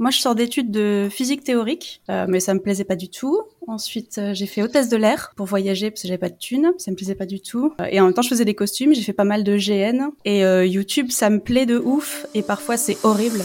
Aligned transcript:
Moi, 0.00 0.10
je 0.10 0.18
sors 0.18 0.34
d'études 0.34 0.70
de 0.70 1.08
physique 1.10 1.44
théorique, 1.44 2.00
euh, 2.08 2.24
mais 2.26 2.40
ça 2.40 2.54
me 2.54 2.60
plaisait 2.60 2.84
pas 2.84 2.96
du 2.96 3.10
tout. 3.10 3.42
Ensuite, 3.66 4.16
euh, 4.16 4.32
j'ai 4.32 4.46
fait 4.46 4.62
hôtesse 4.62 4.88
de 4.88 4.96
l'air 4.96 5.34
pour 5.36 5.44
voyager 5.44 5.90
parce 5.90 6.00
que 6.00 6.08
j'avais 6.08 6.16
pas 6.16 6.30
de 6.30 6.38
thunes, 6.38 6.72
ça 6.78 6.90
me 6.90 6.96
plaisait 6.96 7.14
pas 7.14 7.26
du 7.26 7.42
tout. 7.42 7.74
Euh, 7.82 7.84
et 7.90 8.00
en 8.00 8.06
même 8.06 8.14
temps, 8.14 8.22
je 8.22 8.30
faisais 8.30 8.46
des 8.46 8.54
costumes, 8.54 8.94
j'ai 8.94 9.02
fait 9.02 9.12
pas 9.12 9.24
mal 9.24 9.44
de 9.44 9.58
GN. 9.58 10.08
Et 10.24 10.42
euh, 10.42 10.64
YouTube, 10.64 11.10
ça 11.10 11.28
me 11.28 11.38
plaît 11.38 11.66
de 11.66 11.76
ouf, 11.76 12.24
et 12.32 12.40
parfois 12.40 12.78
c'est 12.78 12.96
horrible. 13.04 13.42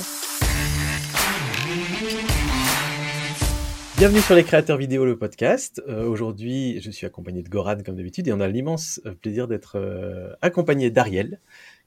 Bienvenue 3.98 4.22
sur 4.22 4.36
les 4.36 4.46
créateurs 4.46 4.78
vidéo, 4.78 5.04
le 5.04 5.18
podcast. 5.18 5.84
Euh, 5.90 6.08
Aujourd'hui, 6.08 6.80
je 6.80 6.90
suis 6.90 7.06
accompagné 7.06 7.44
de 7.44 7.50
Goran 7.50 7.84
comme 7.86 7.98
d'habitude 7.98 8.30
et 8.30 8.34
on 8.34 8.40
a 8.40 8.48
l'immense 8.48 9.02
plaisir 9.22 9.50
d'être 9.50 9.76
euh, 9.76 10.32
accompagné 10.42 10.90
d'Ariel, 10.90 11.42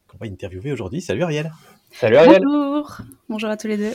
qu'on 0.09 0.19
va 0.19 0.27
interviewer 0.27 0.73
aujourd'hui. 0.73 1.00
Salut 1.00 1.23
Ariel. 1.23 1.53
Salut 1.91 2.16
Ariel. 2.16 2.43
Bonjour 2.45 2.98
Bonjour 3.30 3.48
à 3.48 3.57
tous 3.57 3.69
les 3.69 3.79
deux. 3.79 3.95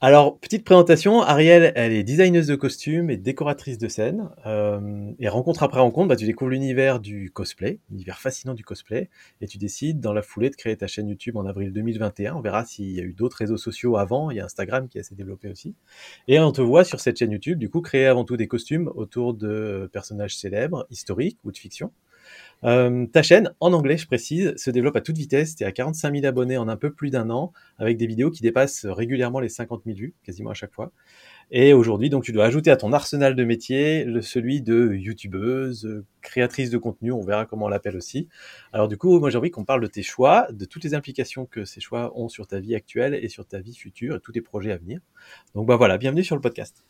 Alors, 0.00 0.38
petite 0.38 0.64
présentation, 0.64 1.22
Ariel, 1.22 1.72
elle 1.74 1.92
est 1.92 2.04
designeuse 2.04 2.46
de 2.46 2.54
costumes 2.54 3.10
et 3.10 3.16
décoratrice 3.16 3.78
de 3.78 3.88
scène. 3.88 4.30
Euh, 4.46 5.10
et 5.18 5.28
rencontre 5.28 5.64
après 5.64 5.80
rencontre, 5.80 6.06
bah, 6.06 6.14
tu 6.14 6.24
découvres 6.24 6.52
l'univers 6.52 7.00
du 7.00 7.32
cosplay, 7.32 7.80
l'univers 7.90 8.20
fascinant 8.20 8.54
du 8.54 8.62
cosplay, 8.62 9.10
et 9.40 9.48
tu 9.48 9.58
décides 9.58 9.98
dans 9.98 10.12
la 10.12 10.22
foulée 10.22 10.50
de 10.50 10.54
créer 10.54 10.76
ta 10.76 10.86
chaîne 10.86 11.08
YouTube 11.08 11.36
en 11.36 11.46
avril 11.46 11.72
2021. 11.72 12.36
On 12.36 12.40
verra 12.40 12.64
s'il 12.64 12.92
y 12.92 13.00
a 13.00 13.02
eu 13.02 13.12
d'autres 13.12 13.38
réseaux 13.38 13.56
sociaux 13.56 13.96
avant, 13.96 14.30
il 14.30 14.36
y 14.36 14.40
a 14.40 14.44
Instagram 14.44 14.86
qui 14.88 14.98
est 14.98 15.00
assez 15.00 15.16
développé 15.16 15.48
aussi. 15.48 15.74
Et 16.28 16.38
on 16.38 16.52
te 16.52 16.60
voit 16.60 16.84
sur 16.84 17.00
cette 17.00 17.18
chaîne 17.18 17.32
YouTube, 17.32 17.58
du 17.58 17.68
coup, 17.68 17.80
créer 17.80 18.06
avant 18.06 18.24
tout 18.24 18.36
des 18.36 18.46
costumes 18.46 18.92
autour 18.94 19.34
de 19.34 19.90
personnages 19.92 20.36
célèbres, 20.36 20.86
historiques 20.90 21.38
ou 21.42 21.50
de 21.50 21.58
fiction. 21.58 21.90
Euh, 22.64 23.06
ta 23.06 23.22
chaîne, 23.22 23.52
en 23.60 23.72
anglais, 23.72 23.96
je 23.96 24.06
précise, 24.06 24.54
se 24.56 24.70
développe 24.70 24.96
à 24.96 25.00
toute 25.00 25.16
vitesse. 25.16 25.56
Tu 25.56 25.62
es 25.62 25.66
à 25.66 25.72
45 25.72 26.14
000 26.14 26.26
abonnés 26.26 26.58
en 26.58 26.68
un 26.68 26.76
peu 26.76 26.92
plus 26.92 27.10
d'un 27.10 27.30
an, 27.30 27.52
avec 27.78 27.96
des 27.96 28.06
vidéos 28.06 28.30
qui 28.30 28.42
dépassent 28.42 28.86
régulièrement 28.86 29.40
les 29.40 29.48
50 29.48 29.82
000 29.86 29.96
vues, 29.96 30.14
quasiment 30.24 30.50
à 30.50 30.54
chaque 30.54 30.74
fois. 30.74 30.92
Et 31.50 31.72
aujourd'hui, 31.72 32.10
donc, 32.10 32.24
tu 32.24 32.32
dois 32.32 32.44
ajouter 32.44 32.70
à 32.70 32.76
ton 32.76 32.92
arsenal 32.92 33.34
de 33.34 33.44
métiers 33.44 34.04
le, 34.04 34.20
celui 34.20 34.60
de 34.60 34.92
youtubeuse, 34.92 36.04
créatrice 36.20 36.70
de 36.70 36.76
contenu, 36.76 37.10
on 37.10 37.22
verra 37.22 37.46
comment 37.46 37.66
on 37.66 37.68
l'appelle 37.68 37.96
aussi. 37.96 38.28
Alors 38.72 38.86
du 38.86 38.98
coup, 38.98 39.18
moi 39.18 39.30
j'ai 39.30 39.38
envie 39.38 39.50
qu'on 39.50 39.64
parle 39.64 39.80
de 39.80 39.86
tes 39.86 40.02
choix, 40.02 40.46
de 40.52 40.66
toutes 40.66 40.84
les 40.84 40.94
implications 40.94 41.46
que 41.46 41.64
ces 41.64 41.80
choix 41.80 42.12
ont 42.18 42.28
sur 42.28 42.46
ta 42.46 42.60
vie 42.60 42.74
actuelle 42.74 43.14
et 43.14 43.28
sur 43.28 43.46
ta 43.46 43.60
vie 43.60 43.74
future 43.74 44.16
et 44.16 44.20
tous 44.20 44.32
tes 44.32 44.42
projets 44.42 44.72
à 44.72 44.76
venir. 44.76 45.00
Donc 45.54 45.66
bah 45.66 45.76
voilà, 45.76 45.96
bienvenue 45.96 46.24
sur 46.24 46.36
le 46.36 46.42
podcast. 46.42 46.84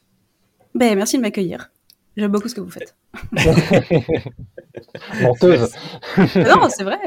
Ben, 0.75 0.97
merci 0.97 1.17
de 1.17 1.23
m'accueillir. 1.23 1.71
J'aime 2.19 2.33
beaucoup 2.33 2.49
ce 2.49 2.55
que 2.57 2.61
vous 2.61 2.71
faites. 2.71 2.97
Menteuse. 5.23 5.73
non, 6.35 6.69
c'est 6.69 6.83
vrai. 6.83 6.99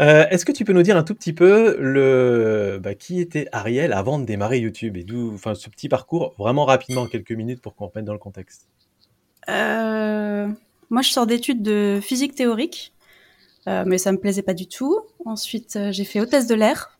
Euh, 0.00 0.26
Est-ce 0.30 0.44
que 0.44 0.50
tu 0.50 0.64
peux 0.64 0.72
nous 0.72 0.82
dire 0.82 0.96
un 0.96 1.04
tout 1.04 1.14
petit 1.14 1.32
peu 1.32 1.76
le 1.78 2.80
bah, 2.82 2.96
qui 2.96 3.20
était 3.20 3.46
Ariel 3.52 3.92
avant 3.92 4.18
de 4.18 4.24
démarrer 4.24 4.58
YouTube 4.58 4.96
et 4.96 5.04
d'où, 5.04 5.32
enfin, 5.32 5.54
ce 5.54 5.70
petit 5.70 5.88
parcours 5.88 6.34
vraiment 6.38 6.64
rapidement 6.64 7.02
en 7.02 7.06
quelques 7.06 7.30
minutes 7.30 7.60
pour 7.60 7.76
qu'on 7.76 7.86
remette 7.86 8.04
dans 8.04 8.12
le 8.12 8.18
contexte? 8.18 8.66
Euh, 9.48 10.48
moi, 10.90 11.02
je 11.02 11.10
sors 11.10 11.28
d'études 11.28 11.62
de 11.62 12.00
physique 12.02 12.34
théorique, 12.34 12.92
euh, 13.68 13.84
mais 13.86 13.98
ça 13.98 14.10
me 14.10 14.18
plaisait 14.18 14.42
pas 14.42 14.54
du 14.54 14.66
tout. 14.66 15.02
Ensuite, 15.24 15.78
j'ai 15.92 16.04
fait 16.04 16.20
hôtesse 16.20 16.48
de 16.48 16.56
l'air 16.56 16.98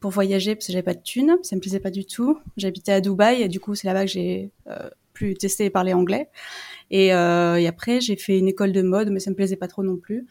pour 0.00 0.10
voyager 0.10 0.54
parce 0.54 0.66
que 0.66 0.72
j'avais 0.72 0.82
pas 0.82 0.94
de 0.94 1.02
thunes, 1.02 1.38
ça 1.42 1.56
me 1.56 1.60
plaisait 1.62 1.80
pas 1.80 1.90
du 1.90 2.04
tout. 2.04 2.38
J'habitais 2.58 2.92
à 2.92 3.00
Dubaï 3.00 3.40
et 3.40 3.48
du 3.48 3.60
coup, 3.60 3.74
c'est 3.74 3.86
là-bas 3.86 4.04
que 4.04 4.10
j'ai 4.10 4.50
pu 5.18 5.34
tester 5.34 5.64
et 5.66 5.70
parler 5.70 5.92
anglais. 5.92 6.28
Et, 6.90 7.12
euh, 7.14 7.56
et 7.56 7.66
après, 7.66 8.00
j'ai 8.00 8.16
fait 8.16 8.38
une 8.38 8.48
école 8.48 8.72
de 8.72 8.82
mode, 8.82 9.10
mais 9.10 9.20
ça 9.20 9.30
me 9.30 9.36
plaisait 9.36 9.56
pas 9.56 9.68
trop 9.68 9.82
non 9.82 9.96
plus. 9.96 10.26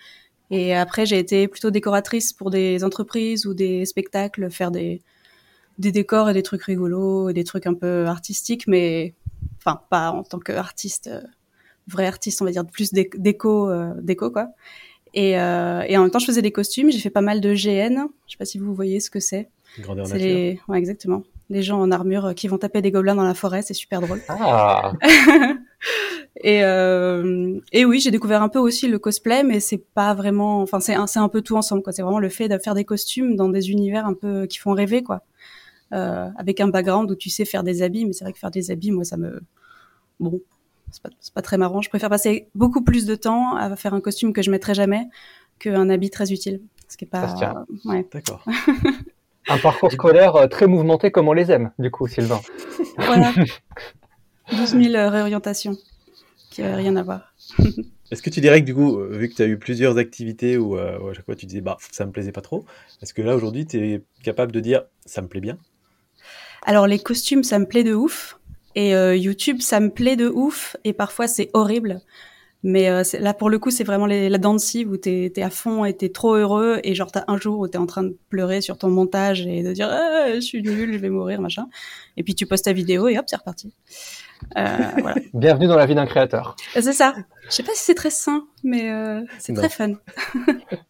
Et 0.49 0.73
après, 0.73 1.05
j'ai 1.05 1.19
été 1.19 1.47
plutôt 1.47 1.71
décoratrice 1.71 2.31
pour 2.33 2.49
des 2.51 2.83
entreprises 2.83 3.45
ou 3.45 3.53
des 3.53 3.85
spectacles, 3.85 4.49
faire 4.49 4.71
des, 4.71 5.01
des 5.77 5.91
décors 5.91 6.29
et 6.29 6.33
des 6.33 6.43
trucs 6.43 6.63
rigolos 6.63 7.29
et 7.29 7.33
des 7.33 7.43
trucs 7.43 7.67
un 7.67 7.73
peu 7.73 8.05
artistiques, 8.05 8.65
mais 8.67 9.13
enfin, 9.57 9.81
pas 9.89 10.11
en 10.11 10.23
tant 10.23 10.39
qu'artiste, 10.39 11.07
euh, 11.07 11.21
vrai 11.87 12.05
artiste, 12.07 12.41
on 12.41 12.45
va 12.45 12.51
dire, 12.51 12.65
plus 12.65 12.93
dé- 12.93 13.09
déco, 13.17 13.69
euh, 13.69 13.93
déco 14.01 14.31
quoi. 14.31 14.47
Et, 15.13 15.39
euh, 15.39 15.81
et 15.87 15.97
en 15.97 16.01
même 16.03 16.11
temps, 16.11 16.19
je 16.19 16.25
faisais 16.25 16.41
des 16.41 16.51
costumes, 16.51 16.91
j'ai 16.91 16.99
fait 16.99 17.09
pas 17.09 17.21
mal 17.21 17.41
de 17.41 17.53
GN. 17.53 18.07
Je 18.27 18.31
sais 18.33 18.37
pas 18.37 18.45
si 18.45 18.57
vous 18.57 18.73
voyez 18.73 18.99
ce 18.99 19.09
que 19.09 19.19
c'est. 19.19 19.49
Grandeur 19.79 20.07
nature. 20.07 20.19
les, 20.19 20.59
ouais, 20.67 20.77
exactement. 20.77 21.23
Les 21.49 21.63
gens 21.63 21.79
en 21.79 21.91
armure 21.91 22.25
euh, 22.25 22.33
qui 22.33 22.47
vont 22.49 22.57
taper 22.57 22.81
des 22.81 22.91
gobelins 22.91 23.15
dans 23.15 23.23
la 23.23 23.33
forêt, 23.33 23.61
c'est 23.61 23.73
super 23.73 24.01
drôle. 24.01 24.21
Ah, 24.27 24.91
Et, 26.43 26.63
euh, 26.63 27.59
et 27.71 27.83
oui, 27.85 27.99
j'ai 27.99 28.11
découvert 28.11 28.43
un 28.43 28.49
peu 28.49 28.59
aussi 28.59 28.87
le 28.87 28.99
cosplay, 28.99 29.43
mais 29.43 29.59
c'est 29.59 29.79
pas 29.79 30.13
vraiment, 30.13 30.61
enfin 30.61 30.79
c'est 30.79 30.93
un, 30.93 31.07
c'est 31.07 31.17
un 31.19 31.29
peu 31.29 31.41
tout 31.41 31.55
ensemble 31.57 31.81
quoi. 31.81 31.91
C'est 31.93 32.03
vraiment 32.03 32.19
le 32.19 32.29
fait 32.29 32.47
de 32.47 32.57
faire 32.59 32.75
des 32.75 32.85
costumes 32.85 33.35
dans 33.35 33.49
des 33.49 33.71
univers 33.71 34.05
un 34.05 34.13
peu 34.13 34.45
qui 34.45 34.59
font 34.59 34.73
rêver 34.73 35.01
quoi, 35.01 35.23
euh, 35.93 36.29
avec 36.37 36.59
un 36.59 36.67
background 36.67 37.09
où 37.09 37.15
tu 37.15 37.31
sais 37.31 37.43
faire 37.43 37.63
des 37.63 37.81
habits, 37.81 38.05
mais 38.05 38.13
c'est 38.13 38.23
vrai 38.23 38.33
que 38.33 38.39
faire 38.39 38.51
des 38.51 38.69
habits, 38.69 38.91
moi 38.91 39.03
ça 39.03 39.17
me, 39.17 39.41
bon, 40.19 40.39
c'est 40.91 41.01
pas, 41.01 41.09
c'est 41.19 41.33
pas 41.33 41.41
très 41.41 41.57
marrant. 41.57 41.81
Je 41.81 41.89
préfère 41.89 42.09
passer 42.09 42.49
beaucoup 42.53 42.83
plus 42.83 43.07
de 43.07 43.15
temps 43.15 43.55
à 43.55 43.75
faire 43.75 43.95
un 43.95 44.01
costume 44.01 44.31
que 44.31 44.43
je 44.43 44.51
mettrai 44.51 44.75
jamais 44.75 45.07
qu'un 45.57 45.89
habit 45.89 46.11
très 46.11 46.31
utile. 46.31 46.61
Ce 46.87 46.97
qui 46.97 47.05
est 47.05 47.09
Ça 47.11 47.29
se 47.29 47.33
pas, 47.33 47.37
tient. 47.39 47.65
ouais. 47.85 48.05
D'accord. 48.13 48.45
un 49.49 49.57
parcours 49.57 49.91
scolaire 49.91 50.35
euh, 50.35 50.47
très 50.47 50.67
mouvementé 50.67 51.11
comme 51.11 51.27
on 51.27 51.33
les 51.33 51.51
aime, 51.51 51.71
du 51.79 51.91
coup, 51.91 52.07
Sylvain. 52.07 52.41
Voilà. 52.97 53.31
12 54.51 54.81
000 54.91 55.09
réorientations 55.09 55.77
qui 56.49 56.61
n'avaient 56.61 56.75
rien 56.75 56.95
à 56.95 57.03
voir. 57.03 57.33
Est-ce 58.11 58.21
que 58.21 58.29
tu 58.29 58.39
dirais 58.39 58.61
que 58.61 58.65
du 58.65 58.73
coup, 58.73 58.97
euh, 58.97 59.09
vu 59.17 59.29
que 59.29 59.35
tu 59.35 59.41
as 59.41 59.47
eu 59.47 59.59
plusieurs 59.59 59.97
activités 59.97 60.57
où, 60.57 60.77
euh, 60.77 60.97
où 60.99 61.09
à 61.09 61.13
chaque 61.13 61.25
fois 61.25 61.35
tu 61.35 61.45
disais 61.45 61.61
bah 61.61 61.77
ça 61.91 62.05
me 62.05 62.11
plaisait 62.11 62.31
pas 62.31 62.41
trop, 62.41 62.65
est-ce 63.01 63.13
que 63.13 63.21
là 63.21 63.35
aujourd'hui 63.35 63.65
tu 63.65 63.77
es 63.77 64.01
capable 64.23 64.53
de 64.53 64.61
dire 64.61 64.85
ça 65.05 65.21
me 65.21 65.27
plaît 65.27 65.41
bien? 65.41 65.57
Alors 66.63 66.87
les 66.87 66.99
costumes, 66.99 67.43
ça 67.43 67.59
me 67.59 67.65
plaît 67.65 67.83
de 67.83 67.93
ouf. 67.93 68.39
Et 68.75 68.95
euh, 68.95 69.15
YouTube, 69.15 69.61
ça 69.61 69.79
me 69.79 69.89
plaît 69.89 70.15
de 70.15 70.27
ouf. 70.27 70.77
Et 70.83 70.93
parfois, 70.93 71.27
c'est 71.27 71.49
horrible. 71.53 72.01
Mais 72.63 72.89
euh, 72.89 73.03
là, 73.19 73.33
pour 73.33 73.49
le 73.49 73.59
coup, 73.59 73.69
c'est 73.69 73.83
vraiment 73.83 74.07
les, 74.07 74.29
la 74.29 74.37
danse 74.37 74.75
où 74.85 74.97
t'es 74.97 75.31
es 75.35 75.41
à 75.41 75.49
fond 75.49 75.85
et 75.85 75.95
t'es 75.95 76.09
trop 76.09 76.33
heureux. 76.33 76.79
Et 76.83 76.95
genre, 76.95 77.11
t'as 77.11 77.23
un 77.27 77.37
jour 77.37 77.59
où 77.59 77.67
t'es 77.67 77.77
en 77.77 77.85
train 77.85 78.03
de 78.03 78.17
pleurer 78.29 78.61
sur 78.61 78.77
ton 78.77 78.89
montage 78.89 79.45
et 79.45 79.63
de 79.63 79.73
dire 79.73 79.89
ah, 79.91 80.33
je 80.33 80.39
suis 80.39 80.61
nul, 80.61 80.93
je 80.93 80.97
vais 80.97 81.09
mourir, 81.09 81.39
machin. 81.39 81.67
Et 82.17 82.23
puis 82.23 82.35
tu 82.35 82.45
postes 82.45 82.65
ta 82.65 82.73
vidéo 82.73 83.07
et 83.07 83.17
hop, 83.17 83.25
c'est 83.27 83.37
reparti. 83.37 83.73
Euh, 84.57 84.77
voilà. 85.01 85.21
Bienvenue 85.33 85.67
dans 85.67 85.77
la 85.77 85.85
vie 85.85 85.95
d'un 85.95 86.05
créateur. 86.05 86.55
Et 86.75 86.81
C'est 86.81 86.93
ça. 86.93 87.15
Je 87.45 87.51
sais 87.51 87.63
pas 87.63 87.73
si 87.73 87.83
c'est 87.83 87.95
très 87.95 88.09
sain, 88.09 88.45
mais 88.63 88.91
euh, 88.91 89.21
c'est 89.39 89.53
très 89.53 89.69
fun. 89.69 89.93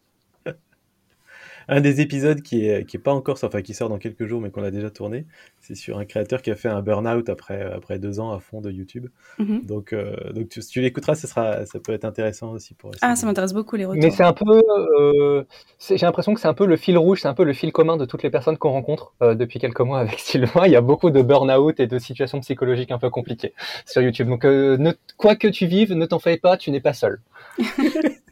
Un 1.68 1.80
des 1.82 2.00
épisodes 2.00 2.40
qui 2.40 2.66
est, 2.66 2.84
qui 2.88 2.96
est 2.96 3.00
pas 3.00 3.12
encore, 3.12 3.38
enfin 3.42 3.60
qui 3.62 3.74
sort 3.74 3.88
dans 3.90 3.98
quelques 3.98 4.24
jours 4.26 4.40
mais 4.40 4.50
qu'on 4.50 4.62
a 4.64 4.70
déjà 4.70 4.88
tourné, 4.90 5.26
c'est 5.60 5.74
sur 5.74 5.98
un 5.98 6.04
créateur 6.06 6.40
qui 6.40 6.50
a 6.50 6.56
fait 6.56 6.68
un 6.68 6.80
burn-out 6.80 7.28
après, 7.28 7.60
après 7.62 7.98
deux 7.98 8.20
ans 8.20 8.32
à 8.32 8.40
fond 8.40 8.60
de 8.60 8.70
YouTube. 8.70 9.06
Mhm. 9.38 9.66
Donc, 9.66 9.92
euh, 9.92 10.16
donc 10.32 10.48
tu- 10.48 10.62
si 10.62 10.70
tu 10.70 10.80
l'écouteras, 10.80 11.14
ça, 11.14 11.28
sera, 11.28 11.66
ça 11.66 11.78
peut 11.78 11.92
être 11.92 12.04
intéressant 12.06 12.52
aussi 12.52 12.72
pour 12.74 12.90
Ah, 13.02 13.16
ça 13.16 13.26
m'intéresse 13.26 13.52
beaucoup 13.52 13.76
les 13.76 13.84
retours. 13.84 14.02
Mais 14.02 14.10
c'est 14.10 14.22
un 14.24 14.32
peu, 14.32 14.62
euh, 14.98 15.44
j'ai 15.90 15.96
l'impression 15.98 16.32
que 16.32 16.40
c'est 16.40 16.48
un 16.48 16.54
peu 16.54 16.66
le 16.66 16.76
fil 16.76 16.96
rouge, 16.96 17.20
c'est 17.22 17.28
un 17.28 17.34
peu 17.34 17.44
le 17.44 17.52
fil 17.52 17.70
commun 17.70 17.96
de 17.98 18.06
toutes 18.06 18.22
les 18.22 18.30
personnes 18.30 18.56
qu'on 18.56 18.70
rencontre 18.70 19.12
euh, 19.22 19.34
depuis 19.34 19.58
quelques 19.58 19.80
mois 19.80 19.98
avec 20.00 20.18
Sylvain. 20.18 20.64
Il 20.66 20.72
y 20.72 20.76
a 20.76 20.80
beaucoup 20.80 21.10
de 21.10 21.20
burn-out 21.22 21.80
et 21.80 21.86
de 21.86 21.98
situations 21.98 22.40
psychologiques 22.40 22.90
un 22.92 22.98
peu 22.98 23.10
compliquées 23.10 23.52
sur 23.84 24.00
YouTube. 24.00 24.28
Donc, 24.28 24.44
euh, 24.46 24.76
ne, 24.78 24.92
quoi 25.18 25.36
que 25.36 25.48
tu 25.48 25.66
vives, 25.66 25.92
ne 25.92 26.06
t'en 26.06 26.18
fais 26.18 26.38
pas, 26.38 26.56
tu 26.56 26.70
n'es 26.70 26.80
pas 26.80 26.94
seul. 26.94 27.20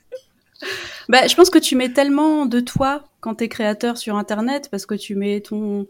Bah, 1.09 1.27
je 1.27 1.35
pense 1.37 1.51
que 1.51 1.59
tu 1.59 1.77
mets 1.77 1.93
tellement 1.93 2.47
de 2.47 2.61
toi 2.61 3.05
quand 3.21 3.37
t'es 3.37 3.49
créateur 3.49 3.97
sur 3.99 4.17
Internet 4.17 4.69
parce 4.71 4.87
que 4.87 4.95
tu 4.95 5.15
mets 5.15 5.41
ton 5.41 5.87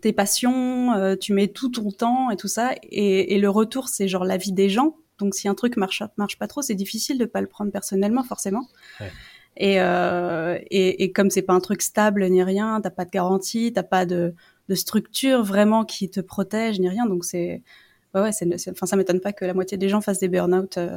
tes 0.00 0.12
passions, 0.14 0.94
euh, 0.94 1.14
tu 1.16 1.34
mets 1.34 1.48
tout 1.48 1.68
ton 1.68 1.90
temps 1.90 2.30
et 2.30 2.36
tout 2.36 2.48
ça, 2.48 2.72
et, 2.84 3.34
et 3.34 3.38
le 3.38 3.50
retour 3.50 3.88
c'est 3.88 4.08
genre 4.08 4.24
la 4.24 4.36
vie 4.38 4.52
des 4.52 4.68
gens. 4.70 4.96
Donc 5.18 5.34
si 5.34 5.46
un 5.48 5.54
truc 5.54 5.76
marche 5.76 6.02
marche 6.16 6.38
pas 6.38 6.46
trop, 6.46 6.62
c'est 6.62 6.74
difficile 6.74 7.18
de 7.18 7.26
pas 7.26 7.40
le 7.42 7.46
prendre 7.46 7.70
personnellement 7.70 8.22
forcément. 8.22 8.66
Ouais. 9.00 9.10
Et, 9.58 9.80
euh, 9.80 10.56
et 10.70 11.02
et 11.04 11.12
comme 11.12 11.28
c'est 11.30 11.42
pas 11.42 11.52
un 11.52 11.60
truc 11.60 11.82
stable 11.82 12.24
ni 12.30 12.42
rien, 12.42 12.80
t'as 12.80 12.90
pas 12.90 13.04
de 13.04 13.10
garantie, 13.10 13.72
t'as 13.74 13.82
pas 13.82 14.06
de 14.06 14.32
de 14.68 14.74
structure 14.74 15.42
vraiment 15.42 15.84
qui 15.84 16.08
te 16.08 16.20
protège 16.20 16.78
ni 16.80 16.88
rien. 16.88 17.04
Donc 17.06 17.24
c'est 17.24 17.62
ouais 18.14 18.22
ouais, 18.22 18.32
c'est- 18.32 18.70
enfin 18.70 18.86
ça 18.86 18.96
m'étonne 18.96 19.20
pas 19.20 19.32
que 19.32 19.44
la 19.44 19.52
moitié 19.52 19.76
des 19.76 19.88
gens 19.90 20.00
fassent 20.00 20.20
des 20.20 20.28
burn-out. 20.28 20.78
euh, 20.78 20.96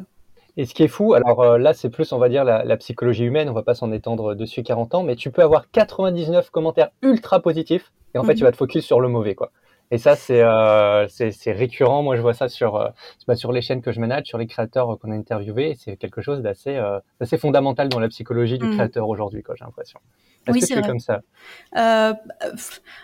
Et 0.55 0.65
ce 0.65 0.73
qui 0.73 0.83
est 0.83 0.88
fou, 0.88 1.13
alors 1.13 1.41
euh, 1.41 1.57
là, 1.57 1.73
c'est 1.73 1.89
plus, 1.89 2.11
on 2.11 2.19
va 2.19 2.29
dire, 2.29 2.44
la, 2.44 2.63
la 2.63 2.77
psychologie 2.77 3.23
humaine, 3.23 3.50
on 3.50 3.53
va 3.53 3.63
pas 3.63 3.73
s'en 3.73 3.91
étendre 3.91 4.35
dessus 4.35 4.61
40 4.63 4.94
ans, 4.95 5.03
mais 5.03 5.15
tu 5.15 5.31
peux 5.31 5.41
avoir 5.41 5.69
99 5.71 6.50
commentaires 6.51 6.89
ultra 7.01 7.39
positifs, 7.39 7.91
et 8.13 8.19
en 8.19 8.23
fait, 8.23 8.33
Mhm. 8.33 8.38
tu 8.39 8.44
vas 8.44 8.51
te 8.51 8.57
focus 8.57 8.85
sur 8.85 9.01
le 9.01 9.07
mauvais, 9.07 9.33
quoi. 9.33 9.51
Et 9.91 9.97
ça, 9.97 10.15
c'est 10.15 10.41
euh, 10.41 11.05
récurrent. 11.47 12.01
Moi, 12.03 12.15
je 12.15 12.21
vois 12.21 12.33
ça 12.33 12.50
sur, 12.50 12.75
euh, 12.77 12.88
bah, 13.27 13.35
sur 13.35 13.51
les 13.51 13.61
chaînes 13.61 13.81
que 13.81 13.91
je 13.91 14.00
manage, 14.00 14.25
sur 14.25 14.38
les 14.38 14.47
créateurs 14.47 14.91
euh, 14.94 14.95
qu'on 14.95 15.11
a 15.11 15.15
interviewés, 15.15 15.75
c'est 15.77 15.97
quelque 15.97 16.21
chose 16.21 16.41
d'assez 16.41 16.77
euh, 16.77 17.00
fondamental 17.38 17.89
dans 17.89 18.00
la 18.00 18.07
psychologie 18.07 18.57
du 18.57 18.65
Mhm. 18.65 18.73
créateur 18.73 19.07
aujourd'hui, 19.07 19.44
quoi, 19.44 19.55
j'ai 19.57 19.65
l'impression. 19.65 20.00
Est-ce 20.47 20.53
Oui, 20.53 20.59
que 20.61 20.65
c'est 20.67 20.81
comme 20.81 21.00
ça? 21.00 21.21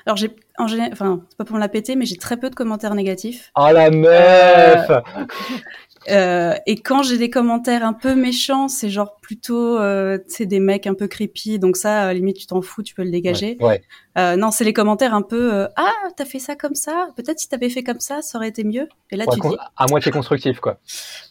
Alors 0.05 0.17
j'ai 0.17 0.35
en 0.57 0.67
général, 0.67 0.91
enfin 0.93 1.21
c'est 1.29 1.37
pas 1.37 1.45
pour 1.45 1.55
me 1.55 1.61
la 1.61 1.69
péter, 1.69 1.95
mais 1.95 2.05
j'ai 2.05 2.17
très 2.17 2.37
peu 2.37 2.49
de 2.49 2.55
commentaires 2.55 2.95
négatifs. 2.95 3.51
Oh 3.55 3.69
la 3.71 3.89
meuf 3.89 4.89
Euh, 6.09 6.53
et 6.65 6.77
quand 6.77 7.03
j'ai 7.03 7.17
des 7.17 7.29
commentaires 7.29 7.85
un 7.85 7.93
peu 7.93 8.15
méchants, 8.15 8.67
c'est 8.69 8.89
genre 8.89 9.17
plutôt, 9.21 9.77
euh, 9.77 10.17
c'est 10.27 10.45
des 10.45 10.59
mecs 10.59 10.87
un 10.87 10.93
peu 10.93 11.07
creepy, 11.07 11.59
donc 11.59 11.75
ça, 11.77 12.03
à 12.03 12.05
la 12.05 12.13
limite, 12.13 12.37
tu 12.37 12.45
t'en 12.47 12.61
fous, 12.61 12.83
tu 12.83 12.95
peux 12.95 13.03
le 13.03 13.11
dégager. 13.11 13.57
Ouais. 13.59 13.81
Euh, 14.17 14.35
non, 14.37 14.51
c'est 14.51 14.63
les 14.63 14.73
commentaires 14.73 15.13
un 15.13 15.21
peu, 15.21 15.53
euh, 15.53 15.67
ah, 15.75 15.91
t'as 16.15 16.25
fait 16.25 16.39
ça 16.39 16.55
comme 16.55 16.75
ça, 16.75 17.09
peut-être 17.15 17.39
si 17.39 17.49
t'avais 17.49 17.69
fait 17.69 17.83
comme 17.83 17.99
ça, 17.99 18.21
ça 18.21 18.37
aurait 18.37 18.47
été 18.49 18.63
mieux. 18.63 18.87
Et 19.11 19.15
là, 19.17 19.25
Ouais, 19.27 19.35
tu 19.35 19.41
dis, 19.41 19.55
à 19.77 19.87
moitié 19.87 20.11
constructif, 20.11 20.59
quoi. 20.59 20.79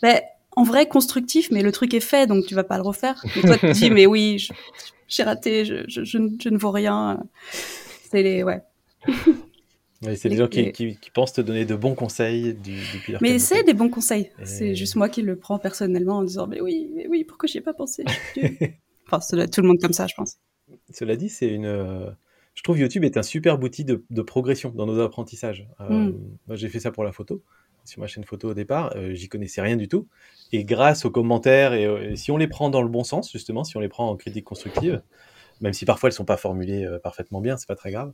ben, 0.03 0.21
en 0.57 0.65
vrai, 0.65 0.87
constructif, 0.89 1.51
mais 1.51 1.63
le 1.63 1.73
truc 1.73 1.95
est 1.95 2.01
fait, 2.01 2.27
donc 2.27 2.45
tu 2.47 2.55
vas 2.55 2.65
pas 2.65 2.77
le 2.77 2.83
refaire. 2.83 3.25
Et 3.37 3.41
toi, 3.41 3.55
tu 3.55 3.61
te 3.61 3.73
dis, 3.73 3.91
mais 3.91 4.07
oui, 4.07 4.49
j'ai 5.07 5.23
raté, 5.23 5.65
je, 5.65 5.85
je, 5.89 6.05
je, 6.05 6.19
ne- 6.19 6.31
je 6.43 6.49
ne 6.51 6.59
vaux 6.59 6.71
rien. 6.73 7.23
C'est 8.11 8.23
les, 8.23 8.43
ouais. 8.43 8.63
C'est 10.17 10.29
des 10.29 10.37
gens 10.37 10.47
qui, 10.49 10.63
les- 10.63 10.73
qui, 10.73 10.97
qui 10.97 11.11
pensent 11.11 11.33
te 11.33 11.41
donner 11.41 11.65
de 11.65 11.75
bons 11.75 11.95
conseils 11.97 12.55
du, 12.55 12.77
depuis 12.95 13.13
leur 13.13 13.21
Mais 13.23 13.39
c'est 13.41 13.65
des 13.65 13.75
bons 13.75 13.89
conseils. 13.89 14.31
Et- 14.41 14.47
C'est 14.47 14.75
juste 14.77 14.95
moi 14.97 15.09
qui 15.09 15.23
le 15.23 15.37
prends 15.37 15.59
personnellement 15.59 16.19
en 16.19 16.23
disant, 16.23 16.47
mais 16.47 16.61
oui, 16.61 16.91
mais 16.95 17.09
oui, 17.09 17.25
pourquoi 17.25 17.49
j'y 17.49 17.59
ai 17.59 17.63
pas 17.63 17.75
pensé. 17.75 18.05
Enfin, 19.11 19.47
tout 19.47 19.63
le 19.63 19.69
monde 19.69 19.79
comme 19.81 19.95
ça, 19.95 20.07
je 20.07 20.15
pense. 20.15 20.37
Cela 20.93 21.17
dit, 21.17 21.31
c'est 21.31 21.49
une. 21.49 21.65
euh, 21.65 22.11
Je 22.55 22.63
trouve 22.63 22.79
YouTube 22.79 23.05
est 23.05 23.17
un 23.17 23.23
super 23.23 23.59
outil 23.63 23.85
de, 23.87 24.05
de 24.11 24.23
progression 24.23 24.69
dans 24.71 24.85
nos 24.87 25.01
apprentissages. 25.01 25.67
Euh, 25.81 26.11
Mm. 26.11 26.15
Moi, 26.47 26.57
j'ai 26.57 26.69
fait 26.69 26.81
ça 26.81 26.91
pour 26.93 27.05
la 27.05 27.13
photo. 27.13 27.43
Sur 27.87 28.01
ma 28.01 28.07
chaîne 28.07 28.25
photo 28.25 28.51
au 28.51 28.55
départ, 28.55 28.93
euh, 28.97 29.15
j'y 29.15 29.29
connaissais 29.31 29.63
rien 29.63 29.77
du 29.77 29.89
tout. 29.89 30.07
Et 30.53 30.65
grâce 30.65 31.07
aux 31.07 31.11
commentaires, 31.11 31.73
et, 31.73 31.87
euh, 31.87 32.15
si 32.17 32.31
on 32.31 32.37
les 32.37 32.49
prend 32.49 32.69
dans 32.69 32.83
le 32.83 32.89
bon 32.89 33.03
sens, 33.03 33.33
justement, 33.33 33.65
si 33.65 33.79
on 33.79 33.81
les 33.81 33.89
prend 33.89 34.11
en 34.11 34.17
critique 34.17 34.45
constructive, 34.45 35.01
même 35.63 35.73
si 35.73 35.87
parfois 35.87 36.11
elles 36.11 36.15
sont 36.15 36.27
pas 36.27 36.37
formulées 36.37 36.85
euh, 36.85 36.99
parfaitement 36.99 37.41
bien, 37.41 37.57
c'est 37.57 37.67
pas 37.67 37.77
très 37.77 37.91
grave. 37.91 38.13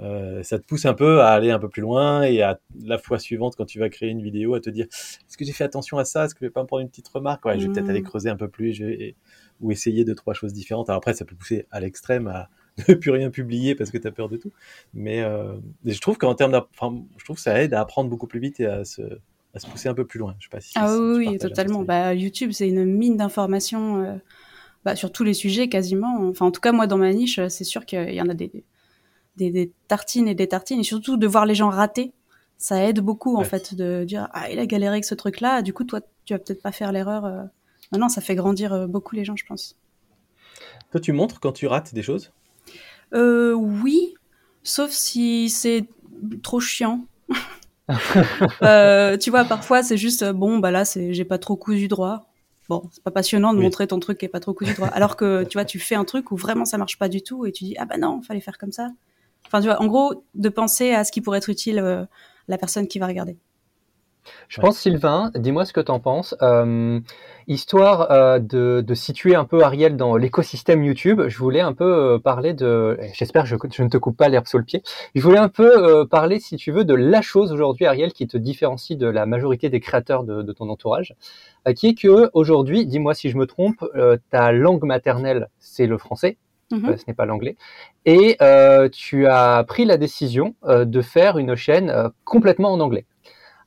Euh, 0.00 0.42
ça 0.42 0.58
te 0.58 0.64
pousse 0.66 0.84
un 0.86 0.94
peu 0.94 1.20
à 1.20 1.28
aller 1.28 1.50
un 1.50 1.58
peu 1.58 1.68
plus 1.68 1.82
loin 1.82 2.22
et 2.22 2.42
à 2.42 2.58
la 2.84 2.98
fois 2.98 3.18
suivante, 3.18 3.54
quand 3.56 3.66
tu 3.66 3.78
vas 3.78 3.88
créer 3.88 4.08
une 4.10 4.22
vidéo, 4.22 4.54
à 4.54 4.60
te 4.60 4.70
dire 4.70 4.86
est-ce 4.90 5.36
que 5.36 5.44
j'ai 5.44 5.52
fait 5.52 5.64
attention 5.64 5.98
à 5.98 6.04
ça? 6.04 6.24
Est-ce 6.24 6.34
que 6.34 6.40
je 6.40 6.46
vais 6.46 6.50
pas 6.50 6.62
me 6.62 6.66
prendre 6.66 6.82
une 6.82 6.88
petite 6.88 7.08
remarque? 7.08 7.44
Ouais, 7.44 7.58
Je 7.58 7.66
vais 7.66 7.72
peut-être 7.72 7.88
Mm. 7.88 7.90
aller 7.90 8.02
creuser 8.02 8.30
un 8.30 8.36
peu 8.36 8.48
plus 8.48 8.72
je 8.72 8.84
vais- 8.84 9.16
ou 9.60 9.70
essayer 9.70 10.04
deux, 10.04 10.14
trois 10.14 10.34
choses 10.34 10.52
différentes. 10.52 10.88
Alors 10.88 10.98
après, 10.98 11.14
ça 11.14 11.24
peut 11.24 11.36
pousser 11.36 11.66
à 11.70 11.78
l'extrême 11.80 12.26
à 12.26 12.48
ne 12.88 12.94
plus 12.94 13.10
rien 13.10 13.30
publier 13.30 13.74
parce 13.74 13.90
que 13.90 13.98
tu 13.98 14.06
as 14.08 14.12
peur 14.12 14.28
de 14.28 14.36
tout. 14.38 14.50
Mais 14.94 15.20
euh, 15.22 15.54
je 15.84 15.98
trouve 16.00 16.16
qu'en 16.18 16.34
termes 16.34 16.54
enfin, 16.74 17.02
je 17.18 17.24
trouve 17.24 17.36
que 17.36 17.42
ça 17.42 17.62
aide 17.62 17.74
à 17.74 17.80
apprendre 17.80 18.08
beaucoup 18.10 18.26
plus 18.26 18.40
vite 18.40 18.60
et 18.60 18.66
à 18.66 18.84
se, 18.84 19.02
à 19.54 19.58
se 19.58 19.66
pousser 19.68 19.88
un 19.90 19.94
peu 19.94 20.06
plus 20.06 20.18
loin. 20.18 20.34
Je 20.38 20.46
sais 20.46 20.50
pas 20.50 20.60
si 20.60 20.72
Ah 20.74 20.96
oui, 20.98 21.38
totalement. 21.38 21.82
Bah, 21.82 22.14
YouTube, 22.14 22.50
c'est 22.52 22.68
une 22.68 22.84
mine 22.86 23.16
d'informations 23.18 24.02
euh, 24.02 24.14
bah, 24.84 24.96
sur 24.96 25.12
tous 25.12 25.22
les 25.24 25.34
sujets 25.34 25.68
quasiment. 25.68 26.26
Enfin, 26.28 26.46
en 26.46 26.50
tout 26.50 26.60
cas, 26.62 26.72
moi, 26.72 26.86
dans 26.86 26.98
ma 26.98 27.12
niche, 27.12 27.38
c'est 27.48 27.64
sûr 27.64 27.84
qu'il 27.84 28.12
y 28.14 28.20
en 28.22 28.28
a 28.28 28.34
des, 28.34 28.64
des, 29.36 29.50
des 29.50 29.72
tartines 29.88 30.28
et 30.28 30.34
des 30.34 30.48
tartines. 30.48 30.80
Et 30.80 30.84
surtout, 30.84 31.16
de 31.16 31.26
voir 31.26 31.46
les 31.46 31.54
gens 31.54 31.68
rater, 31.70 32.12
ça 32.58 32.82
aide 32.84 33.00
beaucoup, 33.00 33.36
en 33.36 33.40
Ouais. 33.40 33.44
fait, 33.44 33.74
de 33.74 34.04
dire 34.04 34.28
«Ah, 34.32 34.50
il 34.50 34.58
a 34.58 34.66
galéré 34.66 34.92
avec 34.94 35.04
ce 35.04 35.14
truc-là. 35.14 35.62
Du 35.62 35.72
coup, 35.72 35.84
toi, 35.84 36.00
tu 36.24 36.32
vas 36.34 36.38
peut-être 36.38 36.62
pas 36.62 36.72
faire 36.72 36.92
l'erreur. 36.92 37.24
euh. 37.24 37.42
Non, 37.92 37.98
non, 37.98 38.08
ça 38.08 38.20
fait 38.20 38.34
grandir 38.34 38.72
euh, 38.72 38.86
beaucoup 38.86 39.14
les 39.16 39.24
gens, 39.24 39.36
je 39.36 39.44
pense. 39.46 39.76
Toi, 40.90 41.00
tu 41.00 41.12
montres 41.12 41.40
quand 41.40 41.52
tu 41.52 41.66
rates 41.66 41.94
des 41.94 42.02
choses? 42.02 42.32
Euh, 43.14 43.52
oui, 43.52 44.14
sauf 44.62 44.90
si 44.90 45.48
c'est 45.50 45.84
trop 46.42 46.60
chiant. 46.60 47.04
Euh, 48.62 49.16
tu 49.18 49.30
vois, 49.30 49.44
parfois 49.44 49.82
c'est 49.82 49.96
juste 49.96 50.24
bon, 50.30 50.58
bah 50.58 50.70
là, 50.70 50.84
c'est 50.84 51.12
j'ai 51.12 51.24
pas 51.24 51.38
trop 51.38 51.56
cousu 51.56 51.88
droit. 51.88 52.26
Bon, 52.68 52.88
c'est 52.92 53.02
pas 53.02 53.10
passionnant 53.10 53.52
de 53.52 53.58
Oui. 53.58 53.64
montrer 53.64 53.86
ton 53.88 53.98
truc 53.98 54.18
qui 54.18 54.24
est 54.24 54.28
pas 54.28 54.38
trop 54.40 54.54
cousu 54.54 54.72
droit. 54.74 54.86
Alors 54.88 55.16
que 55.16 55.42
tu 55.48 55.58
vois, 55.58 55.64
tu 55.64 55.78
fais 55.80 55.96
un 55.96 56.04
truc 56.04 56.30
où 56.30 56.36
vraiment 56.36 56.64
ça 56.64 56.78
marche 56.78 56.96
pas 56.98 57.08
du 57.08 57.22
tout 57.22 57.44
et 57.44 57.52
tu 57.52 57.64
dis 57.64 57.74
ah 57.78 57.84
bah 57.84 57.98
non, 57.98 58.22
fallait 58.22 58.40
faire 58.40 58.58
comme 58.58 58.70
ça. 58.72 58.88
Enfin, 59.52 59.76
en 59.76 59.86
gros, 59.86 60.24
de 60.34 60.48
penser 60.48 60.92
à 60.92 61.04
ce 61.04 61.12
qui 61.12 61.20
pourrait 61.20 61.38
être 61.38 61.50
utile 61.50 61.78
euh, 61.78 62.02
à 62.02 62.06
la 62.48 62.58
personne 62.58 62.88
qui 62.88 62.98
va 62.98 63.06
regarder. 63.06 63.36
Je 64.48 64.60
pense, 64.60 64.78
Sylvain, 64.78 65.30
dis-moi 65.34 65.64
ce 65.64 65.72
que 65.72 65.80
tu 65.80 65.90
en 65.90 66.00
penses. 66.00 66.34
Euh, 66.42 67.00
histoire 67.48 68.10
euh, 68.10 68.38
de, 68.38 68.94
situer 68.94 69.34
un 69.34 69.44
peu 69.44 69.62
Ariel 69.62 69.96
dans 69.96 70.16
l'écosystème 70.16 70.84
YouTube, 70.84 71.22
je 71.26 71.38
voulais 71.38 71.60
un 71.60 71.72
peu 71.72 71.84
euh, 71.84 72.18
parler 72.18 72.54
de. 72.54 72.98
J'espère 73.14 73.42
que 73.44 73.48
je, 73.48 73.82
ne 73.82 73.88
te 73.88 73.96
coupe 73.96 74.16
pas 74.16 74.28
l'herbe 74.28 74.46
sous 74.46 74.58
le 74.58 74.64
pied. 74.64 74.82
Je 75.14 75.22
voulais 75.22 75.38
un 75.38 75.48
peu 75.48 75.76
euh, 75.76 76.04
parler, 76.04 76.38
si 76.38 76.56
tu 76.56 76.70
veux, 76.70 76.84
de 76.84 76.94
la 76.94 77.22
chose 77.22 77.52
aujourd'hui, 77.52 77.86
Ariel, 77.86 78.12
qui 78.12 78.26
te 78.26 78.36
différencie 78.36 78.96
de 78.96 79.06
la 79.06 79.26
majorité 79.26 79.70
des 79.70 79.80
créateurs 79.80 80.24
de, 80.24 80.42
de 80.42 80.52
ton 80.52 80.68
entourage, 80.68 81.14
euh, 81.66 81.72
qui 81.72 81.88
est 81.88 81.94
que 81.94 82.30
aujourd'hui, 82.34 82.86
dis-moi 82.86 83.14
si 83.14 83.30
je 83.30 83.36
me 83.36 83.46
trompe, 83.46 83.84
euh, 83.96 84.16
ta 84.30 84.52
langue 84.52 84.84
maternelle, 84.84 85.48
c'est 85.58 85.86
le 85.86 85.98
français. 85.98 86.36
Mhm. 86.72 86.88
Euh, 86.88 86.96
ce 86.96 87.04
n'est 87.06 87.14
pas 87.14 87.26
l'anglais. 87.26 87.56
Et 88.06 88.36
euh, 88.40 88.88
tu 88.88 89.26
as 89.26 89.62
pris 89.64 89.84
la 89.84 89.98
décision 89.98 90.54
euh, 90.64 90.84
de 90.84 91.02
faire 91.02 91.38
une 91.38 91.54
chaîne 91.54 91.90
euh, 91.90 92.08
complètement 92.24 92.72
en 92.72 92.80
anglais. 92.80 93.04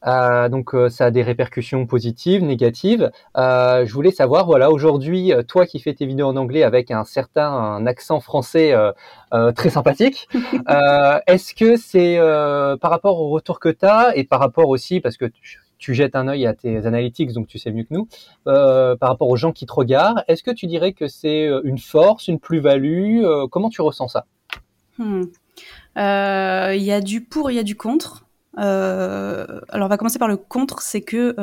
Euh, 0.07 0.50
donc 0.50 0.75
euh, 0.75 0.90
ça 0.90 1.06
a 1.06 1.12
des 1.12 1.24
répercussions 1.24 1.88
positives, 1.88 2.44
négatives. 2.44 3.12
Euh, 3.38 3.86
je 3.86 3.94
voulais 3.94 4.12
savoir, 4.12 4.46
voilà, 4.46 4.69
aujourd'hui, 4.69 5.34
toi 5.48 5.66
qui 5.66 5.80
fais 5.80 5.94
tes 5.94 6.06
vidéos 6.06 6.28
en 6.28 6.36
anglais 6.36 6.63
avec 6.63 6.92
un 6.92 7.04
certain 7.04 7.48
un 7.52 7.88
accent 7.88 8.19
français 8.19 8.72
euh, 8.74 8.92
euh, 9.34 9.52
très 9.52 9.69
sympathique, 9.72 10.28
euh, 10.69 11.19
est-ce 11.28 11.56
que 11.56 11.75
c'est 11.75 12.18
euh, 12.19 12.78
par 12.78 12.92
rapport 12.92 13.19
au 13.19 13.30
retour 13.30 13.60
que 13.60 13.69
tu 13.69 13.86
as 13.86 14.16
et 14.16 14.24
par 14.25 14.40
rapport 14.40 14.69
aussi, 14.69 15.00
parce 15.00 15.18
que 15.18 15.25
tu, 15.25 15.60
tu 15.77 15.94
jettes 15.94 16.16
un 16.16 16.27
œil 16.27 16.45
à 16.45 16.54
tes 16.54 16.86
analytics, 16.86 17.33
donc 17.33 17.48
tu 17.48 17.60
sais 17.60 17.72
mieux 17.72 17.83
que 17.83 17.94
nous, 17.94 18.07
euh, 18.48 18.95
par 18.95 19.10
rapport 19.10 19.30
aux 19.30 19.36
gens 19.36 19.51
qui 19.51 19.66
te 19.66 19.74
regardent, 19.74 20.24
est-ce 20.27 20.44
que 20.44 20.51
tu 20.51 20.68
dirais 20.68 20.94
que 20.94 21.07
c'est 21.07 21.48
euh, 21.48 21.62
une 21.63 21.77
force, 21.77 22.27
une 22.27 22.39
plus-value 22.39 23.24
euh, 23.24 23.48
Comment 23.48 23.69
tu 23.69 23.81
ressens 23.81 24.10
ça? 24.10 24.25
Hmm. 24.98 25.24
Il 25.98 26.83
y 26.83 26.92
a 26.92 27.01
du 27.01 27.22
pour, 27.22 27.51
il 27.51 27.56
y 27.56 27.60
a 27.60 27.63
du 27.63 27.75
contre. 27.75 28.25
Alors, 28.57 29.62
on 29.74 29.88
va 29.88 29.98
commencer 29.98 30.19
par 30.19 30.27
le 30.27 30.38
contre, 30.38 30.81
c'est 30.81 31.01
que 31.01 31.36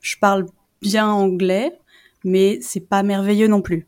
je 0.00 0.16
parle 0.20 0.46
bien 0.82 1.08
anglais, 1.08 1.78
mais 2.24 2.58
c'est 2.60 2.86
pas 2.88 3.02
merveilleux 3.02 3.48
non 3.48 3.62
plus. 3.62 3.86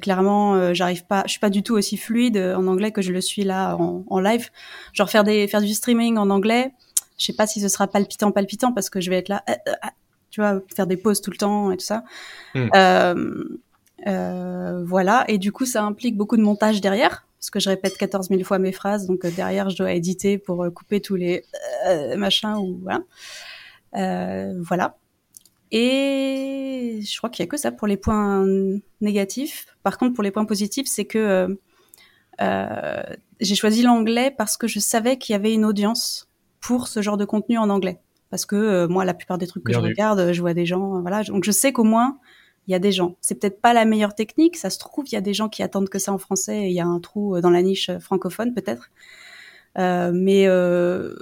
Clairement, 0.00 0.56
euh, 0.56 0.74
j'arrive 0.74 1.06
pas, 1.06 1.22
je 1.26 1.32
suis 1.32 1.40
pas 1.40 1.50
du 1.50 1.62
tout 1.62 1.74
aussi 1.74 1.96
fluide 1.96 2.36
en 2.36 2.66
anglais 2.66 2.90
que 2.90 3.02
je 3.02 3.12
le 3.12 3.20
suis 3.20 3.44
là 3.44 3.76
en, 3.76 4.04
en 4.08 4.20
live. 4.20 4.50
Genre 4.92 5.08
faire 5.08 5.22
des, 5.22 5.46
faire 5.46 5.60
du 5.60 5.72
streaming 5.72 6.16
en 6.16 6.30
anglais, 6.30 6.72
je 7.18 7.24
sais 7.26 7.32
pas 7.32 7.46
si 7.46 7.60
ce 7.60 7.68
sera 7.68 7.86
palpitant, 7.86 8.32
palpitant 8.32 8.72
parce 8.72 8.90
que 8.90 9.00
je 9.00 9.10
vais 9.10 9.18
être 9.18 9.28
là, 9.28 9.42
euh, 9.48 9.52
euh, 9.68 9.72
euh, 9.84 9.88
tu 10.30 10.40
vois, 10.40 10.60
faire 10.74 10.86
des 10.86 10.96
pauses 10.96 11.20
tout 11.20 11.30
le 11.30 11.36
temps 11.36 11.70
et 11.70 11.76
tout 11.76 11.84
ça. 11.84 12.04
Hmm. 12.54 12.68
Euh, 12.74 13.44
euh, 14.06 14.84
voilà, 14.84 15.24
et 15.28 15.38
du 15.38 15.52
coup, 15.52 15.64
ça 15.64 15.84
implique 15.84 16.16
beaucoup 16.16 16.36
de 16.36 16.42
montage 16.42 16.80
derrière, 16.80 17.26
parce 17.38 17.50
que 17.50 17.60
je 17.60 17.68
répète 17.70 17.96
14 17.96 18.28
000 18.28 18.42
fois 18.42 18.58
mes 18.58 18.72
phrases, 18.72 19.06
donc 19.06 19.24
derrière, 19.26 19.70
je 19.70 19.76
dois 19.76 19.92
éditer 19.92 20.38
pour 20.38 20.66
couper 20.74 21.00
tous 21.00 21.14
les 21.14 21.44
euh, 21.86 22.16
machins 22.16 22.56
ou 22.56 22.78
voilà. 22.82 23.02
Euh, 23.96 24.54
voilà. 24.60 24.96
Et 25.70 27.00
je 27.02 27.16
crois 27.18 27.30
qu'il 27.30 27.44
y 27.44 27.48
a 27.48 27.50
que 27.50 27.56
ça 27.56 27.72
pour 27.72 27.86
les 27.86 27.96
points 27.96 28.44
négatifs. 29.00 29.66
Par 29.82 29.98
contre, 29.98 30.14
pour 30.14 30.22
les 30.22 30.30
points 30.30 30.44
positifs, 30.44 30.86
c'est 30.86 31.04
que 31.04 31.58
euh, 32.40 33.02
j'ai 33.40 33.54
choisi 33.54 33.82
l'anglais 33.82 34.32
parce 34.36 34.56
que 34.56 34.66
je 34.66 34.80
savais 34.80 35.18
qu'il 35.18 35.32
y 35.32 35.36
avait 35.36 35.54
une 35.54 35.64
audience 35.64 36.28
pour 36.66 36.88
ce 36.88 37.02
genre 37.02 37.16
de 37.16 37.24
contenu 37.24 37.58
en 37.58 37.68
anglais. 37.70 37.98
Parce 38.30 38.46
que 38.46 38.56
euh, 38.56 38.88
moi, 38.88 39.04
la 39.04 39.14
plupart 39.14 39.38
des 39.38 39.46
trucs 39.46 39.64
que 39.64 39.70
Bien 39.72 39.80
je 39.80 39.84
vu. 39.84 39.90
regarde, 39.92 40.32
je 40.32 40.40
vois 40.40 40.54
des 40.54 40.66
gens, 40.66 40.96
euh, 40.96 41.00
voilà. 41.00 41.22
Donc 41.24 41.44
je 41.44 41.50
sais 41.52 41.72
qu'au 41.72 41.84
moins 41.84 42.18
il 42.66 42.72
y 42.72 42.74
a 42.74 42.78
des 42.78 42.92
gens. 42.92 43.16
C'est 43.20 43.34
peut-être 43.38 43.60
pas 43.60 43.74
la 43.74 43.84
meilleure 43.84 44.14
technique, 44.14 44.56
ça 44.56 44.70
se 44.70 44.78
trouve, 44.78 45.04
il 45.08 45.12
y 45.12 45.18
a 45.18 45.20
des 45.20 45.34
gens 45.34 45.48
qui 45.50 45.62
attendent 45.62 45.88
que 45.90 45.98
ça 45.98 46.12
en 46.12 46.18
français 46.18 46.62
et 46.62 46.66
il 46.68 46.72
y 46.72 46.80
a 46.80 46.86
un 46.86 46.98
trou 47.00 47.36
euh, 47.36 47.40
dans 47.42 47.50
la 47.50 47.62
niche 47.62 47.90
euh, 47.90 47.98
francophone 48.00 48.54
peut-être. 48.54 48.90
Euh, 49.78 50.12
mais 50.14 50.46
euh, 50.46 51.14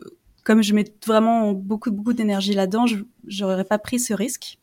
comme 0.44 0.62
je 0.62 0.74
mets 0.74 0.84
vraiment 1.06 1.52
beaucoup 1.52 1.90
beaucoup 1.90 2.12
d'énergie 2.12 2.54
là-dedans, 2.54 2.86
je 2.86 2.96
j'aurais 3.26 3.64
pas 3.64 3.78
pris 3.78 3.98
ce 3.98 4.14
risque. 4.14 4.58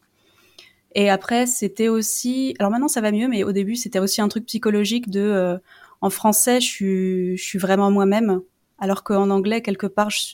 Et 0.96 1.10
après, 1.10 1.46
c'était 1.46 1.88
aussi, 1.90 2.56
alors 2.60 2.72
maintenant 2.72 2.88
ça 2.88 3.02
va 3.02 3.12
mieux, 3.12 3.28
mais 3.28 3.44
au 3.44 3.52
début 3.52 3.76
c'était 3.76 4.00
aussi 4.00 4.22
un 4.22 4.28
truc 4.28 4.46
psychologique 4.46 5.10
de, 5.10 5.20
euh, 5.20 5.58
en 6.02 6.10
français, 6.10 6.62
je 6.62 6.66
suis, 6.68 7.38
je 7.38 7.44
suis 7.44 7.60
vraiment 7.60 7.92
moi-même, 7.92 8.42
alors 8.80 9.04
qu'en 9.04 9.30
anglais 9.30 9.62
quelque 9.62 9.86
part, 9.86 10.10
je, 10.10 10.34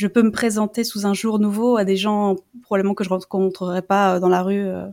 je 0.00 0.06
peux 0.06 0.22
me 0.22 0.30
présenter 0.30 0.82
sous 0.82 1.04
un 1.06 1.12
jour 1.12 1.38
nouveau 1.38 1.76
à 1.76 1.84
des 1.84 1.96
gens 1.96 2.36
probablement 2.62 2.94
que 2.94 3.04
je 3.04 3.10
rencontrerais 3.10 3.82
pas 3.82 4.16
euh, 4.16 4.18
dans 4.18 4.30
la 4.30 4.42
rue, 4.42 4.66
euh, 4.66 4.86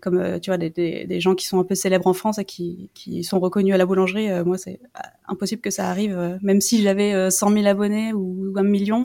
comme 0.00 0.18
euh, 0.18 0.40
tu 0.40 0.50
vois 0.50 0.58
des, 0.58 1.20
gens 1.20 1.36
qui 1.36 1.46
sont 1.46 1.60
un 1.60 1.64
peu 1.64 1.76
célèbres 1.76 2.08
en 2.08 2.12
France 2.12 2.38
et 2.38 2.44
qui, 2.44 3.22
sont 3.22 3.38
reconnus 3.38 3.72
à 3.72 3.76
la 3.76 3.86
boulangerie. 3.86 4.28
Moi, 4.44 4.58
c'est 4.58 4.80
impossible 5.28 5.62
que 5.62 5.70
ça 5.70 5.88
arrive, 5.88 6.38
même 6.42 6.60
si 6.60 6.82
j'avais 6.82 7.14
euh, 7.14 7.30
100 7.30 7.52
000 7.52 7.66
abonnés 7.66 8.12
ou 8.12 8.52
un 8.56 8.64
million. 8.64 9.04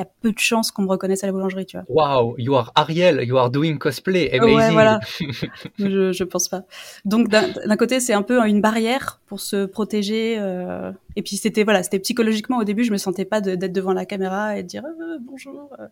Il 0.00 0.04
y 0.04 0.06
a 0.06 0.10
peu 0.22 0.32
de 0.32 0.38
chances 0.38 0.70
qu'on 0.70 0.82
me 0.82 0.88
reconnaisse 0.88 1.22
à 1.24 1.26
la 1.26 1.32
boulangerie, 1.34 1.66
tu 1.66 1.76
vois. 1.76 1.84
Wow, 2.18 2.34
you 2.38 2.54
are 2.54 2.72
Ariel, 2.74 3.22
you 3.22 3.36
are 3.36 3.50
doing 3.50 3.76
cosplay, 3.76 4.30
amazing. 4.32 4.56
Ouais, 4.56 4.70
voilà. 4.72 5.00
je, 5.78 6.10
je 6.12 6.24
pense 6.24 6.48
pas. 6.48 6.62
Donc 7.04 7.28
d'un 7.28 7.76
côté, 7.76 8.00
c'est 8.00 8.14
un 8.14 8.22
peu 8.22 8.40
une 8.46 8.60
barrière 8.62 9.20
pour 9.26 9.40
se 9.40 9.66
protéger. 9.66 10.36
euh, 10.38 10.90
et 11.16 11.22
puis 11.22 11.36
c'était 11.36 11.64
voilà, 11.64 11.82
c'était 11.82 11.98
psychologiquement 11.98 12.56
au 12.58 12.64
début, 12.64 12.84
je 12.84 12.92
me 12.92 12.96
sentais 12.96 13.26
pas 13.26 13.40
de- 13.42 13.54
d'être 13.56 13.72
devant 13.74 13.92
la 13.92 14.06
caméra 14.06 14.56
et 14.56 14.62
de 14.62 14.68
dire 14.68 14.84
euh, 14.84 15.18
bonjour. 15.20 15.68
euh. 15.78 15.86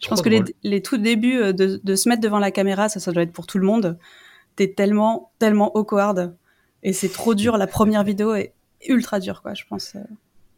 Je 0.00 0.08
pense 0.08 0.22
que 0.22 0.28
les, 0.62 0.82
tout 0.82 0.96
débuts 0.98 1.52
de, 1.52 1.80
de 1.82 1.94
se 1.96 2.08
mettre 2.08 2.20
devant 2.20 2.38
la 2.38 2.50
caméra, 2.50 2.88
ça, 2.88 3.00
ça 3.00 3.10
doit 3.12 3.22
être 3.22 3.32
pour 3.32 3.46
tout 3.46 3.58
le 3.58 3.66
monde. 3.66 3.98
T'es 4.56 4.68
tellement, 4.72 5.32
tellement 5.40 5.74
awkward 5.76 6.36
et 6.82 6.92
c'est 6.92 7.08
trop 7.08 7.34
dur. 7.34 7.56
La 7.56 7.66
première 7.66 8.04
vidéo 8.04 8.34
est 8.34 8.52
ultra 8.86 9.18
dure, 9.18 9.40
quoi. 9.42 9.54
Je 9.54 9.64
pense. 9.68 9.94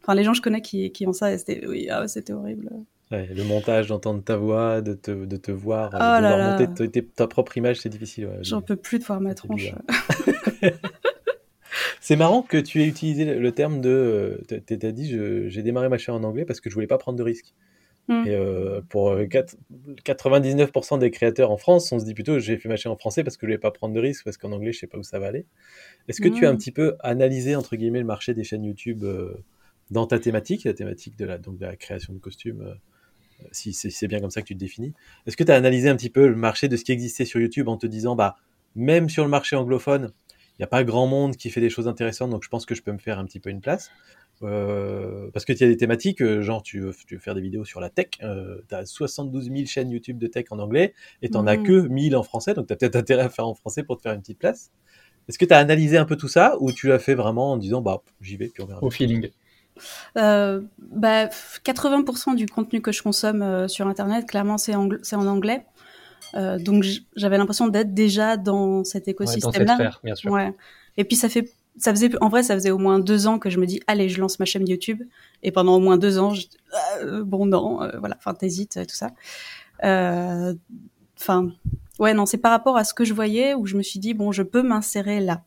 Euh. 0.08 0.12
Enfin, 0.12 0.14
les 0.14 0.24
gens 0.24 0.30
que 0.32 0.36
je 0.38 0.42
connais 0.42 0.60
qui, 0.62 0.90
qui 0.92 1.06
ont 1.06 1.12
ça, 1.12 1.32
et 1.32 1.38
c'était 1.38 1.66
oui, 1.66 1.88
ah, 1.90 2.06
c'était 2.08 2.32
horrible. 2.32 2.70
Ouais, 3.12 3.28
le 3.34 3.44
montage, 3.44 3.86
d'entendre 3.86 4.22
ta 4.22 4.36
voix, 4.36 4.80
de 4.80 4.94
te, 4.94 5.10
de 5.24 5.36
te 5.36 5.52
voir, 5.52 5.90
Oh 5.92 5.96
de 5.96 6.00
là 6.00 6.20
là. 6.20 6.58
monter 6.58 7.02
ta- 7.02 7.26
propre 7.28 7.56
image, 7.56 7.78
c'est 7.80 7.88
difficile. 7.88 8.26
ouais. 8.26 8.38
J'en 8.42 8.60
peux 8.62 8.74
plus 8.76 8.98
de 8.98 9.04
voir 9.04 9.20
ma 9.20 9.34
tronche. 9.34 9.72
C'est 12.00 12.16
marrant 12.16 12.42
que 12.42 12.56
tu 12.56 12.82
aies 12.82 12.86
utilisé 12.86 13.24
le- 13.24 13.52
terme 13.52 13.80
de. 13.80 13.90
euh, 14.50 14.60
T'as 14.66 14.92
dit, 14.92 15.16
j'ai 15.50 15.62
démarré 15.62 15.88
ma 15.88 15.98
chaîne 15.98 16.14
en 16.14 16.22
anglais 16.24 16.44
parce 16.44 16.60
que 16.60 16.70
je 16.70 16.74
voulais 16.74 16.86
pas 16.86 16.98
prendre 16.98 17.18
de 17.18 17.22
risques. 17.22 17.54
Mm. 18.08 18.24
Et 18.26 18.34
euh, 18.36 18.80
pour 18.88 19.10
euh, 19.10 19.26
quatre- 19.26 19.56
99% 20.04 20.98
des 20.98 21.10
créateurs 21.10 21.50
en 21.50 21.56
France, 21.56 21.90
on 21.90 21.98
se 21.98 22.04
dit 22.04 22.14
plutôt, 22.14 22.38
j'ai 22.38 22.56
fait 22.56 22.68
ma 22.68 22.76
chaîne 22.76 22.92
en 22.92 22.96
français 22.96 23.24
parce 23.24 23.36
que 23.36 23.42
je 23.42 23.46
voulais 23.48 23.58
pas 23.58 23.72
prendre 23.72 23.94
de 23.94 24.00
risques, 24.00 24.24
parce 24.24 24.36
qu'en 24.36 24.52
anglais, 24.52 24.72
je 24.72 24.78
sais 24.78 24.86
pas 24.86 24.98
où 24.98 25.02
ça 25.02 25.18
va 25.18 25.26
aller. 25.26 25.44
Est-ce 26.08 26.20
que 26.20 26.28
tu 26.28 26.46
as 26.46 26.50
un 26.50 26.52
Mm. 26.54 26.58
petit 26.58 26.70
peu 26.72 26.94
analysé, 27.00 27.56
entre 27.56 27.74
guillemets, 27.76 27.98
le 27.98 28.04
marché 28.06 28.32
des 28.34 28.44
chaînes 28.44 28.64
YouTube 28.64 29.02
euh, 29.04 29.34
dans 29.90 30.06
ta 30.06 30.18
thématique, 30.18 30.64
la 30.64 30.74
thématique 30.74 31.16
de 31.16 31.24
la, 31.24 31.38
donc, 31.38 31.58
de 31.58 31.66
la 31.66 31.76
création 31.76 32.12
de 32.12 32.18
costumes 32.18 32.62
euh, 32.62 32.74
si 33.52 33.72
c'est 33.74 34.08
bien 34.08 34.20
comme 34.20 34.30
ça 34.30 34.40
que 34.40 34.46
tu 34.46 34.54
te 34.54 34.58
définis. 34.58 34.94
Est-ce 35.26 35.36
que 35.36 35.44
tu 35.44 35.52
as 35.52 35.56
analysé 35.56 35.88
un 35.88 35.96
petit 35.96 36.10
peu 36.10 36.26
le 36.26 36.36
marché 36.36 36.68
de 36.68 36.76
ce 36.76 36.84
qui 36.84 36.92
existait 36.92 37.26
sur 37.26 37.38
YouTube 37.40 37.68
en 37.68 37.76
te 37.76 37.86
disant, 37.86 38.16
bah, 38.16 38.36
même 38.74 39.08
sur 39.10 39.24
le 39.24 39.30
marché 39.30 39.56
anglophone, 39.56 40.12
il 40.58 40.60
n'y 40.60 40.64
a 40.64 40.68
pas 40.68 40.84
grand 40.84 41.06
monde 41.06 41.36
qui 41.36 41.50
fait 41.50 41.60
des 41.60 41.68
choses 41.68 41.86
intéressantes, 41.86 42.30
donc 42.30 42.42
je 42.44 42.48
pense 42.48 42.64
que 42.64 42.74
je 42.74 42.82
peux 42.82 42.92
me 42.92 42.98
faire 42.98 43.18
un 43.18 43.26
petit 43.26 43.40
peu 43.40 43.50
une 43.50 43.60
place. 43.60 43.90
Euh, 44.42 45.30
parce 45.32 45.44
que 45.46 45.52
tu 45.52 45.64
as 45.64 45.66
des 45.66 45.76
thématiques, 45.76 46.20
euh, 46.20 46.42
genre 46.42 46.62
tu 46.62 46.80
veux, 46.80 46.92
tu 47.06 47.14
veux 47.14 47.20
faire 47.20 47.34
des 47.34 47.40
vidéos 47.40 47.64
sur 47.64 47.80
la 47.80 47.88
tech, 47.88 48.08
euh, 48.22 48.60
tu 48.68 48.74
as 48.74 48.84
72 48.84 49.44
000 49.50 49.64
chaînes 49.66 49.90
YouTube 49.90 50.18
de 50.18 50.26
tech 50.26 50.46
en 50.50 50.58
anglais 50.58 50.92
et 51.22 51.28
tu 51.28 51.34
n'en 51.34 51.46
as 51.46 51.56
Mhm. 51.56 51.62
que 51.66 51.88
1000 51.88 52.16
en 52.16 52.22
français, 52.22 52.52
donc 52.52 52.66
tu 52.66 52.72
as 52.72 52.76
peut-être 52.76 52.96
intérêt 52.96 53.22
à 53.22 53.28
faire 53.30 53.46
en 53.46 53.54
français 53.54 53.82
pour 53.82 53.96
te 53.96 54.02
faire 54.02 54.12
une 54.12 54.20
petite 54.20 54.38
place. 54.38 54.70
Est-ce 55.28 55.38
que 55.38 55.46
tu 55.46 55.54
as 55.54 55.58
analysé 55.58 55.96
un 55.96 56.04
peu 56.04 56.16
tout 56.16 56.28
ça 56.28 56.56
ou 56.60 56.70
tu 56.70 56.88
l'as 56.88 56.98
fait 56.98 57.14
vraiment 57.14 57.52
en 57.52 57.56
disant 57.56 57.80
bah 57.80 58.02
j'y 58.20 58.36
vais 58.36 58.48
puis 58.48 58.62
on 58.62 58.66
verra 58.66 58.82
Au 58.84 58.90
feeling. 58.90 59.30
Euh, 60.16 60.60
bah, 60.78 61.26
80% 61.64 62.34
du 62.34 62.46
contenu 62.46 62.80
que 62.80 62.92
je 62.92 63.02
consomme 63.02 63.42
euh, 63.42 63.68
sur 63.68 63.86
Internet, 63.86 64.26
clairement, 64.26 64.58
c'est 64.58 64.72
angl- 64.72 65.14
en 65.14 65.26
anglais. 65.26 65.64
Euh, 66.34 66.58
donc 66.58 66.84
j'avais 67.14 67.38
l'impression 67.38 67.68
d'être 67.68 67.94
déjà 67.94 68.36
dans 68.36 68.84
cet 68.84 69.08
écosystème-là. 69.08 69.74
sphère, 69.76 70.00
bien 70.02 70.14
sûr. 70.14 70.30
Ouais. 70.32 70.52
Et 70.96 71.04
puis 71.04 71.16
ça 71.16 71.28
fait, 71.28 71.50
ça 71.78 71.92
faisait, 71.92 72.10
en 72.20 72.28
vrai, 72.28 72.42
ça 72.42 72.54
faisait 72.54 72.70
au 72.70 72.78
moins 72.78 72.98
deux 72.98 73.26
ans 73.26 73.38
que 73.38 73.48
je 73.50 73.58
me 73.60 73.66
dis, 73.66 73.80
allez, 73.86 74.08
je 74.08 74.20
lance 74.20 74.38
ma 74.38 74.44
chaîne 74.44 74.66
YouTube. 74.68 75.02
Et 75.42 75.52
pendant 75.52 75.76
au 75.76 75.80
moins 75.80 75.98
deux 75.98 76.18
ans, 76.18 76.34
je, 76.34 76.46
euh, 77.02 77.22
bon 77.22 77.46
non, 77.46 77.78
voilà, 77.98 78.16
enfin 78.18 78.34
t'hésites, 78.34 78.78
tout 78.88 78.94
ça. 78.94 79.10
Enfin, 81.18 81.50
ouais, 81.98 82.14
non, 82.14 82.26
c'est 82.26 82.38
par 82.38 82.50
rapport 82.50 82.76
à 82.76 82.84
ce 82.84 82.92
que 82.94 83.04
je 83.04 83.14
voyais 83.14 83.54
où 83.54 83.66
je 83.66 83.76
me 83.76 83.82
suis 83.82 83.98
dit, 84.00 84.14
bon, 84.14 84.32
je 84.32 84.42
peux 84.42 84.62
m'insérer 84.62 85.20
là. 85.20 85.42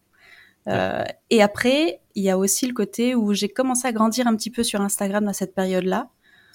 Euh, 0.67 1.03
et 1.29 1.41
après, 1.41 2.01
il 2.15 2.23
y 2.23 2.29
a 2.29 2.37
aussi 2.37 2.67
le 2.67 2.73
côté 2.73 3.15
où 3.15 3.33
j'ai 3.33 3.49
commencé 3.49 3.87
à 3.87 3.91
grandir 3.91 4.27
un 4.27 4.35
petit 4.35 4.51
peu 4.51 4.63
sur 4.63 4.81
Instagram 4.81 5.27
à 5.27 5.33
cette 5.33 5.55
période-là, 5.55 6.09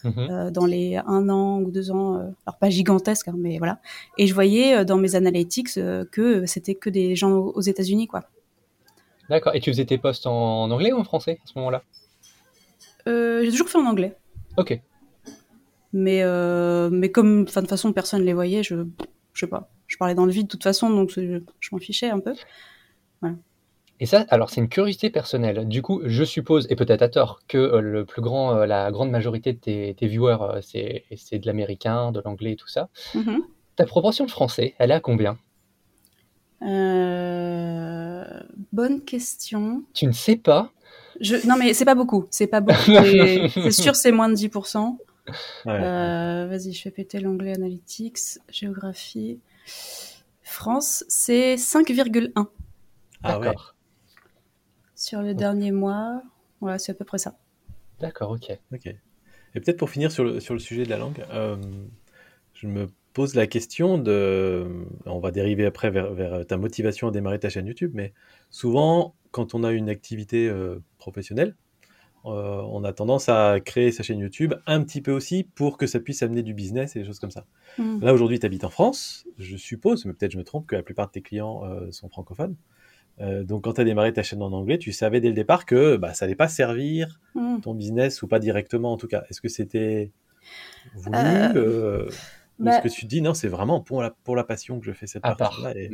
Mhm. 0.04 0.12
euh, 0.30 0.50
dans 0.50 0.66
les 0.66 0.96
un 1.06 1.30
an 1.30 1.60
ou 1.60 1.70
deux 1.70 1.90
ans, 1.90 2.16
euh, 2.16 2.28
alors 2.46 2.58
pas 2.58 2.68
gigantesque, 2.68 3.28
hein, 3.28 3.34
mais 3.38 3.56
voilà. 3.56 3.80
Et 4.18 4.26
je 4.26 4.34
voyais 4.34 4.84
dans 4.84 4.98
mes 4.98 5.14
analytics 5.14 5.78
que 6.10 6.44
c'était 6.44 6.74
que 6.74 6.90
des 6.90 7.16
gens 7.16 7.32
aux 7.32 7.60
États-Unis, 7.62 8.06
quoi. 8.06 8.24
D'accord. 9.30 9.54
Et 9.54 9.60
tu 9.60 9.70
faisais 9.70 9.86
tes 9.86 9.96
posts 9.96 10.26
en 10.26 10.70
anglais 10.70 10.92
ou 10.92 10.98
en 10.98 11.04
français 11.04 11.40
à 11.42 11.46
ce 11.46 11.52
moment-là? 11.58 11.82
J'ai 13.06 13.50
toujours 13.50 13.68
fait 13.70 13.78
en 13.78 13.86
anglais, 13.86 14.14
Ok. 14.58 14.78
mais 15.94 16.22
mais 16.90 17.10
comme, 17.10 17.44
de 17.46 17.50
toute 17.50 17.68
façon 17.68 17.92
personne 17.94 18.22
les 18.22 18.34
voyait, 18.34 18.62
je, 18.62 18.84
je 19.32 19.40
sais 19.40 19.46
pas, 19.46 19.70
je 19.86 19.96
parlais 19.96 20.14
dans 20.14 20.26
le 20.26 20.32
vide 20.32 20.46
de 20.46 20.50
toute 20.50 20.62
façon, 20.62 20.90
donc 20.90 21.10
je, 21.10 21.40
je 21.60 21.68
m'en 21.72 21.78
fichais 21.78 22.10
un 22.10 22.20
peu. 22.20 22.34
Et 24.04 24.06
ça, 24.06 24.26
alors 24.28 24.50
c'est 24.50 24.60
une 24.60 24.68
curiosité 24.68 25.08
personnelle. 25.08 25.66
Du 25.66 25.80
coup, 25.80 26.02
je 26.04 26.24
suppose, 26.24 26.66
et 26.68 26.76
peut-être 26.76 27.00
à 27.00 27.08
tort, 27.08 27.40
que 27.48 27.56
euh, 27.56 27.80
le 27.80 28.04
plus 28.04 28.20
grand, 28.20 28.54
euh, 28.54 28.66
la 28.66 28.90
grande 28.90 29.10
majorité 29.10 29.54
de 29.54 29.58
tes, 29.58 29.94
tes 29.94 30.06
viewers, 30.06 30.36
euh, 30.42 30.60
c'est 30.60 31.04
c'est 31.16 31.38
de 31.38 31.46
l'américain, 31.46 32.12
de 32.12 32.20
l'anglais 32.22 32.52
et 32.52 32.56
tout 32.56 32.68
ça. 32.68 32.90
Mhm. 33.14 33.40
Ta 33.76 33.86
proportion 33.86 34.26
de 34.26 34.30
français, 34.30 34.74
elle 34.76 34.90
est 34.90 34.94
à 34.94 35.00
combien? 35.00 35.38
Euh, 36.60 38.24
bonne 38.72 39.00
question. 39.00 39.84
Tu 39.94 40.06
ne 40.06 40.12
sais 40.12 40.36
pas? 40.36 40.70
Je, 41.22 41.36
non 41.48 41.56
mais 41.56 41.72
c'est 41.72 41.86
pas 41.86 41.94
beaucoup, 41.94 42.26
c'est 42.30 42.46
pas 42.46 42.60
beaucoup. 42.60 42.76
C'est 42.84 43.48
c'est 43.48 43.70
sûr, 43.70 43.96
c'est 43.96 44.12
moins 44.12 44.28
de 44.28 44.34
10%. 44.34 44.98
Ouais. 45.64 45.72
Euh, 45.80 46.46
Vas-y, 46.50 46.74
je 46.74 46.82
fais 46.82 46.90
péter 46.90 47.20
l'anglais 47.20 47.54
analytics, 47.54 48.18
géographie. 48.50 49.40
France, 50.42 51.06
c'est 51.08 51.54
5,1 51.54 52.48
Ah 53.22 53.38
ouais. 53.40 53.54
Sur 55.04 55.20
le 55.20 55.34
dernier 55.34 55.70
mois. 55.70 56.22
Voilà, 56.62 56.78
c'est 56.78 56.92
à 56.92 56.94
peu 56.94 57.04
près 57.04 57.18
ça. 57.18 57.36
D'accord, 58.00 58.30
ok. 58.30 58.58
Ok. 58.72 58.86
Et 58.86 59.60
peut-être 59.60 59.76
pour 59.76 59.90
finir 59.90 60.10
sur 60.10 60.24
le, 60.24 60.40
sur 60.40 60.54
le 60.54 60.60
sujet 60.60 60.84
de 60.84 60.88
la 60.88 60.96
langue, 60.96 61.22
euh, 61.30 61.56
je 62.54 62.66
me 62.66 62.86
pose 63.12 63.34
la 63.34 63.46
question 63.46 63.98
de. 63.98 64.66
On 65.04 65.18
va 65.18 65.30
dériver 65.30 65.66
après 65.66 65.90
vers, 65.90 66.14
vers 66.14 66.46
ta 66.46 66.56
motivation 66.56 67.08
à 67.08 67.10
démarrer 67.10 67.38
ta 67.38 67.50
chaîne 67.50 67.66
YouTube, 67.66 67.90
mais 67.92 68.14
souvent, 68.48 69.14
quand 69.30 69.54
on 69.54 69.62
a 69.62 69.72
une 69.72 69.90
activité 69.90 70.48
euh, 70.48 70.78
professionnelle, 70.96 71.54
euh, 72.24 72.62
on 72.70 72.82
a 72.82 72.94
tendance 72.94 73.28
à 73.28 73.60
créer 73.60 73.92
sa 73.92 74.02
chaîne 74.02 74.20
YouTube 74.20 74.54
un 74.66 74.82
petit 74.82 75.02
peu 75.02 75.12
aussi 75.12 75.44
pour 75.44 75.76
que 75.76 75.86
ça 75.86 76.00
puisse 76.00 76.22
amener 76.22 76.42
du 76.42 76.54
business 76.54 76.96
et 76.96 77.00
des 77.00 77.04
choses 77.04 77.18
comme 77.18 77.30
ça. 77.30 77.44
Mm. 77.76 78.00
Là, 78.00 78.14
aujourd'hui, 78.14 78.38
tu 78.38 78.46
habites 78.46 78.64
en 78.64 78.70
France. 78.70 79.26
Je 79.36 79.58
suppose, 79.58 80.06
mais 80.06 80.14
peut-être 80.14 80.32
je 80.32 80.38
me 80.38 80.44
trompe, 80.44 80.66
que 80.66 80.76
la 80.76 80.82
plupart 80.82 81.08
de 81.08 81.12
tes 81.12 81.20
clients 81.20 81.62
euh, 81.66 81.90
sont 81.90 82.08
francophones. 82.08 82.56
Euh, 83.20 83.44
donc, 83.44 83.64
quand 83.64 83.74
tu 83.74 83.80
as 83.80 83.84
démarré 83.84 84.12
ta 84.12 84.22
chaîne 84.22 84.42
en 84.42 84.52
anglais, 84.52 84.76
tu 84.78 84.92
savais 84.92 85.20
dès 85.20 85.28
le 85.28 85.34
départ 85.34 85.66
que 85.66 85.96
bah, 85.96 86.14
ça 86.14 86.24
allait 86.24 86.34
pas 86.34 86.48
servir 86.48 87.20
Mm. 87.34 87.60
ton 87.62 87.74
business 87.74 88.22
ou 88.22 88.28
pas 88.28 88.38
directement 88.38 88.92
en 88.92 88.96
tout 88.96 89.08
cas 89.08 89.24
Est-ce 89.30 89.40
que 89.40 89.48
c'était 89.48 90.10
voulu 90.94 91.16
Euh, 91.18 91.52
euh, 91.56 92.08
ou 92.60 92.64
bah- 92.64 92.72
est-ce 92.78 92.82
que 92.82 92.88
tu 92.94 93.02
te 93.02 93.06
dis 93.06 93.20
non, 93.22 93.34
c'est 93.34 93.48
vraiment 93.48 93.80
pour 93.80 94.02
la, 94.02 94.10
pour 94.10 94.36
la 94.36 94.44
passion 94.44 94.78
que 94.80 94.86
je 94.86 94.92
fais 94.92 95.06
cette 95.06 95.22
partie-là 95.22 95.76
et... 95.76 95.90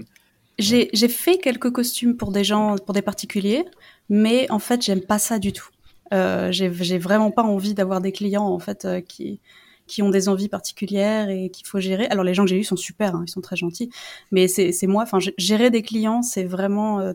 J'ai 0.58 1.08
fait 1.08 1.38
quelques 1.38 1.70
costumes 1.70 2.16
pour 2.18 2.32
des 2.32 2.44
gens, 2.44 2.76
pour 2.76 2.92
des 2.92 3.00
particuliers, 3.00 3.64
mais 4.10 4.50
en 4.50 4.58
fait, 4.58 4.82
j'aime 4.82 5.00
pas 5.00 5.18
ça 5.18 5.38
du 5.38 5.52
tout. 5.54 5.68
Euh, 6.12 6.52
J'ai 6.52 6.70
j'ai 6.74 6.98
vraiment 6.98 7.30
pas 7.30 7.42
envie 7.44 7.72
d'avoir 7.72 8.02
des 8.02 8.12
clients 8.12 8.44
en 8.46 8.58
fait 8.58 8.84
euh, 8.84 9.00
qui 9.00 9.40
qui 9.90 10.02
ont 10.02 10.08
des 10.10 10.28
envies 10.28 10.48
particulières 10.48 11.30
et 11.30 11.50
qu'il 11.50 11.66
faut 11.66 11.80
gérer. 11.80 12.06
Alors 12.06 12.22
les 12.22 12.32
gens 12.32 12.44
que 12.44 12.50
j'ai 12.50 12.58
eus 12.58 12.64
sont 12.64 12.76
super, 12.76 13.16
hein, 13.16 13.24
ils 13.26 13.30
sont 13.30 13.40
très 13.40 13.56
gentils, 13.56 13.90
mais 14.30 14.46
c'est 14.46 14.86
moi. 14.86 15.02
Enfin, 15.02 15.18
gérer 15.36 15.70
des 15.70 15.82
clients, 15.82 16.22
c'est 16.22 16.44
vraiment 16.44 17.00
euh, 17.00 17.12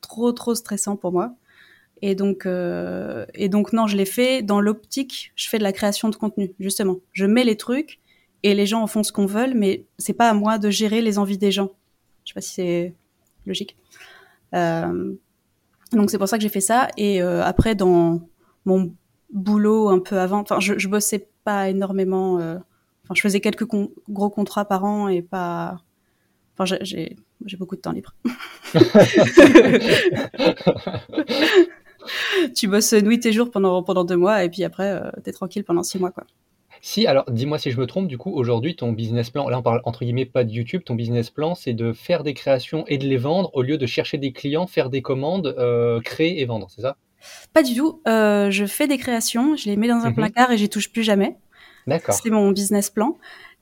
trop 0.00 0.32
trop 0.32 0.54
stressant 0.54 0.96
pour 0.96 1.12
moi. 1.12 1.34
Et 2.00 2.14
donc 2.14 2.46
euh, 2.46 3.26
et 3.34 3.50
donc 3.50 3.74
non, 3.74 3.86
je 3.86 3.98
l'ai 3.98 4.06
fait 4.06 4.42
dans 4.42 4.58
l'optique. 4.62 5.32
Je 5.36 5.50
fais 5.50 5.58
de 5.58 5.62
la 5.62 5.72
création 5.72 6.08
de 6.08 6.16
contenu 6.16 6.54
justement. 6.58 6.96
Je 7.12 7.26
mets 7.26 7.44
les 7.44 7.58
trucs 7.58 8.00
et 8.42 8.54
les 8.54 8.64
gens 8.64 8.80
en 8.82 8.86
font 8.86 9.02
ce 9.02 9.12
qu'on 9.12 9.26
veut, 9.26 9.52
mais 9.54 9.84
c'est 9.98 10.14
pas 10.14 10.30
à 10.30 10.34
moi 10.34 10.56
de 10.58 10.70
gérer 10.70 11.02
les 11.02 11.18
envies 11.18 11.38
des 11.38 11.52
gens. 11.52 11.72
Je 12.24 12.30
sais 12.30 12.34
pas 12.34 12.40
si 12.40 12.54
c'est 12.54 12.94
logique. 13.44 13.76
Euh, 14.54 15.12
donc 15.92 16.10
c'est 16.10 16.18
pour 16.18 16.28
ça 16.28 16.38
que 16.38 16.42
j'ai 16.42 16.48
fait 16.48 16.62
ça. 16.62 16.88
Et 16.96 17.20
après, 17.20 17.74
dans 17.74 18.22
mon 18.64 18.94
boulot 19.30 19.90
un 19.90 19.98
peu 19.98 20.18
avant, 20.18 20.40
enfin, 20.40 20.58
je, 20.58 20.78
je 20.78 20.88
bossais 20.88 21.28
pas 21.44 21.68
énormément. 21.70 22.38
euh, 22.40 22.56
Enfin, 23.04 23.14
je 23.14 23.20
faisais 23.20 23.40
quelques 23.40 23.66
con- 23.66 23.90
gros 24.08 24.30
contrats 24.30 24.64
par 24.64 24.84
an 24.84 25.08
et 25.08 25.20
pas. 25.20 25.76
Enfin, 26.56 26.76
j'ai 26.82 27.16
beaucoup 27.58 27.76
de 27.76 27.80
temps 27.82 27.92
libre. 27.92 28.14
tu 32.54 32.68
bosses 32.68 32.92
nuit 32.94 33.20
et 33.24 33.32
jour 33.32 33.50
pendant 33.50 33.82
pendant 33.82 34.04
deux 34.04 34.16
mois 34.16 34.44
et 34.44 34.50
puis 34.50 34.64
après 34.64 34.90
euh, 34.90 35.10
t'es 35.22 35.32
tranquille 35.32 35.64
pendant 35.64 35.82
six 35.82 35.98
mois 35.98 36.10
quoi. 36.10 36.24
Si, 36.80 37.06
alors 37.06 37.24
dis-moi 37.30 37.58
si 37.58 37.70
je 37.70 37.80
me 37.80 37.86
trompe, 37.86 38.08
du 38.08 38.18
coup, 38.18 38.30
aujourd'hui, 38.30 38.76
ton 38.76 38.92
business 38.92 39.30
plan, 39.30 39.48
là 39.48 39.58
on 39.58 39.62
parle 39.62 39.80
entre 39.84 40.04
guillemets 40.04 40.26
pas 40.26 40.44
de 40.44 40.50
YouTube, 40.50 40.82
ton 40.84 40.94
business 40.94 41.30
plan, 41.30 41.54
c'est 41.54 41.72
de 41.72 41.94
faire 41.94 42.22
des 42.22 42.34
créations 42.34 42.84
et 42.88 42.98
de 42.98 43.06
les 43.06 43.16
vendre 43.16 43.50
au 43.54 43.62
lieu 43.62 43.78
de 43.78 43.86
chercher 43.86 44.18
des 44.18 44.32
clients, 44.32 44.66
faire 44.66 44.90
des 44.90 45.00
commandes, 45.00 45.54
euh, 45.58 46.00
créer 46.00 46.42
et 46.42 46.44
vendre, 46.44 46.66
c'est 46.70 46.82
ça? 46.82 46.96
Pas 47.52 47.62
du 47.62 47.74
tout. 47.74 48.02
Euh, 48.08 48.50
je 48.50 48.66
fais 48.66 48.86
des 48.86 48.98
créations, 48.98 49.56
je 49.56 49.66
les 49.66 49.76
mets 49.76 49.88
dans 49.88 50.04
un 50.04 50.10
Mhm. 50.10 50.14
placard 50.16 50.52
et 50.52 50.58
j'y 50.58 50.68
touche 50.68 50.90
plus 50.92 51.02
jamais. 51.02 51.36
D'accord. 51.86 52.14
C'est 52.14 52.30
mon 52.30 52.50
business 52.50 52.90
plan. 52.90 53.16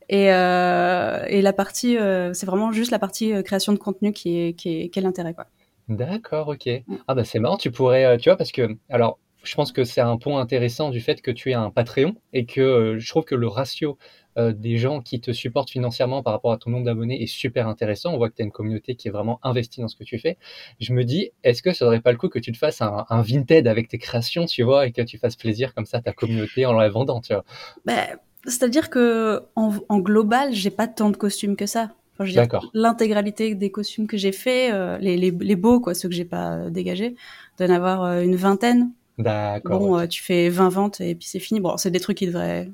Et, 0.08 0.32
euh, 0.32 1.24
et 1.28 1.42
la 1.42 1.52
partie, 1.52 1.96
euh, 1.96 2.32
c'est 2.34 2.46
vraiment 2.46 2.72
juste 2.72 2.90
la 2.90 2.98
partie 2.98 3.32
création 3.44 3.72
de 3.72 3.78
contenu 3.78 4.12
qui 4.12 4.38
est, 4.38 4.52
qui 4.54 4.82
est, 4.82 4.88
qui 4.88 4.98
est 4.98 5.02
l'intérêt, 5.02 5.32
quoi. 5.34 5.46
D'accord, 5.88 6.48
ok. 6.48 6.68
Ah 7.08 7.14
bah 7.14 7.24
c'est 7.24 7.38
marrant, 7.38 7.56
tu 7.56 7.70
pourrais, 7.70 8.16
tu 8.18 8.28
vois, 8.28 8.36
parce 8.36 8.52
que, 8.52 8.76
alors, 8.88 9.18
je 9.42 9.54
pense 9.54 9.72
que 9.72 9.84
c'est 9.84 10.00
un 10.00 10.16
point 10.18 10.40
intéressant 10.40 10.90
du 10.90 11.00
fait 11.00 11.20
que 11.20 11.30
tu 11.30 11.50
aies 11.50 11.54
un 11.54 11.70
Patreon 11.70 12.14
et 12.32 12.46
que 12.46 12.96
je 12.98 13.08
trouve 13.08 13.24
que 13.24 13.34
le 13.34 13.48
ratio 13.48 13.98
euh, 14.38 14.52
des 14.52 14.78
gens 14.78 15.00
qui 15.00 15.20
te 15.20 15.32
supportent 15.32 15.70
financièrement 15.70 16.22
par 16.22 16.32
rapport 16.32 16.52
à 16.52 16.56
ton 16.56 16.70
nombre 16.70 16.84
d'abonnés 16.84 17.22
est 17.22 17.26
super 17.26 17.68
intéressant. 17.68 18.14
On 18.14 18.16
voit 18.16 18.30
que 18.30 18.36
tu 18.36 18.42
as 18.42 18.44
une 18.44 18.52
communauté 18.52 18.94
qui 18.94 19.08
est 19.08 19.10
vraiment 19.10 19.38
investie 19.42 19.80
dans 19.80 19.88
ce 19.88 19.96
que 19.96 20.04
tu 20.04 20.18
fais. 20.18 20.38
Je 20.80 20.92
me 20.92 21.04
dis, 21.04 21.32
est-ce 21.44 21.62
que 21.62 21.72
ça 21.72 21.86
aurait 21.86 22.00
pas 22.00 22.12
le 22.12 22.18
coup 22.18 22.28
que 22.28 22.38
tu 22.38 22.52
te 22.52 22.58
fasses 22.58 22.80
un, 22.80 23.04
un 23.10 23.22
Vinted 23.22 23.66
avec 23.68 23.88
tes 23.88 23.98
créations, 23.98 24.46
tu 24.46 24.62
vois, 24.62 24.86
et 24.86 24.92
que 24.92 25.02
tu 25.02 25.18
fasses 25.18 25.36
plaisir 25.36 25.74
comme 25.74 25.84
ça 25.84 25.98
à 25.98 26.00
ta 26.00 26.12
communauté 26.12 26.64
en 26.66 26.78
les 26.80 26.88
vendant, 26.88 27.20
tu 27.20 27.32
vois? 27.32 27.44
Ben, 27.84 28.18
C'est-à-dire 28.46 28.90
que 28.90 29.42
en, 29.56 29.72
en 29.88 29.98
global, 29.98 30.52
j'ai 30.52 30.70
pas 30.70 30.88
tant 30.88 31.10
de 31.10 31.16
costumes 31.16 31.56
que 31.56 31.66
ça. 31.66 31.90
Enfin, 32.14 32.24
je 32.24 32.30
veux 32.30 32.32
dire, 32.32 32.42
D'accord. 32.42 32.70
L'intégralité 32.74 33.54
des 33.54 33.70
costumes 33.70 34.06
que 34.06 34.16
j'ai 34.16 34.32
fait, 34.32 34.72
euh, 34.72 34.98
les, 34.98 35.16
les, 35.16 35.30
les 35.30 35.56
beaux, 35.56 35.80
quoi, 35.80 35.94
ceux 35.94 36.08
que 36.08 36.14
j'ai 36.14 36.24
pas 36.24 36.56
euh, 36.56 36.70
dégagés, 36.70 37.16
doit 37.58 37.66
en 37.68 37.70
avoir 37.70 38.04
euh, 38.04 38.22
une 38.22 38.36
vingtaine. 38.36 38.92
D'accord. 39.18 39.78
Bon, 39.78 40.06
tu 40.06 40.22
fais 40.22 40.48
20 40.48 40.68
ventes 40.70 41.00
et 41.00 41.14
puis 41.14 41.26
c'est 41.28 41.38
fini. 41.38 41.60
Bon, 41.60 41.76
c'est 41.76 41.90
des 41.90 42.00
trucs 42.00 42.18
qui 42.18 42.26
devraient 42.26 42.70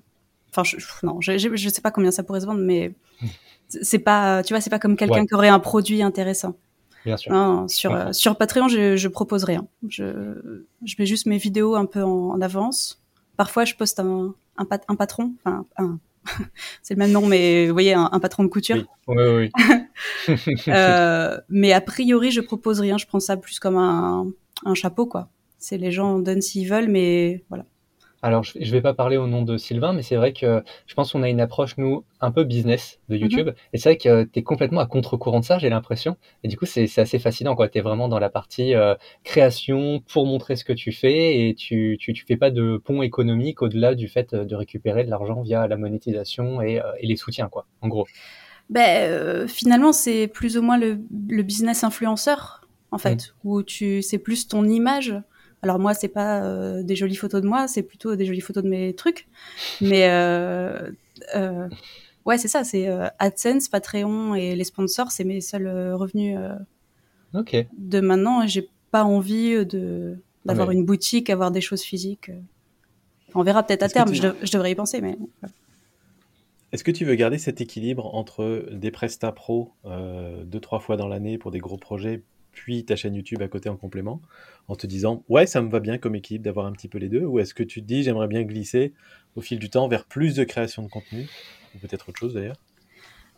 Enfin, 0.51 0.65
je, 0.65 0.77
non, 1.03 1.21
je, 1.21 1.37
je, 1.39 1.69
sais 1.69 1.81
pas 1.81 1.91
combien 1.91 2.11
ça 2.11 2.23
pourrait 2.23 2.41
se 2.41 2.47
vendre, 2.47 2.61
mais 2.61 2.95
c'est 3.69 3.99
pas, 3.99 4.43
tu 4.43 4.55
vois, 4.55 4.61
c'est 4.61 4.71
pas 4.71 4.79
comme 4.79 4.97
quelqu'un 4.97 5.27
qui 5.27 5.35
aurait 5.35 5.49
un 5.49 5.61
produit 5.61 6.03
intéressant. 6.03 6.57
Bien 7.05 7.17
sûr. 7.17 7.33
Non, 7.33 7.69
sur, 7.69 7.95
euh, 7.95 8.13
sur 8.13 8.37
Patreon, 8.37 8.69
je, 8.69 8.97
je 8.97 9.09
propose 9.09 9.45
rien. 9.45 9.67
Je, 9.89 10.65
je 10.85 10.95
mets 10.99 11.07
juste 11.07 11.27
mes 11.27 11.39
vidéos 11.39 11.75
un 11.75 11.87
peu 11.87 12.03
en, 12.03 12.41
avance. 12.41 13.03
Parfois, 13.37 13.65
je 13.65 13.75
poste 13.75 14.01
un, 14.01 14.35
un, 14.57 14.67
un 14.89 14.97
patron, 14.97 15.33
enfin, 15.45 15.65
un, 15.77 15.99
c'est 16.83 16.95
le 16.95 16.99
même 16.99 17.13
nom, 17.13 17.27
mais 17.27 17.67
vous 17.67 17.73
voyez, 17.73 17.95
un, 17.95 18.21
patron 18.21 18.43
de 18.45 18.49
couture. 18.49 18.77
Oui, 19.07 19.17
oui, 19.17 19.51
oui. 20.29 20.37
euh, 20.69 21.39
mais 21.49 21.73
a 21.73 21.81
priori, 21.81 22.31
je 22.31 22.41
propose 22.41 22.81
rien. 22.81 22.99
Je 22.99 23.07
prends 23.07 23.21
ça 23.21 23.37
plus 23.37 23.59
comme 23.59 23.77
un, 23.77 24.27
un 24.65 24.75
chapeau, 24.75 25.07
quoi. 25.07 25.29
C'est 25.59 25.79
les 25.79 25.91
gens 25.91 26.19
donnent 26.19 26.43
s'ils 26.43 26.69
veulent, 26.69 26.89
mais 26.89 27.45
voilà. 27.49 27.65
Alors, 28.21 28.43
je 28.43 28.59
ne 28.59 28.71
vais 28.71 28.81
pas 28.81 28.95
parler 28.95 29.17
au 29.17 29.29
nom 29.29 29.43
de 29.43 29.57
Sylvain, 29.57 29.93
mais 29.93 30.03
c'est 30.03 30.17
vrai 30.17 30.33
que 30.33 30.65
je 30.87 30.95
pense 30.95 31.13
qu'on 31.13 31.23
a 31.23 31.29
une 31.29 31.41
approche, 31.41 31.77
nous, 31.79 32.05
un 32.21 32.33
peu 32.33 32.43
business 32.43 32.99
de 33.09 33.15
mhm. 33.15 33.23
YouTube. 33.23 33.51
Et 33.73 33.79
c'est 33.79 33.91
vrai 33.91 33.97
que 33.97 34.25
tu 34.25 34.41
es 34.41 34.43
complètement 34.43 34.81
à 34.81 34.87
contre-courant 34.87 35.39
de 35.39 35.45
ça, 35.45 35.59
j'ai 35.59 35.69
l'impression. 35.69 36.17
Et 36.43 36.49
du 36.49 36.57
coup, 36.57 36.67
c'est 36.67 36.99
assez 36.99 37.19
fascinant. 37.21 37.55
Tu 37.55 37.79
es 37.79 37.81
vraiment 37.81 38.09
dans 38.09 38.19
la 38.19 38.29
partie 38.29 38.75
euh, 38.75 38.97
création 39.23 40.03
pour 40.13 40.27
montrer 40.27 40.57
ce 40.57 40.65
que 40.65 40.73
tu 40.73 40.91
fais 40.91 41.49
et 41.49 41.55
tu, 41.55 41.97
tu, 42.01 42.13
tu 42.13 42.25
fais 42.27 42.37
pas 42.37 42.51
de 42.51 42.81
pont 42.85 43.03
économique 43.03 43.63
au-delà 43.63 43.95
du 43.95 44.09
fait 44.09 44.35
de 44.35 44.57
récupérer 44.57 45.05
de 45.05 45.11
l'argent 45.11 45.43
via 45.43 45.69
la 45.69 45.77
monétisation 45.77 46.61
et, 46.61 46.81
euh, 46.81 46.85
et, 46.99 47.07
les 47.07 47.17
soutiens, 47.17 47.49
quoi, 47.49 47.67
en 47.83 47.89
gros. 47.89 48.07
Ben, 48.69 49.11
euh, 49.11 49.47
finalement, 49.47 49.93
c'est 49.93 50.27
plus 50.27 50.59
ou 50.59 50.63
moins 50.63 50.77
le, 50.77 50.99
le 51.29 51.43
business 51.43 51.85
influenceur, 51.85 52.67
en 52.91 52.99
fait, 52.99 53.35
où 53.45 53.63
tu 53.63 54.03
c'est 54.03 54.19
plus 54.19 54.49
ton 54.49 54.65
image 54.65 55.15
alors 55.63 55.79
moi, 55.79 55.95
c'est 55.95 56.09
pas 56.09 56.43
euh, 56.43 56.83
des 56.83 56.95
jolies 56.95 57.17
photos 57.17 57.43
de 57.43 57.47
moi, 57.47 57.67
c'est 57.69 57.83
plutôt 57.83 58.15
des 58.17 58.25
jolies 58.25 58.41
photos 58.41 58.63
de 58.63 58.69
mes 58.69 58.95
trucs. 58.95 59.27
Mais 59.81 60.09
euh, 60.09 60.91
euh, 61.35 61.69
ouais, 62.27 62.39
c'est 62.39 62.49
ça, 62.49 62.65
c'est 62.65 62.89
AdSense, 63.19 63.69
Patreon 63.69 64.35
et 64.35 64.55
les 64.55 64.65
sponsors, 64.65 65.11
c'est 65.11 65.25
mes 65.25 65.41
seuls 65.41 65.69
revenus 65.95 66.39
de 67.33 68.01
maintenant. 68.01 68.47
J'ai 68.47 68.69
pas 68.91 69.05
envie 69.05 69.67
de 69.67 70.17
d'avoir 70.45 70.71
une 70.71 70.85
boutique, 70.85 71.29
avoir 71.29 71.51
des 71.51 71.61
choses 71.61 71.83
physiques. 71.83 72.31
on 73.35 73.43
verra 73.43 73.63
peut-être 73.63 73.83
à 73.83 73.89
terme. 73.89 74.15
Je, 74.15 74.51
devrais 74.53 74.71
y 74.71 74.75
penser, 74.75 75.01
mais. 75.01 75.19
Est-ce 76.71 76.85
que 76.85 76.91
tu 76.91 77.05
veux 77.05 77.15
garder 77.15 77.39
cet 77.39 77.61
équilibre 77.61 78.15
entre 78.15 78.67
des 78.71 78.91
prestats 78.91 79.33
pro 79.33 79.73
deux 79.85 80.61
trois 80.61 80.79
fois 80.79 80.97
dans 80.97 81.09
l'année 81.09 81.37
pour 81.37 81.51
des 81.51 81.59
gros 81.59 81.79
projets, 81.79 82.23
puis 82.59 82.85
ta 82.85 82.97
chaîne 82.97 83.15
YouTube 83.15 83.41
à 83.41 83.47
côté 83.47 83.69
en 83.69 83.77
complément, 83.77 84.21
en 84.67 84.75
te 84.75 84.87
disant 84.87 85.25
ouais 85.29 85.47
ça 85.47 85.63
me 85.63 85.71
va 85.71 85.79
bien 85.79 85.97
comme 85.97 86.17
équipe 86.17 86.43
d'avoir 86.43 86.67
un 86.67 86.73
petit 86.73 86.89
peu 86.89 86.99
les 86.99 87.09
deux, 87.09 87.25
ou 87.25 87.39
est-ce 87.39 87.55
que 87.55 87.63
tu 87.63 87.81
te 87.81 87.87
dis 87.87 88.03
j'aimerais 88.03 88.27
bien 88.27 88.43
glisser 88.43 88.93
au 89.37 89.41
fil 89.41 89.61
du 89.61 89.71
temps 89.71 89.87
vers 89.87 90.05
plus 90.05 90.35
de 90.35 90.43
création 90.43 90.83
de 90.83 90.89
contenu, 90.89 91.29
ou 91.75 91.79
peut-être 91.79 92.09
autre 92.09 92.19
chose 92.19 92.35
d'ailleurs? 92.35 92.57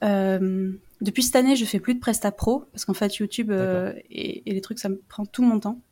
Euh, 0.03 0.73
Depuis 1.03 1.23
cette 1.23 1.37
année 1.37 1.55
je 1.55 1.67
fais 1.67 1.81
plus 1.81 1.95
de 1.95 2.00
Presta 2.00 2.33
Pro, 2.33 2.65
parce 2.73 2.87
qu'en 2.87 2.95
fait 2.95 3.15
YouTube 3.17 3.50
euh, 3.50 3.93
et, 4.11 4.43
les 4.47 4.61
trucs 4.62 4.79
ça 4.79 4.89
me 4.89 4.99
prend 5.09 5.27
tout 5.27 5.43
mon 5.43 5.61
temps, 5.61 5.83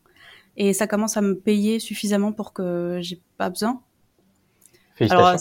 et 0.57 0.73
ça 0.73 0.87
commence 0.87 1.19
à 1.19 1.21
me 1.21 1.35
payer 1.35 1.81
suffisamment 1.81 2.33
pour 2.33 2.55
que 2.55 2.99
j'ai 3.03 3.21
pas 3.37 3.51
besoin. 3.51 3.83
Alors, 5.11 5.37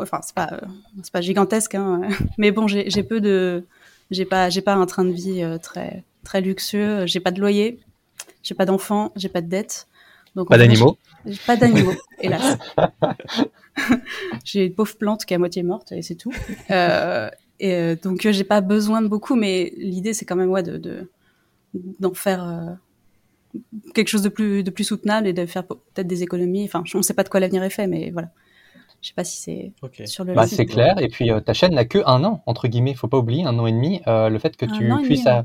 enfin, 0.00 0.20
c'est 0.22 0.34
pas, 0.34 0.60
c'est 1.02 1.12
pas 1.12 1.22
gigantesque, 1.22 1.74
hein, 1.74 2.02
mais 2.38 2.52
bon, 2.52 2.68
j'ai 2.68 3.02
peu 3.02 3.20
de, 3.20 3.64
j'ai 4.12 4.26
pas, 4.26 4.50
j'ai 4.50 4.62
pas 4.62 4.74
un 4.74 4.86
train 4.86 5.04
de 5.04 5.10
vie 5.10 5.42
euh, 5.42 5.58
très, 5.58 6.04
très 6.24 6.40
luxueux. 6.40 7.06
J'ai 7.06 7.20
pas 7.20 7.30
de 7.30 7.40
loyer, 7.40 7.80
j'ai 8.42 8.54
pas 8.54 8.66
d'enfants, 8.66 9.12
j'ai 9.16 9.28
pas 9.28 9.40
de 9.40 9.48
dettes. 9.48 9.88
Donc, 10.34 10.48
pas 10.48 10.58
d'animaux 10.58 10.96
Pas 11.46 11.56
d'animaux, 11.56 11.92
hélas. 12.20 12.58
j'ai 14.44 14.66
une 14.66 14.74
pauvre 14.74 14.96
plante 14.96 15.24
qui 15.24 15.34
est 15.34 15.36
à 15.36 15.38
moitié 15.38 15.62
morte 15.62 15.92
et 15.92 16.02
c'est 16.02 16.14
tout. 16.14 16.32
Euh, 16.70 17.28
et 17.60 17.74
euh, 17.74 17.96
donc 18.02 18.26
j'ai 18.28 18.44
pas 18.44 18.60
besoin 18.60 19.02
de 19.02 19.08
beaucoup, 19.08 19.36
mais 19.36 19.72
l'idée 19.76 20.14
c'est 20.14 20.24
quand 20.24 20.36
même 20.36 20.50
ouais 20.50 20.62
de 20.62 21.10
d'en 22.00 22.12
faire 22.12 22.46
euh, 22.46 23.58
quelque 23.94 24.08
chose 24.08 24.22
de 24.22 24.28
plus 24.28 24.62
de 24.62 24.70
plus 24.70 24.84
soutenable 24.84 25.26
et 25.26 25.32
de 25.32 25.46
faire 25.46 25.66
peut-être 25.66 26.06
des 26.06 26.22
économies. 26.22 26.64
Enfin, 26.64 26.82
on 26.94 27.02
sait 27.02 27.14
pas 27.14 27.24
de 27.24 27.28
quoi 27.28 27.40
l'avenir 27.40 27.62
est 27.62 27.70
fait, 27.70 27.86
mais 27.86 28.10
voilà. 28.10 28.30
Je 29.00 29.08
sais 29.08 29.14
pas 29.14 29.24
si 29.24 29.38
c'est 29.38 30.06
sur 30.06 30.24
le. 30.24 30.34
Bah, 30.34 30.46
c'est 30.46 30.66
clair. 30.66 30.94
Et 30.98 31.08
puis 31.08 31.30
ta 31.44 31.52
chaîne 31.54 31.74
n'a 31.74 31.84
que 31.84 31.98
un 32.06 32.24
an 32.24 32.42
entre 32.46 32.68
guillemets. 32.68 32.94
Faut 32.94 33.08
pas 33.08 33.18
oublier 33.18 33.44
un 33.44 33.58
an 33.58 33.66
et 33.66 33.72
demi. 33.72 34.00
le 34.06 34.38
fait 34.38 34.56
que 34.56 34.66
tu 34.66 34.90
puisses 35.04 35.26
à 35.26 35.40
euh, 35.40 35.42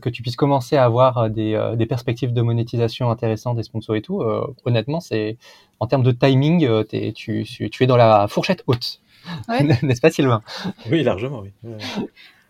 que 0.00 0.08
tu 0.08 0.22
puisses 0.22 0.36
commencer 0.36 0.76
à 0.76 0.84
avoir 0.84 1.18
euh, 1.18 1.28
des, 1.28 1.54
euh, 1.54 1.76
des, 1.76 1.86
perspectives 1.86 2.32
de 2.32 2.42
monétisation 2.42 3.10
intéressantes, 3.10 3.56
des 3.56 3.62
sponsors 3.62 3.96
et 3.96 4.02
tout, 4.02 4.22
honnêtement, 4.64 5.00
c'est 5.00 5.36
en 5.80 5.86
termes 5.86 6.02
de 6.02 6.12
timing, 6.12 6.68
es, 6.92 7.12
tu, 7.12 7.44
tu, 7.44 7.82
es 7.82 7.86
dans 7.86 7.96
la 7.96 8.28
fourchette 8.28 8.62
haute. 8.66 9.00
N'est-ce 9.82 10.00
pas, 10.00 10.10
Sylvain? 10.10 10.42
Oui, 10.90 11.02
largement, 11.02 11.40
oui. 11.40 11.50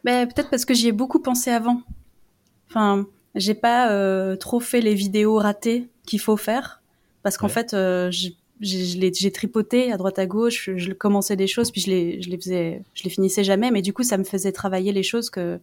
Mais 0.05 0.27
peut-être 0.27 0.51
parce 0.51 0.65
que 0.65 0.75
j'y 0.75 0.89
ai 0.89 0.93
beaucoup 0.93 1.21
pensé 1.21 1.51
avant. 1.51 1.81
Enfin, 2.69 3.07
j'ai 3.35 3.55
pas 3.55 4.37
trop 4.37 4.61
fait 4.61 4.81
les 4.81 4.95
vidéos 4.95 5.37
ratées 5.37 5.89
qu'il 6.07 6.21
faut 6.21 6.37
faire, 6.37 6.83
parce 7.23 7.39
qu'en 7.39 7.49
fait, 7.49 7.75
j'ai 8.61 9.33
tripoté 9.33 9.93
à 9.93 9.97
droite 9.97 10.19
à 10.19 10.27
gauche, 10.27 10.71
je, 10.71 10.77
je, 10.77 10.93
commençais 10.93 11.37
des 11.37 11.47
choses, 11.47 11.71
puis 11.71 11.81
je 11.81 11.91
les, 11.91 12.23
je 12.23 12.31
les 12.31 12.37
faisais, 12.37 12.83
je 12.95 13.05
les 13.05 13.11
finissais 13.11 13.45
jamais, 13.45 13.71
mais 13.71 13.83
du 13.83 13.93
coup, 13.93 14.03
ça 14.03 14.19
me 14.19 14.25
faisait 14.25 14.53
travailler 14.53 14.93
les 14.93 15.03
choses 15.03 15.31
que 15.31 15.61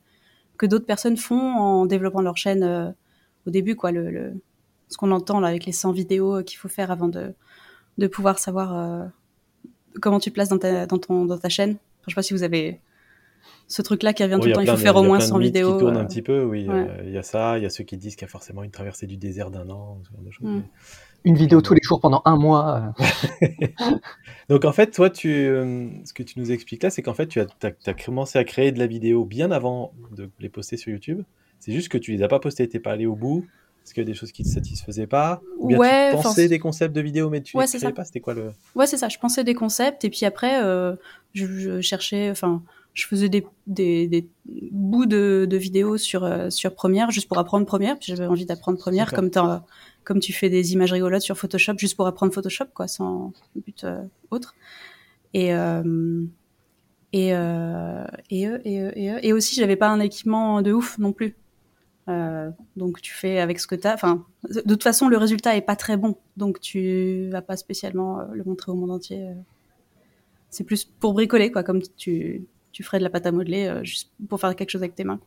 que 0.61 0.67
d'autres 0.67 0.85
personnes 0.85 1.17
font 1.17 1.39
en 1.39 1.87
développant 1.87 2.21
leur 2.21 2.37
chaîne 2.37 2.61
euh, 2.61 2.91
au 3.47 3.49
début, 3.49 3.75
quoi. 3.75 3.91
Le, 3.91 4.39
ce 4.89 4.97
qu'on 4.97 5.09
entend 5.09 5.39
là 5.39 5.47
avec 5.47 5.65
les 5.65 5.71
100 5.71 5.91
vidéos 5.91 6.43
qu'il 6.43 6.59
faut 6.59 6.67
faire 6.67 6.91
avant 6.91 7.07
de, 7.07 7.33
de 7.97 8.07
pouvoir 8.07 8.37
savoir 8.37 8.77
euh, 8.77 9.05
comment 10.01 10.19
tu 10.19 10.29
places 10.29 10.49
dans 10.49 10.59
ta, 10.59 10.85
dans, 10.85 10.99
ton, 10.99 11.25
dans 11.25 11.39
ta 11.39 11.49
chaîne. 11.49 11.71
Enfin, 11.71 12.05
je 12.05 12.11
sais 12.11 12.15
pas 12.15 12.21
si 12.21 12.35
vous 12.35 12.43
avez 12.43 12.79
ce 13.67 13.81
truc-là 13.81 14.13
qui 14.13 14.23
revient 14.23 14.37
tout 14.41 14.47
le 14.47 14.53
temps. 14.53 14.61
Il 14.61 14.67
faut 14.67 14.77
faire 14.77 14.95
au 14.95 15.03
moins 15.03 15.19
100 15.19 15.37
vidéos. 15.39 15.73
Qui 15.73 15.79
tourne 15.79 15.97
un 15.97 16.01
euh, 16.01 16.05
petit 16.05 16.21
peu, 16.21 16.43
oui. 16.43 16.67
Il 17.05 17.11
y 17.11 17.17
a 17.17 17.23
ça. 17.23 17.57
Il 17.57 17.63
y 17.63 17.65
a 17.65 17.69
ceux 17.69 17.83
qui 17.83 17.97
disent 17.97 18.15
qu'il 18.15 18.25
y 18.25 18.29
a 18.29 18.31
forcément 18.31 18.63
une 18.63 18.71
traversée 18.71 19.07
du 19.07 19.17
désert 19.17 19.51
d'un 19.51 19.69
an. 19.69 19.99
Ce 20.03 20.11
genre 20.11 20.21
de 20.21 20.31
choses. 20.31 20.49
Mm 20.49 20.63
une 21.23 21.35
vidéo 21.35 21.61
tous 21.61 21.73
les 21.73 21.81
jours 21.83 21.99
pendant 21.99 22.21
un 22.25 22.35
mois. 22.35 22.93
Donc 24.49 24.65
en 24.65 24.71
fait, 24.71 24.91
toi, 24.91 25.09
tu, 25.09 25.29
euh, 25.31 25.87
ce 26.05 26.13
que 26.13 26.23
tu 26.23 26.39
nous 26.39 26.51
expliques 26.51 26.83
là, 26.83 26.89
c'est 26.89 27.01
qu'en 27.01 27.13
fait, 27.13 27.27
tu 27.27 27.39
as, 27.39 27.47
as, 27.61 27.93
commencé 27.93 28.39
à 28.39 28.43
créer 28.43 28.71
de 28.71 28.79
la 28.79 28.87
vidéo 28.87 29.25
bien 29.25 29.51
avant 29.51 29.93
de 30.15 30.29
les 30.39 30.49
poster 30.49 30.77
sur 30.77 30.91
YouTube. 30.91 31.21
C'est 31.59 31.71
juste 31.71 31.89
que 31.89 31.97
tu 31.97 32.11
les 32.11 32.23
as 32.23 32.27
pas 32.27 32.39
postées, 32.39 32.67
t'es 32.67 32.79
pas 32.79 32.91
allé 32.91 33.05
au 33.05 33.15
bout. 33.15 33.45
Est-ce 33.83 33.93
qu'il 33.93 34.03
y 34.03 34.05
a 34.05 34.11
des 34.11 34.15
choses 34.17 34.31
qui 34.31 34.43
te 34.43 34.47
satisfaisaient 34.47 35.07
pas? 35.07 35.41
Ou 35.57 35.67
bien 35.67 36.11
tu 36.11 36.21
pensais 36.21 36.47
des 36.47 36.59
concepts 36.59 36.95
de 36.95 37.01
vidéos, 37.01 37.29
mais 37.29 37.41
tu 37.41 37.57
ne 37.57 37.65
savais 37.65 37.93
pas? 37.93 38.05
C'était 38.05 38.19
quoi 38.19 38.33
le 38.33 38.51
Ouais, 38.75 38.85
c'est 38.85 38.97
ça. 38.97 39.09
Je 39.09 39.17
pensais 39.17 39.43
des 39.43 39.55
concepts 39.55 40.05
et 40.05 40.09
puis 40.09 40.25
après, 40.25 40.63
euh, 40.63 40.95
je, 41.33 41.81
cherchais, 41.81 42.29
enfin, 42.29 42.61
je 42.93 43.07
faisais 43.07 43.29
des, 43.29 43.45
des, 43.67 44.07
des 44.07 44.29
bouts 44.71 45.05
de, 45.05 45.47
de, 45.49 45.57
vidéos 45.57 45.97
sur 45.97 46.23
euh, 46.23 46.49
sur 46.49 46.75
Premiere 46.75 47.11
juste 47.11 47.27
pour 47.27 47.37
apprendre 47.37 47.65
Premiere. 47.65 47.97
Puis 47.97 48.13
j'avais 48.13 48.27
envie 48.27 48.45
d'apprendre 48.45 48.77
Premiere 48.77 49.13
comme 49.13 49.29
comme 50.03 50.19
tu 50.19 50.33
fais 50.33 50.49
des 50.49 50.73
images 50.73 50.91
rigolotes 50.91 51.21
sur 51.21 51.37
Photoshop 51.37 51.77
juste 51.77 51.95
pour 51.95 52.07
apprendre 52.07 52.33
Photoshop, 52.33 52.65
quoi, 52.73 52.87
sans 52.87 53.33
but 53.55 53.83
euh, 53.83 54.03
autre. 54.31 54.55
Et, 55.33 55.53
euh, 55.53 56.25
et, 57.13 57.33
euh, 57.35 58.05
et, 58.29 58.43
et, 58.65 59.27
et, 59.27 59.33
aussi, 59.33 59.55
j'avais 59.55 59.75
pas 59.75 59.89
un 59.89 59.99
équipement 59.99 60.61
de 60.61 60.73
ouf 60.73 60.97
non 60.97 61.13
plus. 61.13 61.35
donc 62.75 63.01
tu 63.01 63.13
fais 63.13 63.39
avec 63.39 63.59
ce 63.59 63.67
que 63.67 63.75
tu 63.75 63.87
as. 63.87 63.93
Enfin, 63.93 64.25
de 64.49 64.61
toute 64.61 64.83
façon, 64.83 65.07
le 65.07 65.17
résultat 65.17 65.55
est 65.55 65.61
pas 65.61 65.75
très 65.75 65.97
bon, 65.97 66.17
donc 66.35 66.59
tu 66.59 67.29
vas 67.29 67.41
pas 67.41 67.55
spécialement 67.55 68.21
le 68.33 68.43
montrer 68.43 68.71
au 68.71 68.75
monde 68.75 68.91
entier. 68.91 69.29
C'est 70.49 70.65
plus 70.65 70.83
pour 70.83 71.13
bricoler, 71.13 71.51
quoi, 71.51 71.63
comme 71.63 71.81
tu, 71.95 72.45
tu 72.71 72.83
ferais 72.83 72.99
de 72.99 73.03
la 73.03 73.09
pâte 73.09 73.25
à 73.25 73.31
modeler 73.31 73.79
juste 73.83 74.11
pour 74.29 74.39
faire 74.39 74.55
quelque 74.55 74.69
chose 74.69 74.83
avec 74.83 74.95
tes 74.95 75.03
mains 75.03 75.19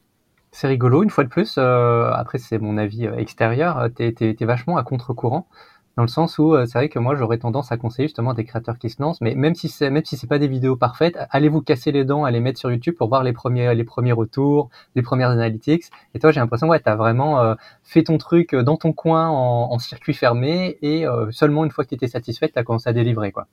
c'est 0.54 0.68
rigolo, 0.68 1.02
une 1.02 1.10
fois 1.10 1.24
de 1.24 1.28
plus, 1.28 1.56
euh, 1.58 2.12
après 2.12 2.38
c'est 2.38 2.58
mon 2.58 2.78
avis 2.78 3.08
euh, 3.08 3.16
extérieur, 3.16 3.76
euh, 3.76 3.88
t'es, 3.88 4.14
es, 4.20 4.44
vachement 4.44 4.76
à 4.76 4.84
contre-courant, 4.84 5.48
dans 5.96 6.04
le 6.04 6.08
sens 6.08 6.38
où 6.38 6.56
c'est 6.66 6.78
vrai 6.78 6.88
que 6.88 7.00
moi 7.00 7.16
j'aurais 7.16 7.38
tendance 7.38 7.72
à 7.72 7.76
conseiller 7.76 8.06
justement 8.08 8.34
des 8.34 8.44
créateurs 8.44 8.78
qui 8.78 8.88
se 8.88 9.02
lancent, 9.02 9.20
mais 9.20 9.34
même 9.34 9.56
si 9.56 9.68
c'est 9.68 9.90
même 9.90 10.04
si 10.04 10.16
c'est 10.16 10.28
pas 10.28 10.38
des 10.38 10.48
vidéos 10.48 10.76
parfaites, 10.76 11.18
allez 11.30 11.48
vous 11.48 11.60
casser 11.60 11.92
les 11.92 12.04
dents, 12.04 12.24
allez 12.24 12.40
mettre 12.40 12.58
sur 12.60 12.70
YouTube 12.70 12.94
pour 12.96 13.08
voir 13.08 13.24
les 13.24 13.32
premiers 13.32 13.74
les 13.74 13.84
premiers 13.84 14.12
retours, 14.12 14.70
les 14.96 15.02
premières 15.02 15.30
analytics. 15.30 15.84
Et 16.14 16.18
toi 16.20 16.30
j'ai 16.32 16.40
l'impression 16.40 16.68
ouais 16.68 16.80
t'as 16.80 16.96
vraiment 16.96 17.54
fait 17.84 18.04
ton 18.04 18.18
truc 18.18 18.54
dans 18.56 18.76
ton 18.76 18.92
coin 18.92 19.28
en, 19.28 19.78
circuit 19.78 20.14
fermé 20.14 20.78
et 20.82 21.06
seulement 21.30 21.64
une 21.64 21.70
fois 21.70 21.84
que 21.84 21.90
t'étais 21.90 22.08
satisfaite 22.08 22.52
t'as 22.54 22.64
commencé 22.64 22.88
à 22.88 22.92
délivrer 22.92 23.30
quoi. 23.32 23.46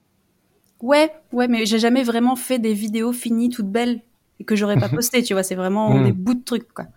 Ouais 0.82 1.12
ouais 1.32 1.48
mais 1.48 1.66
j'ai 1.66 1.80
jamais 1.80 2.04
vraiment 2.04 2.36
fait 2.36 2.60
des 2.60 2.74
vidéos 2.74 3.14
finies 3.14 3.50
toutes 3.50 3.72
belles 3.72 4.02
et 4.42 4.44
que 4.44 4.56
j'aurais 4.56 4.78
pas 4.78 4.90
posté, 4.90 5.24
tu 5.24 5.34
vois. 5.34 5.44
C'est 5.44 5.56
vraiment 5.56 5.94
mm. 5.94 6.04
des 6.04 6.12
bouts 6.12 6.34
de 6.34 6.44
trucs, 6.44 6.74
quoi. 6.74 6.88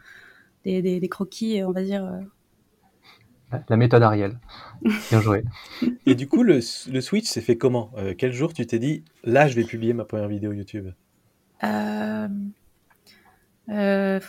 Des, 0.64 0.80
des, 0.80 1.08
croquis, 1.08 1.62
on 1.62 1.72
va 1.72 1.82
dire. 1.82 2.04
Euh. 2.04 3.58
La 3.68 3.76
méthode 3.76 4.02
Ariel. 4.02 4.38
Bien 5.10 5.20
joué. 5.20 5.44
et 6.06 6.14
du 6.14 6.26
coup, 6.26 6.42
le, 6.42 6.60
le 6.90 7.00
switch 7.00 7.26
s'est 7.26 7.42
fait 7.42 7.56
comment? 7.56 7.90
Euh, 7.98 8.14
Quel 8.16 8.32
jour 8.32 8.54
tu 8.54 8.66
t'es 8.66 8.78
dit, 8.78 9.04
là, 9.22 9.46
je 9.46 9.54
vais 9.54 9.64
publier 9.64 9.92
ma 9.92 10.04
première 10.04 10.28
vidéo 10.28 10.52
YouTube? 10.52 10.88
Euh, 11.62 12.28
le, 13.68 14.20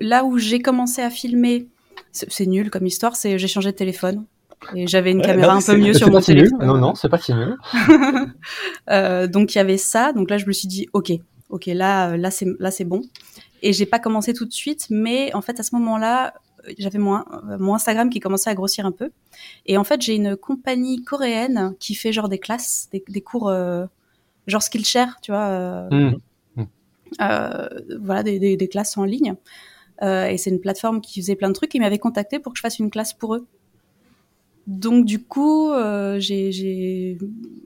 Là 0.00 0.24
où 0.24 0.38
j'ai 0.38 0.60
commencé 0.60 1.02
à 1.02 1.10
filmer, 1.10 1.68
c'est 2.12 2.46
nul 2.46 2.70
comme 2.70 2.86
histoire, 2.86 3.16
c'est 3.16 3.38
j'ai 3.38 3.48
changé 3.48 3.72
de 3.72 3.76
téléphone. 3.76 4.24
Et 4.74 4.86
j'avais 4.86 5.12
une 5.12 5.22
caméra 5.22 5.54
un 5.54 5.60
peu 5.60 5.76
mieux 5.76 5.94
sur 5.94 6.10
mon 6.10 6.20
téléphone. 6.20 6.58
Non, 6.64 6.78
non, 6.78 6.94
c'est 6.94 7.08
pas 7.08 7.18
si 7.18 7.34
nul. 7.34 7.56
euh, 8.90 9.26
donc 9.26 9.54
il 9.54 9.58
y 9.58 9.60
avait 9.60 9.78
ça. 9.78 10.12
Donc 10.12 10.30
là, 10.30 10.38
je 10.38 10.46
me 10.46 10.52
suis 10.52 10.68
dit, 10.68 10.88
ok, 10.92 11.12
ok, 11.48 11.66
là, 11.66 12.16
là 12.16 12.30
c'est 12.30 12.46
là 12.58 12.70
c'est 12.70 12.84
bon. 12.84 13.02
Et 13.62 13.72
j'ai 13.72 13.86
pas 13.86 13.98
commencé 13.98 14.32
tout 14.32 14.46
de 14.46 14.52
suite, 14.52 14.86
mais 14.90 15.34
en 15.34 15.42
fait 15.42 15.60
à 15.60 15.62
ce 15.62 15.74
moment-là, 15.76 16.34
j'avais 16.78 16.98
mon, 16.98 17.22
mon 17.58 17.74
Instagram 17.74 18.10
qui 18.10 18.20
commençait 18.20 18.50
à 18.50 18.54
grossir 18.54 18.86
un 18.86 18.92
peu. 18.92 19.10
Et 19.66 19.76
en 19.76 19.84
fait, 19.84 20.00
j'ai 20.00 20.14
une 20.14 20.36
compagnie 20.36 21.02
coréenne 21.02 21.74
qui 21.78 21.94
fait 21.94 22.12
genre 22.12 22.28
des 22.28 22.38
classes, 22.38 22.88
des, 22.92 23.02
des 23.08 23.20
cours 23.20 23.48
euh, 23.48 23.86
genre 24.46 24.62
Skillshare, 24.62 25.20
tu 25.22 25.32
vois. 25.32 25.46
Euh. 25.46 26.12
Euh, 27.20 27.68
voilà, 28.00 28.22
des, 28.22 28.38
des, 28.38 28.56
des, 28.56 28.68
classes 28.68 28.96
en 28.96 29.04
ligne. 29.04 29.34
Euh, 30.02 30.26
et 30.26 30.38
c'est 30.38 30.50
une 30.50 30.60
plateforme 30.60 31.00
qui 31.00 31.20
faisait 31.20 31.34
plein 31.34 31.48
de 31.48 31.54
trucs. 31.54 31.74
Ils 31.74 31.80
m'avaient 31.80 31.98
contacté 31.98 32.38
pour 32.38 32.52
que 32.52 32.58
je 32.58 32.62
fasse 32.62 32.78
une 32.78 32.90
classe 32.90 33.12
pour 33.12 33.34
eux. 33.34 33.46
Donc 34.70 35.04
du 35.04 35.22
coup, 35.22 35.72
euh, 35.72 36.20
j'ai, 36.20 37.18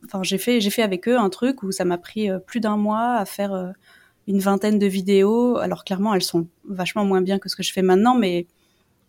enfin 0.07 0.23
j'ai 0.23 0.39
fait, 0.39 0.61
j'ai 0.61 0.71
fait 0.71 0.83
avec 0.83 1.07
eux 1.07 1.19
un 1.19 1.29
truc 1.29 1.63
où 1.63 1.71
ça 1.71 1.85
m'a 1.85 1.99
pris 1.99 2.29
plus 2.47 2.61
d'un 2.61 2.77
mois 2.77 3.17
à 3.17 3.25
faire 3.27 3.75
une 4.27 4.39
vingtaine 4.39 4.79
de 4.79 4.87
vidéos. 4.87 5.59
Alors 5.59 5.85
clairement, 5.85 6.15
elles 6.15 6.23
sont 6.23 6.49
vachement 6.69 7.05
moins 7.05 7.21
bien 7.21 7.39
que 7.39 7.49
ce 7.49 7.57
que 7.57 7.63
je 7.63 7.73
fais 7.73 7.83
maintenant, 7.83 8.15
mais 8.15 8.47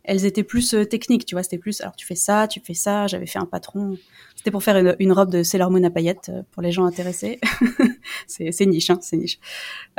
elles 0.08 0.26
étaient 0.26 0.44
plus 0.44 0.74
euh, 0.74 0.86
techniques, 0.86 1.26
tu 1.26 1.36
vois, 1.36 1.44
c'était 1.44 1.58
plus, 1.58 1.82
alors 1.82 1.96
tu 1.96 2.06
fais 2.06 2.16
ça, 2.16 2.48
tu 2.48 2.60
fais 2.60 2.74
ça, 2.74 3.08
j'avais 3.08 3.26
fait 3.26 3.40
un 3.40 3.46
patron, 3.46 3.98
c'était 4.36 4.52
pour 4.52 4.64
faire 4.64 4.96
une, 5.00 5.12
robe 5.12 5.32
de 5.32 5.44
Sailor 5.44 5.72
Moon 5.72 5.84
à 5.84 5.90
paillettes 5.90 6.30
euh, 6.30 6.44
pour 6.52 6.62
les 6.62 6.72
gens 6.72 6.86
intéressés, 6.86 7.40
c'est 8.28 8.66
niche, 8.66 8.90
hein, 8.90 9.00
c'est 9.02 9.18
niche. 9.18 9.40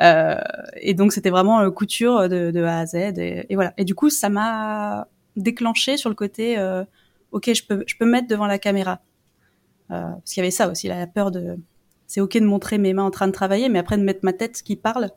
Euh, 0.01 0.37
et 0.81 0.95
donc 0.95 1.13
c'était 1.13 1.31
vraiment 1.31 1.61
euh, 1.61 1.71
couture 1.71 2.29
de, 2.29 2.51
de, 2.51 2.63
A 2.63 2.79
à 2.79 2.87
Z, 2.87 2.95
et, 2.95 3.47
et, 3.49 3.55
voilà. 3.55 3.75
Et 3.77 3.85
du 3.85 3.95
coup, 3.95 4.11
ça 4.11 4.29
m'a 4.29 5.09
déclenché 5.37 5.97
sur 5.97 6.09
le 6.09 6.15
côté, 6.15 6.59
euh, 6.59 6.85
ok, 7.37 7.53
je 7.55 7.65
peux, 7.65 7.85
je 7.87 7.97
peux 7.97 8.05
me 8.05 8.13
mettre 8.13 8.29
devant 8.29 8.47
la 8.47 8.59
caméra, 8.59 9.01
parce 9.89 10.33
qu'il 10.33 10.41
y 10.41 10.45
avait 10.45 10.51
ça 10.51 10.69
aussi, 10.69 10.89
la 10.89 11.07
peur 11.07 11.31
de, 11.31 11.57
c'est 12.07 12.21
ok 12.21 12.39
de 12.39 12.45
montrer 12.45 12.79
mes 12.79 12.93
mains 12.93 13.05
en 13.05 13.11
train 13.11 13.27
de 13.27 13.33
travailler, 13.33 13.69
mais 13.69 13.79
après 13.79 13.97
de 13.97 14.03
mettre 14.03 14.21
ma 14.23 14.33
tête 14.33 14.63
qui 14.63 14.77
parle, 14.77 15.11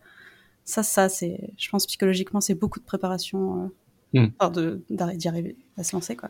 ça, 0.65 0.83
ça, 0.83 1.09
c'est, 1.09 1.49
je 1.57 1.69
pense 1.69 1.87
psychologiquement, 1.87 2.41
c'est 2.41 2.53
beaucoup 2.53 2.79
de 2.79 2.85
préparation 2.85 3.71
Mmh. 4.13 4.27
de 4.53 4.81
d'y 4.89 5.27
arriver 5.27 5.55
à 5.77 5.83
se 5.83 5.95
lancer 5.95 6.15
quoi. 6.15 6.29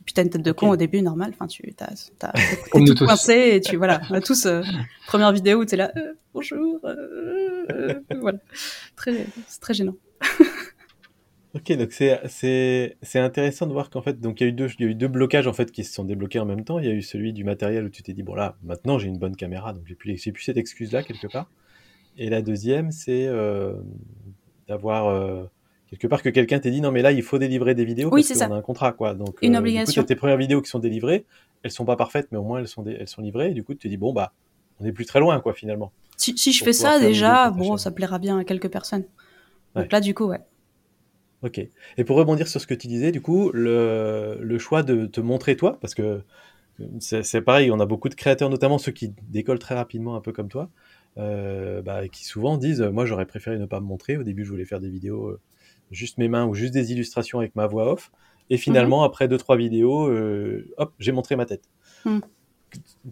Et 0.00 0.04
puis 0.04 0.14
t'as 0.14 0.22
une 0.22 0.30
tête 0.30 0.42
de 0.42 0.50
con 0.50 0.70
au 0.70 0.76
début 0.76 1.00
normal, 1.00 1.30
enfin 1.32 1.46
tu 1.46 1.72
t'as 1.76 1.86
t'as 2.18 2.32
tout 2.72 3.06
coincé 3.06 3.52
et 3.52 3.60
tu 3.60 3.76
voilà, 3.76 4.00
on 4.10 4.14
a 4.14 4.20
tous 4.20 4.46
euh, 4.46 4.62
première 5.06 5.30
vidéo 5.30 5.60
où 5.60 5.64
t'es 5.64 5.76
là 5.76 5.92
euh, 5.96 6.14
bonjour 6.34 6.80
euh, 6.84 7.64
euh 7.70 8.00
voilà. 8.20 8.38
Très 8.96 9.26
c'est 9.46 9.60
très 9.60 9.74
gênant. 9.74 9.94
Ok, 11.54 11.72
donc 11.72 11.92
c'est 11.92 13.00
intéressant 13.14 13.66
de 13.66 13.72
voir 13.72 13.88
qu'en 13.88 14.02
fait 14.02 14.20
donc 14.20 14.40
il 14.40 14.44
y 14.44 14.46
a 14.46 14.50
eu 14.50 14.52
deux 14.52 14.68
il 14.78 14.84
y 14.84 14.88
a 14.88 14.90
eu 14.90 14.94
deux 14.94 15.08
blocages 15.08 15.46
en 15.46 15.54
fait 15.54 15.72
qui 15.72 15.82
se 15.82 15.94
sont 15.94 16.04
débloqués 16.04 16.40
en 16.40 16.44
même 16.44 16.64
temps. 16.64 16.78
Il 16.78 16.84
y 16.84 16.90
a 16.90 16.92
eu 16.92 17.00
celui 17.00 17.32
du 17.32 17.42
matériel 17.42 17.84
où 17.84 17.88
tu 17.88 18.02
t'es 18.02 18.12
dit 18.12 18.22
bon 18.22 18.34
là 18.34 18.56
maintenant 18.62 18.98
j'ai 18.98 19.08
une 19.08 19.18
bonne 19.18 19.34
caméra 19.34 19.72
donc 19.72 19.84
j'ai 19.86 19.94
plus 19.94 20.14
plus 20.32 20.42
cette 20.42 20.58
excuse 20.58 20.92
là 20.92 21.02
quelque 21.02 21.26
part. 21.26 21.50
Et 22.18 22.28
la 22.28 22.42
deuxième 22.42 22.90
c'est 22.90 23.28
d'avoir 24.68 25.48
quelque 25.88 26.06
part 26.06 26.22
que 26.22 26.28
quelqu'un 26.28 26.58
t'ait 26.58 26.70
dit 26.70 26.82
non 26.82 26.92
mais 26.92 27.00
là 27.00 27.12
il 27.12 27.22
faut 27.22 27.38
délivrer 27.38 27.74
des 27.74 27.86
vidéos 27.86 28.10
oui, 28.12 28.24
parce 28.28 28.38
qu'on 28.38 28.54
a 28.54 28.58
un 28.58 28.62
contrat 28.62 28.92
quoi. 28.92 29.14
Donc 29.14 29.38
une 29.40 29.56
euh, 29.56 29.60
obligation 29.60 30.02
du 30.02 30.04
coup, 30.04 30.08
tes 30.08 30.16
premières 30.16 30.36
vidéos 30.36 30.60
qui 30.60 30.68
sont 30.68 30.80
délivrées. 30.80 31.24
Elles 31.62 31.70
sont 31.70 31.86
pas 31.86 31.96
parfaites 31.96 32.28
mais 32.30 32.36
au 32.36 32.44
moins 32.44 32.58
elles 32.58 32.68
sont 32.68 32.84
elles 32.84 33.08
sont 33.08 33.22
livrées. 33.22 33.52
Et 33.52 33.54
du 33.54 33.64
coup 33.64 33.72
tu 33.72 33.80
te 33.80 33.88
dis 33.88 33.96
bon 33.96 34.12
bah 34.12 34.34
on 34.80 34.84
est 34.84 34.92
plus 34.92 35.06
très 35.06 35.18
loin 35.18 35.40
quoi 35.40 35.54
finalement. 35.54 35.92
Si, 36.18 36.36
si 36.36 36.52
je 36.52 36.62
fais 36.62 36.74
ça 36.74 37.00
déjà 37.00 37.50
bon 37.50 37.78
ça 37.78 37.90
plaira 37.90 38.18
bien 38.18 38.38
à 38.38 38.44
quelques 38.44 38.68
personnes. 38.68 39.04
Donc 39.74 39.84
ouais. 39.84 39.88
là 39.90 40.00
du 40.00 40.12
coup 40.12 40.26
ouais 40.26 40.40
ok 41.42 41.58
et 41.96 42.04
pour 42.04 42.16
rebondir 42.16 42.48
sur 42.48 42.60
ce 42.60 42.66
que 42.66 42.74
tu 42.74 42.86
disais 42.86 43.12
du 43.12 43.20
coup 43.20 43.50
le, 43.52 44.38
le 44.40 44.58
choix 44.58 44.82
de 44.82 45.06
te 45.06 45.20
montrer 45.20 45.56
toi 45.56 45.78
parce 45.80 45.94
que 45.94 46.22
c'est 47.00 47.42
pareil 47.42 47.70
on 47.70 47.80
a 47.80 47.86
beaucoup 47.86 48.08
de 48.08 48.14
créateurs 48.14 48.50
notamment 48.50 48.78
ceux 48.78 48.92
qui 48.92 49.12
décollent 49.28 49.58
très 49.58 49.74
rapidement 49.74 50.16
un 50.16 50.20
peu 50.20 50.32
comme 50.32 50.48
toi 50.48 50.70
euh, 51.16 51.82
bah, 51.82 52.06
qui 52.08 52.24
souvent 52.24 52.56
disent 52.56 52.82
moi 52.82 53.06
j'aurais 53.06 53.26
préféré 53.26 53.58
ne 53.58 53.66
pas 53.66 53.80
me 53.80 53.86
montrer 53.86 54.16
au 54.16 54.22
début 54.22 54.44
je 54.44 54.50
voulais 54.50 54.64
faire 54.64 54.80
des 54.80 54.90
vidéos 54.90 55.26
euh, 55.26 55.40
juste 55.90 56.18
mes 56.18 56.28
mains 56.28 56.46
ou 56.46 56.54
juste 56.54 56.72
des 56.72 56.92
illustrations 56.92 57.38
avec 57.38 57.54
ma 57.56 57.66
voix 57.66 57.92
off. 57.92 58.10
Et 58.50 58.56
finalement, 58.56 59.02
mmh. 59.02 59.06
après 59.06 59.28
deux 59.28 59.38
trois 59.38 59.56
vidéos, 59.56 60.06
euh, 60.08 60.72
hop, 60.78 60.92
j'ai 60.98 61.12
montré 61.12 61.36
ma 61.36 61.44
tête. 61.44 61.64
Mmh. 62.04 62.20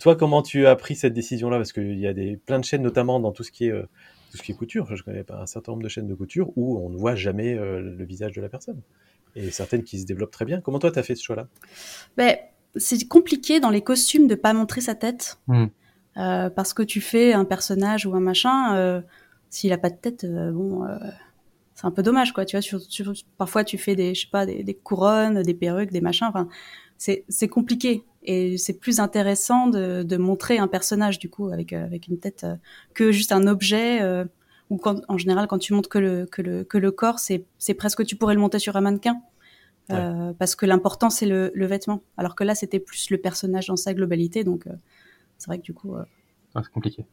Toi, 0.01 0.17
comment 0.17 0.43
tu 0.43 0.67
as 0.67 0.77
pris 0.77 0.97
cette 0.97 1.13
décision-là? 1.13 1.57
Parce 1.59 1.73
qu'il 1.73 1.99
y 1.99 2.07
a 2.07 2.15
des, 2.15 2.37
plein 2.37 2.59
de 2.59 2.65
chaînes, 2.65 2.83
notamment 2.83 3.21
dans 3.21 3.33
tout 3.33 3.43
ce 3.43 3.51
qui 3.51 3.67
est, 3.67 3.73
euh, 3.73 3.87
tout 4.37 4.43
ce 4.43 4.47
qui 4.47 4.53
est 4.53 4.55
couture. 4.55 4.95
Je 4.95 5.03
connais 5.03 5.25
pas 5.25 5.41
un 5.41 5.47
certain 5.47 5.73
nombre 5.73 5.83
de 5.83 5.89
chaînes 5.89 6.07
de 6.07 6.15
couture 6.15 6.53
où 6.57 6.79
on 6.79 6.91
ne 6.91 6.97
voit 6.97 7.15
jamais 7.15 7.55
euh, 7.55 7.81
le 7.81 8.05
visage 8.05 8.33
de 8.33 8.41
la 8.41 8.49
personne. 8.49 8.81
Et 9.35 9.51
certaines 9.51 9.83
qui 9.83 9.99
se 9.99 10.07
développent 10.07 10.31
très 10.31 10.45
bien. 10.45 10.61
Comment 10.61 10.79
toi, 10.79 10.91
tu 10.91 10.99
as 10.99 11.03
fait 11.03 11.15
ce 11.15 11.23
choix-là? 11.23 11.49
Ben, 12.17 12.37
C'est 12.77 13.07
compliqué 13.09 13.61
dans 13.61 13.71
les 13.71 13.83
costumes 13.83 14.27
de 14.27 14.35
pas 14.35 14.53
montrer 14.53 14.81
sa 14.81 14.95
tête. 14.95 15.41
Mmh. 15.47 15.67
parce 16.15 16.73
que 16.73 16.83
tu 16.83 17.01
fais 17.01 17.35
un 17.35 17.45
personnage 17.45 18.07
ou 18.07 18.15
un 18.15 18.21
machin, 18.21 19.03
s'il 19.51 19.73
a 19.73 19.79
pas 19.79 19.91
de 19.91 19.97
tête, 19.97 20.25
bon 20.25 20.87
c'est 21.75 21.87
un 21.87 21.91
peu 21.91 22.03
dommage 22.03 22.33
quoi 22.33 22.47
tu 22.47 22.57
vois 22.57 22.63
sur, 22.63 22.81
sur, 22.81 23.13
parfois 23.37 23.63
tu 23.63 23.77
fais 23.77 23.95
des 23.95 24.15
je 24.15 24.23
sais 24.23 24.31
pas 24.33 24.47
des, 24.47 24.65
des 24.65 24.73
couronnes 24.73 25.43
des 25.43 25.53
perruques 25.53 25.93
des 25.93 26.01
machins 26.01 26.27
enfin 26.27 26.49
c'est 26.97 27.25
c'est 27.29 27.49
compliqué 27.49 28.03
et 28.27 28.59
c'est 28.59 28.79
plus 28.79 29.01
intéressant 29.01 29.69
de, 29.69 30.03
de 30.03 30.17
montrer 30.17 30.59
un 30.59 30.69
personnage 30.69 31.19
du 31.19 31.31
coup 31.31 31.49
avec 31.49 31.73
euh, 31.73 31.85
avec 31.85 32.09
une 32.09 32.19
tête 32.19 32.45
euh, 32.45 32.57
que 32.95 33.13
juste 33.13 33.33
un 33.33 33.47
objet 33.47 34.03
euh, 34.03 34.25
ou 34.69 34.77
quand 34.77 35.01
en 35.09 35.17
général 35.17 35.47
quand 35.47 35.59
tu 35.59 35.73
montres 35.73 35.89
que 35.89 35.99
le 35.99 36.27
que 36.27 36.43
le 36.43 36.65
que 36.65 36.79
le 36.79 36.91
corps 36.91 37.19
c'est 37.19 37.45
c'est 37.59 37.75
presque 37.75 38.05
tu 38.05 38.17
pourrais 38.17 38.35
le 38.35 38.41
monter 38.41 38.59
sur 38.59 38.77
un 38.77 38.81
mannequin 38.81 39.21
ouais. 39.91 39.97
euh, 39.97 40.33
parce 40.39 40.57
que 40.57 40.67
l'important 40.67 41.09
c'est 41.09 41.27
le, 41.27 41.51
le 41.55 41.67
vêtement 41.67 42.03
alors 42.17 42.35
que 42.35 42.45
là 42.45 42.55
c'était 42.55 42.81
plus 42.81 43.11
le 43.11 43.19
personnage 43.19 43.69
dans 43.69 43.77
sa 43.77 43.95
globalité 43.95 44.45
donc 44.45 44.67
euh, 44.67 44.73
c'est 45.39 45.47
vrai 45.47 45.59
que 45.59 45.65
du 45.65 45.75
coup 45.75 45.95
ah, 45.97 46.63
c'est 46.63 46.73
compliqué 46.73 47.05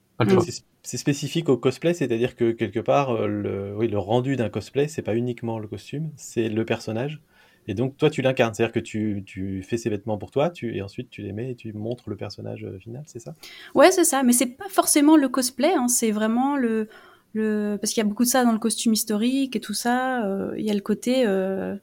c'est 0.84 0.97
spécifique 0.97 1.49
au 1.49 1.58
cosplay, 1.58 1.93
c'est-à-dire 1.93 2.36
que 2.36 2.52
quelque 2.52 2.80
part, 2.80 3.28
le, 3.28 3.76
oui, 3.76 3.88
le 3.88 3.97
rendu 3.97 4.36
d'un 4.36 4.47
cosplay, 4.49 4.88
c'est 4.88 5.02
pas 5.02 5.15
uniquement 5.15 5.60
le 5.60 5.67
costume, 5.67 6.12
c'est 6.15 6.49
le 6.49 6.65
personnage. 6.65 7.19
Et 7.67 7.73
donc, 7.73 7.97
toi, 7.97 8.10
tu 8.10 8.21
l'incarnes, 8.21 8.54
c'est-à-dire 8.54 8.73
que 8.73 8.80
tu, 8.80 9.23
tu, 9.26 9.63
fais 9.63 9.78
ces 9.78 9.89
vêtements 9.89 10.17
pour 10.17 10.32
toi, 10.32 10.49
tu, 10.49 10.76
et 10.76 10.82
ensuite 10.82 11.10
tu 11.10 11.21
les 11.21 11.32
mets 11.32 11.52
et 11.52 11.56
tu 11.56 11.71
montres 11.73 12.10
le 12.10 12.15
personnage 12.15 12.65
euh, 12.65 12.78
final, 12.80 13.04
c'est 13.06 13.19
ça? 13.19 13.36
Ouais, 13.73 13.91
c'est 13.91 14.04
ça, 14.04 14.23
mais 14.23 14.34
c'est 14.34 14.47
pas 14.47 14.69
forcément 14.69 15.15
le 15.15 15.30
cosplay, 15.30 15.73
hein, 15.73 15.88
c'est 15.88 16.12
vraiment 16.12 16.58
le, 16.58 16.89
le. 17.34 17.78
Parce 17.80 17.93
qu'il 17.93 18.04
y 18.04 18.06
a 18.06 18.10
beaucoup 18.10 18.23
de 18.23 18.30
ça 18.30 18.43
dans 18.43 18.52
le 18.52 18.60
costume 18.60 18.93
historique 18.93 19.56
et 19.56 19.60
tout 19.60 19.73
ça, 19.73 20.26
euh, 20.26 20.54
il 20.58 20.65
y 20.65 20.71
a 20.71 20.73
le 20.73 20.82
côté. 20.82 21.23
Euh, 21.26 21.76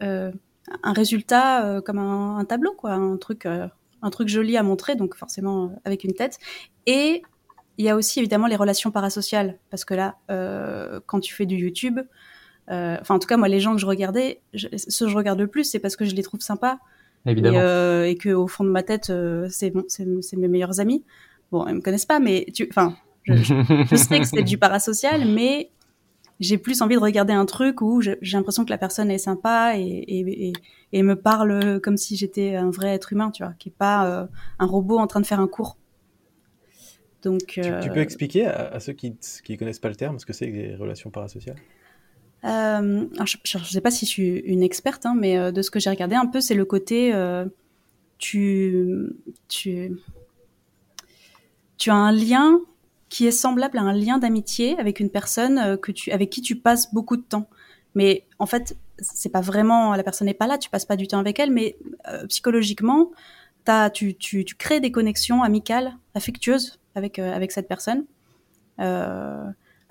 un 0.00 0.92
résultat 0.92 1.80
comme 1.84 1.98
un, 1.98 2.38
un, 2.38 2.44
tableau, 2.44 2.72
quoi, 2.72 2.92
un 2.92 3.16
truc, 3.18 3.46
un 3.46 4.10
truc 4.10 4.26
joli 4.26 4.56
à 4.56 4.64
montrer, 4.64 4.96
donc 4.96 5.14
forcément 5.14 5.76
avec 5.84 6.02
une 6.02 6.12
tête. 6.12 6.38
Et 6.86 7.22
il 7.78 7.84
y 7.84 7.88
a 7.88 7.94
aussi 7.94 8.18
évidemment 8.18 8.48
les 8.48 8.56
relations 8.56 8.90
parasociales, 8.90 9.58
parce 9.70 9.84
que 9.84 9.94
là, 9.94 10.16
quand 11.06 11.20
tu 11.20 11.34
fais 11.34 11.46
du 11.46 11.56
YouTube, 11.56 12.00
enfin 12.68 13.14
en 13.14 13.18
tout 13.18 13.28
cas 13.28 13.36
moi 13.36 13.48
les 13.48 13.60
gens 13.60 13.74
que 13.74 13.80
je 13.80 13.86
regardais, 13.86 14.40
je, 14.54 14.68
ceux 14.76 15.06
que 15.06 15.12
je 15.12 15.16
regarde 15.16 15.38
le 15.38 15.46
plus, 15.46 15.64
c'est 15.64 15.78
parce 15.78 15.96
que 15.96 16.04
je 16.04 16.14
les 16.14 16.22
trouve 16.22 16.40
sympas. 16.40 16.78
Évidemment. 17.26 17.58
Et, 17.58 17.60
euh, 17.60 18.08
et 18.08 18.16
que 18.16 18.30
au 18.30 18.46
fond 18.46 18.64
de 18.64 18.70
ma 18.70 18.82
tête, 18.82 19.10
euh, 19.10 19.46
c'est 19.50 19.70
bon, 19.70 19.84
c'est 19.88 20.36
mes 20.36 20.48
meilleurs 20.48 20.80
amis. 20.80 21.04
Bon, 21.50 21.66
ils 21.68 21.74
me 21.74 21.80
connaissent 21.80 22.06
pas, 22.06 22.18
mais 22.18 22.46
tu, 22.52 22.66
enfin, 22.68 22.96
je, 23.24 23.34
je, 23.34 23.54
je, 23.90 23.96
sais 23.96 24.20
que 24.20 24.26
c'est 24.26 24.42
du 24.42 24.58
parasocial, 24.58 25.24
mais 25.28 25.70
j'ai 26.40 26.58
plus 26.58 26.82
envie 26.82 26.96
de 26.96 27.00
regarder 27.00 27.32
un 27.32 27.46
truc 27.46 27.80
où 27.82 28.00
j'ai 28.00 28.16
l'impression 28.32 28.64
que 28.64 28.70
la 28.70 28.78
personne 28.78 29.10
est 29.10 29.18
sympa 29.18 29.74
et, 29.76 29.82
et, 29.82 30.48
et, 30.48 30.52
et 30.92 31.02
me 31.02 31.14
parle 31.14 31.80
comme 31.80 31.96
si 31.96 32.16
j'étais 32.16 32.56
un 32.56 32.70
vrai 32.70 32.88
être 32.88 33.12
humain, 33.12 33.30
tu 33.30 33.44
vois, 33.44 33.52
qui 33.58 33.68
est 33.68 33.76
pas 33.76 34.06
euh, 34.06 34.26
un 34.58 34.66
robot 34.66 34.98
en 34.98 35.06
train 35.06 35.20
de 35.20 35.26
faire 35.26 35.40
un 35.40 35.46
cours. 35.46 35.76
Donc, 37.22 37.58
euh... 37.58 37.80
tu, 37.80 37.88
tu, 37.88 37.94
peux 37.94 38.00
expliquer 38.00 38.46
à, 38.46 38.68
à 38.68 38.80
ceux 38.80 38.94
qui 38.94 39.14
ne 39.48 39.56
connaissent 39.56 39.78
pas 39.78 39.90
le 39.90 39.94
terme 39.94 40.18
ce 40.18 40.26
que 40.26 40.32
c'est 40.32 40.48
que 40.48 40.56
les 40.56 40.74
relations 40.74 41.10
parasociales? 41.10 41.58
Euh, 42.44 43.06
Je 43.24 43.58
ne 43.58 43.64
sais 43.64 43.80
pas 43.80 43.90
si 43.90 44.06
je 44.06 44.10
suis 44.10 44.38
une 44.40 44.62
experte, 44.62 45.06
hein, 45.06 45.14
mais 45.16 45.38
euh, 45.38 45.52
de 45.52 45.62
ce 45.62 45.70
que 45.70 45.80
j'ai 45.80 45.90
regardé 45.90 46.14
un 46.16 46.26
peu, 46.26 46.40
c'est 46.40 46.54
le 46.54 46.64
côté 46.64 47.14
euh, 47.14 47.46
tu, 48.18 49.14
tu, 49.48 49.92
tu 51.78 51.90
as 51.90 51.94
un 51.94 52.12
lien 52.12 52.60
qui 53.08 53.26
est 53.26 53.32
semblable 53.32 53.78
à 53.78 53.82
un 53.82 53.92
lien 53.92 54.18
d'amitié 54.18 54.78
avec 54.78 55.00
une 55.00 55.10
personne 55.10 55.76
que 55.78 55.92
tu, 55.92 56.10
avec 56.12 56.30
qui 56.30 56.40
tu 56.40 56.56
passes 56.56 56.92
beaucoup 56.94 57.16
de 57.16 57.22
temps. 57.22 57.48
Mais 57.94 58.26
en 58.38 58.46
fait, 58.46 58.76
c'est 58.98 59.28
pas 59.28 59.42
vraiment 59.42 59.94
la 59.94 60.02
personne 60.02 60.26
n'est 60.26 60.34
pas 60.34 60.46
là, 60.46 60.56
tu 60.56 60.70
passes 60.70 60.86
pas 60.86 60.96
du 60.96 61.06
temps 61.06 61.18
avec 61.18 61.38
elle, 61.38 61.50
mais 61.50 61.76
psychologiquement, 62.28 63.10
tu, 63.92 64.16
crées 64.58 64.80
des 64.80 64.90
connexions 64.90 65.42
amicales, 65.42 65.98
affectueuses 66.14 66.80
avec 66.94 67.20
cette 67.52 67.68
personne. 67.68 68.06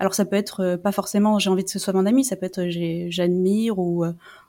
Alors 0.02 0.14
ça 0.14 0.24
peut 0.24 0.36
être 0.36 0.60
euh, 0.60 0.76
pas 0.76 0.90
forcément 0.90 1.38
j'ai 1.38 1.48
envie 1.48 1.64
que 1.64 1.70
ce 1.70 1.78
soit 1.78 1.92
mon 1.92 2.06
ami, 2.06 2.24
ça 2.24 2.36
peut 2.36 2.46
être 2.46 2.66
j'admire 3.08 3.78
ou 3.78 4.04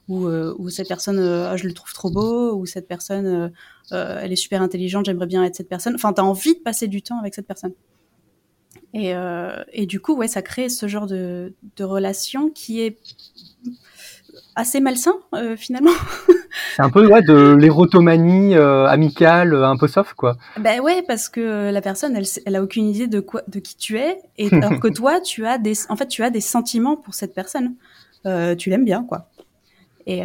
ou, 0.10 0.70
cette 0.70 0.88
personne 0.88 1.20
oh, 1.20 1.56
je 1.56 1.68
le 1.68 1.74
trouve 1.74 1.94
trop 1.94 2.10
beau 2.10 2.56
ou 2.56 2.66
cette 2.66 2.88
personne 2.88 3.54
elle 3.92 4.32
est 4.32 4.36
super 4.36 4.62
intelligente, 4.62 5.06
j'aimerais 5.06 5.28
bien 5.28 5.44
être 5.44 5.56
cette 5.56 5.70
personne. 5.70 5.96
Enfin, 5.96 6.12
tu 6.14 6.20
as 6.20 6.26
envie 6.26 6.56
de 6.56 6.60
passer 6.60 6.88
du 6.88 7.02
temps 7.04 7.20
avec 7.20 7.36
cette 7.36 7.46
personne. 7.46 7.74
Et, 8.94 9.16
euh, 9.16 9.64
du 9.88 10.00
coup, 10.00 10.16
ouais, 10.16 10.28
ça 10.28 10.42
crée 10.42 10.70
ce 10.70 10.88
genre 10.88 11.08
de 11.08 11.54
relation 11.80 12.50
qui 12.50 12.82
est 12.82 12.98
assez 14.56 14.80
malsain 14.80 15.16
finalement. 15.58 15.92
C'est 16.76 16.82
un 16.82 16.90
peu 16.90 17.08
ouais, 17.08 17.22
de 17.22 17.56
l'érotomanie 17.56 18.56
amicale, 18.56 19.56
un 19.56 19.78
peu 19.78 19.88
soft, 19.88 20.14
quoi. 20.14 20.38
Ben 20.60 20.80
ouais, 20.82 21.04
parce 21.08 21.30
que 21.30 21.72
la 21.72 21.82
personne, 21.82 22.16
elle, 22.16 22.26
elle 22.46 22.56
a 22.56 22.64
aucune 22.64 22.88
idée 22.88 23.08
de 23.08 23.20
quoi, 23.20 23.42
de 23.48 23.60
qui 23.60 23.76
tu 23.76 23.98
es, 23.98 24.20
et 24.38 24.54
alors 24.54 24.80
que 24.80 24.88
toi, 24.94 25.20
tu 25.20 25.46
as 25.46 25.58
des, 25.58 25.74
en 25.90 25.96
fait, 25.96 26.08
tu 26.08 26.24
as 26.24 26.30
des 26.30 26.42
sentiments 26.42 26.96
pour 26.96 27.14
cette 27.14 27.34
personne. 27.34 27.74
tu 28.58 28.70
l'aimes 28.70 28.86
bien, 28.86 29.04
quoi. 29.04 29.30
Et, 30.06 30.24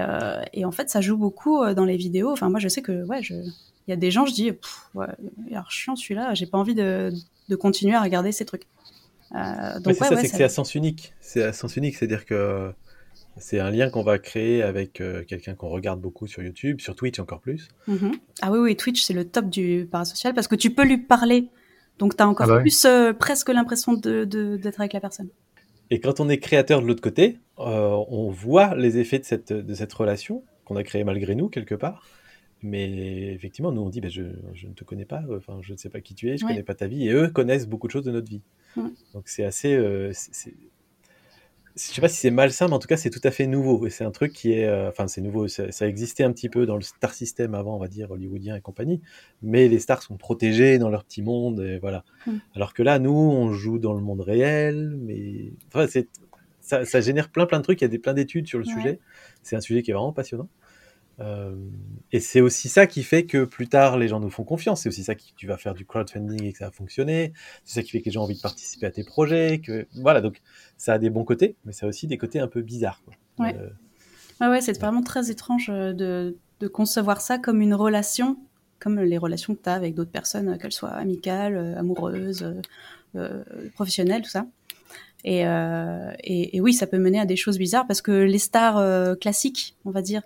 et, 0.53 0.65
en 0.65 0.73
fait, 0.73 0.91
ça 0.91 1.01
joue 1.01 1.17
beaucoup 1.17 1.65
dans 1.75 1.85
les 1.85 1.97
vidéos. 1.97 2.31
Enfin, 2.31 2.51
moi, 2.51 2.61
je 2.61 2.69
sais 2.69 2.83
que 2.83 3.05
ouais, 3.07 3.23
je, 3.23 3.35
il 3.89 3.93
y 3.93 3.95
a 3.95 3.97
des 3.97 4.11
gens, 4.11 4.27
je 4.27 4.35
dis, 4.35 4.53
ouais, 4.95 5.07
il 5.49 5.57
a 5.57 5.65
chiant 5.71 5.97
celui-là, 5.97 6.35
j'ai 6.35 6.45
pas 6.45 6.59
envie 6.59 6.75
de, 6.75 7.11
de, 7.49 7.57
continuer 7.57 7.95
à 7.95 8.03
regarder 8.03 8.33
ces 8.33 8.45
trucs. 8.45 8.67
Euh, 9.35 9.81
donc, 9.81 9.95
c'est 9.95 10.05
ça, 10.05 10.17
c'est 10.17 10.29
que 10.29 10.37
c'est 10.37 10.45
à 10.45 10.51
sens 10.51 10.75
unique. 10.75 11.15
C'est 11.21 11.43
à 11.43 11.55
sens 11.55 11.75
unique, 11.77 11.97
c'est-à-dire 11.97 12.27
que 12.27 12.71
c'est 13.39 13.61
un 13.61 13.71
lien 13.71 13.91
qu'on 13.91 14.03
va 14.03 14.19
créer 14.19 14.63
avec 14.63 15.01
euh, 15.01 15.25
quelqu'un 15.25 15.55
qu'on 15.55 15.69
regarde 15.69 16.01
beaucoup 16.01 16.27
sur 16.27 16.43
YouTube, 16.43 16.81
sur 16.81 16.95
Twitch 16.95 17.19
encore 17.19 17.41
plus. 17.41 17.69
Mm-hmm. 17.89 18.13
Ah 18.43 18.53
oui, 18.53 18.59
oui, 18.59 18.77
Twitch, 18.77 19.03
c'est 19.03 19.15
le 19.15 19.25
top 19.25 19.49
du 19.49 19.89
parasocial 19.91 20.35
parce 20.35 20.49
que 20.49 20.57
tu 20.57 20.71
peux 20.71 20.85
lui 20.85 20.99
parler. 20.99 21.49
Donc, 21.99 22.17
tu 22.17 22.23
as 22.23 22.29
encore 22.29 22.47
ah 22.49 22.55
bah 22.57 22.61
plus 22.61 22.85
euh, 22.85 23.13
presque 23.13 23.49
l'impression 23.49 23.95
d'être 23.95 24.29
de, 24.29 24.61
avec 24.79 24.93
la 24.93 25.01
personne. 25.01 25.29
Et 25.91 26.01
quand 26.01 26.21
on 26.21 26.29
est 26.29 26.39
créateur 26.39 26.83
de 26.83 26.87
l'autre 26.87 27.01
côté, 27.01 27.39
on 27.57 28.31
voit 28.31 28.75
les 28.77 28.99
effets 28.99 29.19
de 29.19 29.25
cette, 29.25 29.53
de 29.53 29.75
cette 29.75 29.93
relation 29.93 30.45
qu'on 30.65 30.77
a 30.77 30.85
créée 30.85 31.03
malgré 31.03 31.35
nous, 31.35 31.49
quelque 31.49 31.75
part. 31.75 32.05
Mais 32.63 33.33
effectivement, 33.33 33.73
nous 33.73 33.83
on 33.83 33.89
dit, 33.89 34.01
bah, 34.01 34.09
je, 34.09 34.23
je, 34.55 34.67
ne 34.67 34.73
te 34.73 34.85
connais 34.85 35.05
pas, 35.05 35.23
enfin, 35.37 35.59
je 35.63 35.73
ne 35.73 35.79
sais 35.79 35.89
pas 35.89 36.01
qui 36.01 36.15
tu 36.15 36.29
es, 36.29 36.37
je 36.37 36.45
ne 36.45 36.51
connais 36.51 36.63
pas 36.63 36.75
ta 36.75 36.89
vie, 36.89 37.09
et 37.09 37.13
eux 37.13 37.29
connaissent 37.29 37.69
beaucoup 37.69 37.87
de 37.87 37.93
choses 37.93 38.05
de 38.05 38.11
notre 38.11 38.29
vie. 38.29 38.43
Donc 39.15 39.29
c'est 39.29 39.45
assez, 39.45 39.75
euh, 39.75 40.13
je 41.79 41.95
sais 41.95 42.01
pas 42.01 42.09
si 42.09 42.17
c'est 42.17 42.31
malsain, 42.31 42.67
mais 42.67 42.75
en 42.75 42.79
tout 42.79 42.89
cas 42.89 42.97
c'est 42.97 43.11
tout 43.11 43.21
à 43.23 43.31
fait 43.31 43.47
nouveau. 43.47 43.87
Et 43.87 43.91
c'est 43.91 44.05
un 44.05 44.11
truc 44.11 44.33
qui 44.33 44.53
est, 44.53 44.67
euh, 44.67 44.89
enfin 44.89 45.07
c'est 45.07 45.21
nouveau, 45.21 45.47
ça, 45.49 45.87
existait 45.87 46.25
un 46.25 46.33
petit 46.33 46.49
peu 46.49 46.67
dans 46.67 46.77
le 46.77 46.83
star 46.83 47.15
system 47.15 47.55
avant, 47.55 47.77
on 47.77 47.79
va 47.79 47.89
dire 47.89 48.11
hollywoodien 48.11 48.57
et 48.57 48.61
compagnie, 48.61 49.01
mais 49.43 49.69
les 49.69 49.79
stars 49.79 50.03
sont 50.03 50.17
protégés 50.17 50.79
dans 50.79 50.91
leur 50.91 51.05
petit 51.05 51.23
monde, 51.23 51.61
et 51.61 51.79
voilà. 51.79 52.05
Alors 52.55 52.75
que 52.75 52.83
là, 52.83 52.99
nous, 52.99 53.13
on 53.13 53.53
joue 53.53 53.79
dans 53.79 53.95
le 53.95 54.01
monde 54.01 54.21
réel, 54.21 54.99
mais 55.01 55.53
enfin, 55.73 55.87
ça, 56.61 57.01
génère 57.01 57.31
plein 57.31 57.47
plein 57.47 57.59
de 57.59 57.65
trucs. 57.65 57.81
Il 57.81 57.85
y 57.85 57.87
a 57.87 57.89
des 57.89 57.99
plein 57.99 58.15
d'études 58.15 58.47
sur 58.49 58.59
le 58.59 58.65
sujet. 58.65 58.99
C'est 59.43 59.57
un 59.57 59.61
sujet 59.61 59.83
qui 59.83 59.91
est 59.91 59.95
vraiment 59.95 60.13
passionnant. 60.13 60.49
Euh, 61.21 61.57
et 62.13 62.21
c'est 62.21 62.41
aussi 62.41 62.69
ça 62.69 62.87
qui 62.87 63.03
fait 63.03 63.25
que 63.25 63.45
plus 63.45 63.69
tard, 63.69 63.99
les 63.99 64.09
gens 64.09 64.21
nous 64.21 64.31
font 64.31 64.45
confiance. 64.45 64.83
C'est 64.83 64.89
aussi 64.89 65.05
ça 65.05 65.15
qui 65.15 65.35
tu 65.37 65.47
vas 65.47 65.57
faire 65.57 65.75
du 65.75 65.85
crowdfunding 65.85 66.45
et 66.45 66.53
que 66.53 66.59
ça 66.59 66.67
va 66.67 66.71
fonctionner. 66.71 67.33
C'est 67.65 67.81
ça 67.81 67.83
qui 67.83 67.91
fait 67.91 68.01
que 68.01 68.07
les 68.07 68.11
gens 68.13 68.21
ont 68.21 68.25
envie 68.25 68.37
de 68.37 68.41
participer 68.41 68.87
à 68.87 68.91
tes 68.91 69.05
projets. 69.05 69.61
Que 69.61 69.87
voilà, 69.95 70.21
donc 70.21 70.41
ça 70.77 70.95
a 70.95 70.99
des 70.99 71.11
bons 71.11 71.25
côtés, 71.25 71.57
mais 71.65 71.73
ça 71.73 71.87
a 71.87 71.89
aussi 71.89 72.07
des 72.07 72.19
côtés 72.19 72.41
un 72.41 72.49
peu 72.49 72.63
bizarres. 72.63 73.03
Quoi. 73.05 73.15
Ouais. 73.47 73.57
Euh, 74.41 74.51
ouais, 74.51 74.61
c'est 74.61 74.79
vraiment 74.79 75.03
très 75.03 75.31
étrange 75.31 75.71
euh, 75.71 75.93
de, 75.93 76.37
de, 76.61 76.69
concevoir 76.69 77.21
ça 77.21 77.39
comme 77.39 77.61
une 77.61 77.75
relation, 77.75 78.37
comme 78.79 79.01
les 79.01 79.19
relations 79.19 79.55
que 79.55 79.63
tu 79.63 79.69
as 79.69 79.75
avec 79.75 79.95
d'autres 79.95 80.11
personnes, 80.11 80.57
qu'elles 80.59 80.73
soient 80.73 80.91
amicales, 80.91 81.75
amoureuses, 81.77 82.55
euh, 83.17 83.43
professionnelles, 83.75 84.23
tout 84.23 84.31
ça. 84.31 84.47
Et, 85.25 85.41
et, 85.41 86.57
et, 86.57 86.61
oui, 86.61 86.73
ça 86.73 86.87
peut 86.87 86.97
mener 86.97 87.19
à 87.19 87.27
des 87.27 87.35
choses 87.35 87.59
bizarres 87.59 87.89
parce 87.89 88.01
que 88.01 88.13
les 88.13 88.39
stars 88.39 89.19
classiques, 89.19 89.75
on 89.85 89.91
va 89.91 90.01
dire, 90.01 90.23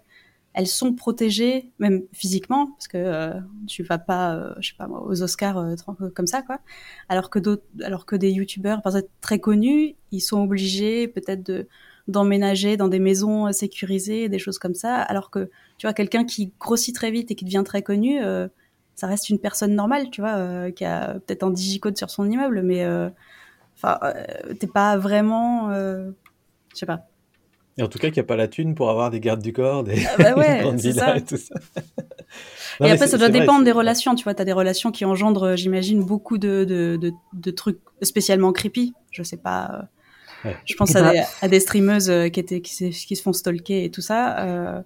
elles 0.55 0.67
sont 0.67 0.93
protégées 0.95 1.71
même 1.79 2.03
physiquement 2.12 2.73
parce 2.73 2.88
que 2.88 2.99
euh, 2.99 3.33
tu 3.67 3.83
vas 3.83 3.99
pas 3.99 4.35
euh, 4.35 4.55
je 4.61 4.71
sais 4.71 4.77
pas 4.77 4.87
moi, 4.87 5.03
aux 5.07 5.23
Oscars 5.23 5.59
euh, 5.59 5.75
comme 6.15 6.27
ça 6.27 6.43
quoi. 6.43 6.59
Alors 7.09 7.31
que 7.31 7.38
d'autres 7.38 7.65
alors 7.83 8.05
que 8.07 8.17
des 8.17 8.31
youtubeurs 8.31 8.83
par 8.83 8.95
exemple 8.95 9.12
très 9.21 9.38
connus 9.38 9.97
ils 10.11 10.21
sont 10.21 10.43
obligés 10.43 11.09
peut-être 11.09 11.43
de 11.43 11.69
d'emménager 12.09 12.77
dans 12.77 12.88
des 12.88 12.99
maisons 12.99 13.47
euh, 13.47 13.53
sécurisées 13.53 14.29
des 14.29 14.38
choses 14.38 14.59
comme 14.59 14.75
ça. 14.75 14.97
Alors 14.97 15.31
que 15.31 15.51
tu 15.79 15.87
vois 15.87 15.95
quelqu'un 15.95 16.25
qui 16.25 16.53
grossit 16.61 16.95
très 16.95 17.11
vite 17.11 17.31
et 17.31 17.35
qui 17.35 17.45
devient 17.45 17.65
très 17.65 17.83
connu 17.83 18.21
ça 18.95 19.07
reste 19.07 19.31
une 19.31 19.38
personne 19.38 19.75
normale 19.75 20.11
tu 20.11 20.21
vois 20.21 20.71
qui 20.71 20.85
a 20.85 21.15
peut-être 21.15 21.43
un 21.43 21.51
digicode 21.51 21.97
sur 21.97 22.11
son 22.11 22.31
immeuble 22.31 22.62
mais 22.62 22.87
enfin 23.75 23.99
t'es 24.61 24.67
pas 24.67 24.97
vraiment 24.97 25.73
je 25.73 26.12
sais 26.75 26.87
pas 26.87 27.09
et 27.79 27.83
en 27.83 27.89
tout 27.89 27.99
cas, 27.99 28.09
qu'il 28.09 28.21
n'y 28.21 28.27
a 28.27 28.29
pas 28.29 28.37
la 28.37 28.49
thune 28.49 28.75
pour 28.75 28.91
avoir 28.91 29.11
des 29.11 29.21
gardes 29.21 29.41
du 29.41 29.53
corps, 29.53 29.83
des, 29.83 30.05
ah 30.19 30.35
bah 30.35 30.59
grandes 30.59 30.81
villas 30.81 31.17
et 31.17 31.25
tout 31.25 31.39
ça. 31.39 31.55
et 32.85 32.91
après, 32.91 33.07
ça 33.07 33.17
doit 33.17 33.31
dépendre 33.31 33.65
des 33.65 33.73
relations. 33.73 34.15
Tu 34.15 34.25
vois, 34.25 34.35
tu 34.35 34.43
as 34.43 34.45
des 34.45 34.53
relations 34.53 34.91
qui 34.91 35.05
engendrent, 35.05 35.57
j'imagine, 35.57 36.05
beaucoup 36.05 36.39
de, 36.39 36.65
de, 36.65 36.99
de, 37.01 37.13
de, 37.33 37.51
trucs 37.51 37.79
spécialement 38.03 38.53
creepy. 38.53 38.93
Je 39.11 39.23
sais 39.23 39.39
pas. 39.39 39.89
Euh, 40.45 40.53
je 40.65 40.75
pense 40.75 40.95
à, 40.97 41.13
des, 41.13 41.23
à 41.41 41.49
des, 41.49 41.61
streameuses 41.61 42.11
euh, 42.11 42.29
qui, 42.29 42.41
étaient, 42.41 42.61
qui, 42.61 42.91
qui, 42.91 43.17
se 43.17 43.23
font 43.23 43.33
stalker 43.33 43.85
et 43.85 43.91
tout 43.91 44.01
ça. 44.01 44.39
Euh, 44.41 44.83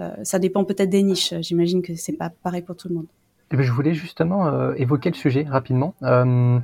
euh, 0.00 0.10
ça 0.22 0.38
dépend 0.38 0.64
peut-être 0.64 0.90
des 0.90 1.02
niches. 1.02 1.34
J'imagine 1.40 1.82
que 1.82 1.94
c'est 1.94 2.12
pas 2.12 2.30
pareil 2.30 2.62
pour 2.62 2.76
tout 2.76 2.88
le 2.88 2.96
monde. 2.96 3.06
Eh 3.50 3.56
ben, 3.56 3.62
je 3.62 3.72
voulais 3.72 3.94
justement 3.94 4.46
euh, 4.46 4.74
évoquer 4.76 5.08
le 5.08 5.14
sujet 5.14 5.46
rapidement. 5.48 5.94
Euh, 6.02 6.58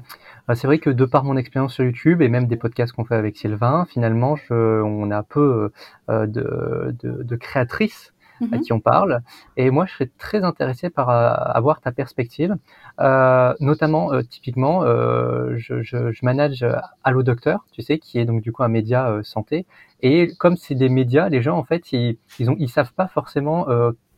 bah, 0.46 0.54
c'est 0.54 0.66
vrai 0.66 0.78
que 0.78 0.90
de 0.90 1.04
par 1.06 1.24
mon 1.24 1.36
expérience 1.36 1.72
sur 1.72 1.84
YouTube 1.84 2.20
et 2.20 2.28
même 2.28 2.46
des 2.46 2.56
podcasts 2.56 2.92
qu'on 2.92 3.06
fait 3.06 3.14
avec 3.14 3.36
Sylvain, 3.38 3.86
finalement, 3.88 4.36
je, 4.36 4.82
on 4.82 5.10
a 5.10 5.22
peu 5.22 5.70
euh, 6.10 6.26
de, 6.26 6.94
de, 7.02 7.22
de, 7.22 7.36
créatrices 7.36 8.12
à 8.40 8.44
mm-hmm. 8.44 8.60
qui 8.60 8.72
on 8.74 8.80
parle. 8.80 9.22
Et 9.56 9.70
moi, 9.70 9.86
je 9.86 9.94
serais 9.94 10.10
très 10.18 10.44
intéressé 10.44 10.90
par 10.90 11.08
avoir 11.08 11.80
ta 11.80 11.90
perspective. 11.90 12.54
notamment, 12.98 14.10
typiquement, 14.28 14.82
je, 14.84 15.82
je, 15.82 16.12
je, 16.12 16.24
manage 16.24 16.66
Allo 17.02 17.22
Docteur, 17.22 17.64
tu 17.72 17.80
sais, 17.80 17.98
qui 17.98 18.18
est 18.18 18.26
donc 18.26 18.42
du 18.42 18.52
coup 18.52 18.62
un 18.62 18.68
média 18.68 19.20
santé. 19.22 19.64
Et 20.02 20.34
comme 20.38 20.56
c'est 20.58 20.74
des 20.74 20.90
médias, 20.90 21.30
les 21.30 21.40
gens 21.40 21.56
en 21.56 21.64
fait, 21.64 21.92
ils 21.92 22.18
ils, 22.38 22.50
ont, 22.50 22.56
ils 22.58 22.68
savent 22.68 22.92
pas 22.92 23.06
forcément 23.06 23.66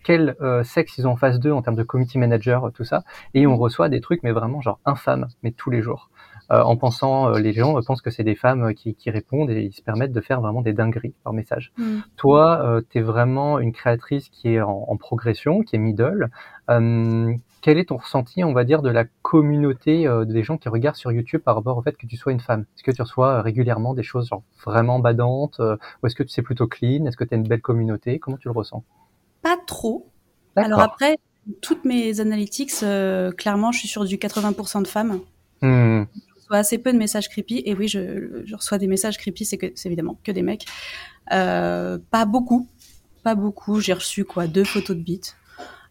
quel 0.06 0.36
euh, 0.40 0.62
sexe 0.62 0.98
ils 0.98 1.08
ont 1.08 1.12
en 1.12 1.16
face 1.16 1.40
d'eux 1.40 1.50
en 1.50 1.62
termes 1.62 1.74
de 1.74 1.82
community 1.82 2.16
manager, 2.16 2.70
tout 2.72 2.84
ça, 2.84 3.02
et 3.34 3.44
on 3.48 3.56
reçoit 3.56 3.88
des 3.88 4.00
trucs 4.00 4.22
mais 4.22 4.30
vraiment 4.30 4.60
genre 4.60 4.78
infâmes, 4.84 5.26
mais 5.42 5.50
tous 5.50 5.68
les 5.68 5.82
jours. 5.82 6.10
Euh, 6.52 6.62
en 6.62 6.76
pensant, 6.76 7.34
euh, 7.34 7.40
les 7.40 7.52
gens 7.52 7.74
pensent 7.84 8.02
que 8.02 8.10
c'est 8.10 8.22
des 8.22 8.36
femmes 8.36 8.72
qui, 8.72 8.94
qui, 8.94 9.10
répondent 9.10 9.50
et 9.50 9.62
ils 9.62 9.72
se 9.72 9.82
permettent 9.82 10.12
de 10.12 10.20
faire 10.20 10.40
vraiment 10.40 10.62
des 10.62 10.72
dingueries 10.72 11.14
par 11.24 11.32
message. 11.32 11.72
Mm. 11.76 11.98
Toi, 12.16 12.82
tu 12.88 12.98
es 12.98 13.02
vraiment 13.02 13.58
une 13.58 13.72
créatrice 13.72 14.28
qui 14.28 14.54
est 14.54 14.60
en, 14.60 14.84
en 14.86 14.96
progression, 14.96 15.62
qui 15.62 15.74
est 15.74 15.80
middle. 15.80 16.30
quel 16.68 17.78
est 17.78 17.88
ton 17.88 17.96
ressenti, 17.96 18.44
on 18.44 18.52
va 18.52 18.62
dire, 18.62 18.82
de 18.82 18.90
la 18.90 19.06
communauté 19.22 20.08
des 20.24 20.44
gens 20.44 20.56
qui 20.56 20.68
regardent 20.68 20.94
sur 20.94 21.10
YouTube 21.10 21.40
par 21.40 21.56
rapport 21.56 21.76
au 21.76 21.82
fait 21.82 21.96
que 21.96 22.06
tu 22.06 22.16
sois 22.16 22.30
une 22.30 22.38
femme? 22.38 22.60
Est-ce 22.76 22.84
que 22.84 22.92
tu 22.92 23.02
reçois 23.02 23.42
régulièrement 23.42 23.92
des 23.92 24.04
choses 24.04 24.28
genre 24.28 24.44
vraiment 24.64 25.00
badantes 25.00 25.58
Ou 25.58 26.06
est-ce 26.06 26.14
que 26.14 26.22
tu 26.22 26.28
sais 26.28 26.42
plutôt 26.42 26.68
clean? 26.68 27.06
Est-ce 27.06 27.16
que 27.16 27.24
tu 27.24 27.34
as 27.34 27.38
une 27.38 27.48
belle 27.48 27.60
communauté? 27.60 28.20
Comment 28.20 28.36
tu 28.36 28.46
le 28.46 28.54
ressens? 28.54 28.84
Pas 29.46 29.56
trop. 29.64 30.10
Alors 30.56 30.80
après, 30.80 31.18
toutes 31.62 31.84
mes 31.84 32.18
analytics, 32.18 32.72
euh, 32.82 33.30
clairement, 33.30 33.70
je 33.70 33.78
suis 33.78 33.88
sur 33.88 34.04
du 34.04 34.16
80% 34.16 34.82
de 34.82 34.88
femmes. 34.88 35.20
Hmm. 35.62 36.02
Je 36.02 36.34
reçois 36.34 36.56
assez 36.56 36.78
peu 36.78 36.92
de 36.92 36.98
messages 36.98 37.28
creepy. 37.28 37.62
Et 37.64 37.74
oui, 37.74 37.86
je, 37.86 38.52
reçois 38.56 38.78
des 38.78 38.88
messages 38.88 39.18
creepy, 39.18 39.44
c'est 39.44 39.56
que 39.56 39.70
c'est 39.76 39.88
évidemment 39.88 40.18
que 40.24 40.32
des 40.32 40.42
mecs. 40.42 40.64
Euh, 41.32 41.96
pas 42.10 42.24
beaucoup. 42.24 42.66
Pas 43.22 43.36
beaucoup. 43.36 43.80
J'ai 43.80 43.92
reçu 43.92 44.24
quoi? 44.24 44.48
Deux 44.48 44.64
photos 44.64 44.96
de 44.96 45.02
bites. 45.02 45.36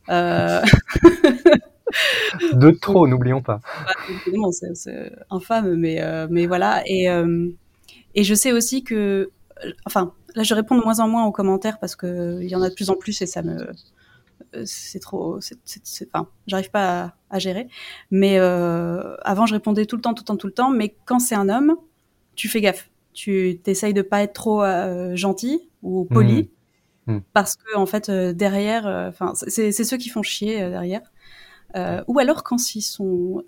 Euh... 0.09 0.61
de 2.51 2.71
trop, 2.71 3.07
n'oublions 3.07 3.41
pas. 3.41 3.61
c'est 4.51 5.13
infâme, 5.29 5.75
mais, 5.75 6.01
mais 6.29 6.45
voilà. 6.45 6.83
Et, 6.87 7.07
et 8.15 8.23
je 8.25 8.33
sais 8.33 8.51
aussi 8.51 8.83
que. 8.83 9.29
Enfin, 9.85 10.11
là, 10.35 10.43
je 10.43 10.53
réponds 10.53 10.77
de 10.77 10.83
moins 10.83 10.99
en 10.99 11.07
moins 11.07 11.25
aux 11.25 11.31
commentaires 11.31 11.79
parce 11.79 11.95
que 11.95 12.39
il 12.41 12.49
y 12.49 12.55
en 12.55 12.61
a 12.61 12.69
de 12.69 12.73
plus 12.75 12.89
en 12.89 12.95
plus 12.95 13.21
et 13.21 13.25
ça 13.25 13.41
me, 13.41 13.69
euh, 14.55 14.63
c'est 14.65 14.99
trop, 14.99 15.39
c'est, 15.41 15.57
enfin, 16.13 16.27
j'arrive 16.47 16.69
pas 16.69 17.15
à, 17.29 17.39
gérer. 17.39 17.67
Mais 18.11 18.37
euh, 18.37 19.15
avant, 19.23 19.45
je 19.45 19.53
répondais 19.53 19.85
tout 19.85 19.95
le 19.95 20.01
temps, 20.01 20.13
tout 20.13 20.23
le 20.23 20.25
temps, 20.25 20.37
tout 20.37 20.47
le 20.47 20.53
temps. 20.53 20.69
Mais 20.71 20.95
quand 21.05 21.19
c'est 21.19 21.35
un 21.35 21.49
homme, 21.49 21.75
tu 22.35 22.47
fais 22.47 22.61
gaffe. 22.61 22.89
Tu 23.13 23.59
t'essayes 23.63 23.93
de 23.93 24.01
pas 24.01 24.21
être 24.23 24.33
trop 24.33 24.63
euh, 24.63 25.15
gentil 25.15 25.69
ou 25.81 26.05
poli. 26.05 26.49
Mmh. 27.07 27.13
Mmh. 27.13 27.21
Parce 27.33 27.55
que 27.55 27.77
en 27.77 27.85
fait 27.85 28.09
derrière, 28.09 28.87
enfin 28.87 29.33
c'est, 29.35 29.71
ceux 29.71 29.97
qui 29.97 30.09
font 30.09 30.23
chier 30.23 30.57
derrière. 30.69 31.01
ou 32.07 32.19
alors 32.19 32.43
quand 32.43 32.75
ils 32.75 32.81
sont 32.81 33.43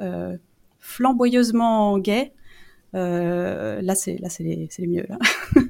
flamboyeusement 0.80 1.98
gays, 1.98 2.34
euh, 2.96 3.82
là, 3.82 3.96
c'est 3.96 4.18
là, 4.18 4.30
c'est 4.30 4.44
les, 4.44 4.70
les, 4.78 4.88
mieux. 4.88 5.06
Là. 5.08 5.18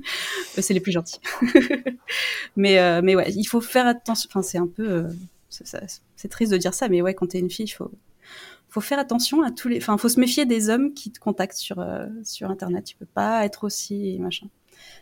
c'est 0.61 0.73
les 0.73 0.79
plus 0.79 0.91
gentils. 0.91 1.19
mais 2.55 2.79
euh, 2.79 3.01
mais 3.03 3.15
ouais, 3.15 3.31
il 3.31 3.45
faut 3.45 3.61
faire 3.61 3.87
attention. 3.87 4.27
Enfin, 4.29 4.41
c'est 4.41 4.57
un 4.57 4.67
peu, 4.67 4.89
euh, 4.89 5.09
c'est 5.49 6.29
triste 6.29 6.51
de 6.51 6.57
dire 6.57 6.73
ça, 6.73 6.89
mais 6.89 7.01
ouais, 7.01 7.13
quand 7.13 7.27
t'es 7.27 7.39
une 7.39 7.49
fille, 7.49 7.65
il 7.65 7.71
faut 7.71 7.91
faut 8.69 8.81
faire 8.81 8.99
attention 8.99 9.43
à 9.43 9.51
tous 9.51 9.67
les. 9.67 9.77
Enfin, 9.77 9.97
faut 9.97 10.09
se 10.09 10.19
méfier 10.19 10.45
des 10.45 10.69
hommes 10.69 10.93
qui 10.93 11.11
te 11.11 11.19
contactent 11.19 11.57
sur 11.57 11.83
sur 12.23 12.49
internet. 12.49 12.85
Tu 12.85 12.95
peux 12.95 13.05
pas 13.05 13.45
être 13.45 13.63
aussi 13.63 14.17
machin. 14.19 14.47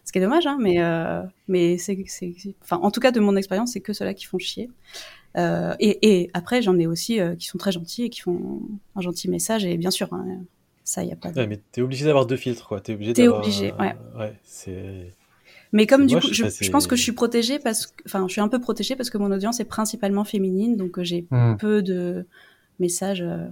Ce 0.05 0.11
qui 0.11 0.19
est 0.19 0.21
dommage, 0.21 0.45
hein, 0.45 0.57
mais 0.59 0.77
mais 1.47 1.77
c'est 1.77 1.97
enfin 2.61 2.77
en 2.77 2.91
tout 2.91 2.99
cas 2.99 3.11
de 3.11 3.19
mon 3.19 3.35
expérience, 3.35 3.73
c'est 3.73 3.81
que 3.81 3.93
ceux-là 3.93 4.13
qui 4.13 4.25
font 4.25 4.37
chier. 4.37 4.69
et, 5.35 6.19
et 6.19 6.29
après, 6.33 6.61
j'en 6.61 6.77
ai 6.77 6.87
aussi 6.87 7.19
qui 7.39 7.47
sont 7.47 7.57
très 7.57 7.71
gentils 7.71 8.03
et 8.03 8.09
qui 8.09 8.21
font 8.21 8.61
un 8.95 9.01
gentil 9.01 9.29
message. 9.29 9.65
Et 9.65 9.77
bien 9.77 9.91
sûr, 9.91 10.13
hein, 10.13 10.25
ça, 10.85 11.03
y 11.03 11.11
a 11.11 11.15
pas. 11.15 11.31
De... 11.31 11.39
Ouais, 11.39 11.47
mais 11.47 11.59
t'es 11.71 11.81
obligé 11.81 12.05
d'avoir 12.05 12.27
deux 12.27 12.37
filtres, 12.37 12.67
quoi. 12.67 12.79
T'es 12.79 12.93
obligé. 12.93 13.13
T'es 13.13 13.27
obligé, 13.27 13.73
ouais. 13.73 13.95
ouais 14.17 14.33
c'est. 14.43 15.11
Mais 15.75 15.87
comme 15.87 16.07
du 16.07 16.15
coup, 16.17 16.29
je, 16.31 16.71
pense 16.71 16.87
que 16.87 16.95
je 16.95 17.01
suis 17.01 17.11
protégée 17.11 17.59
parce 17.59 17.87
que, 17.87 18.03
enfin, 18.05 18.25
je 18.27 18.31
suis 18.31 18.39
un 18.39 18.47
peu 18.47 18.59
protégée 18.59 18.95
parce 18.95 19.09
que 19.09 19.17
mon 19.17 19.29
audience 19.29 19.59
est 19.59 19.65
principalement 19.65 20.23
féminine, 20.23 20.77
donc 20.77 20.97
euh, 20.97 21.03
j'ai 21.03 21.25
Hmm. 21.31 21.57
peu 21.57 21.81
de 21.81 22.25
messages, 22.79 23.21
euh, 23.21 23.45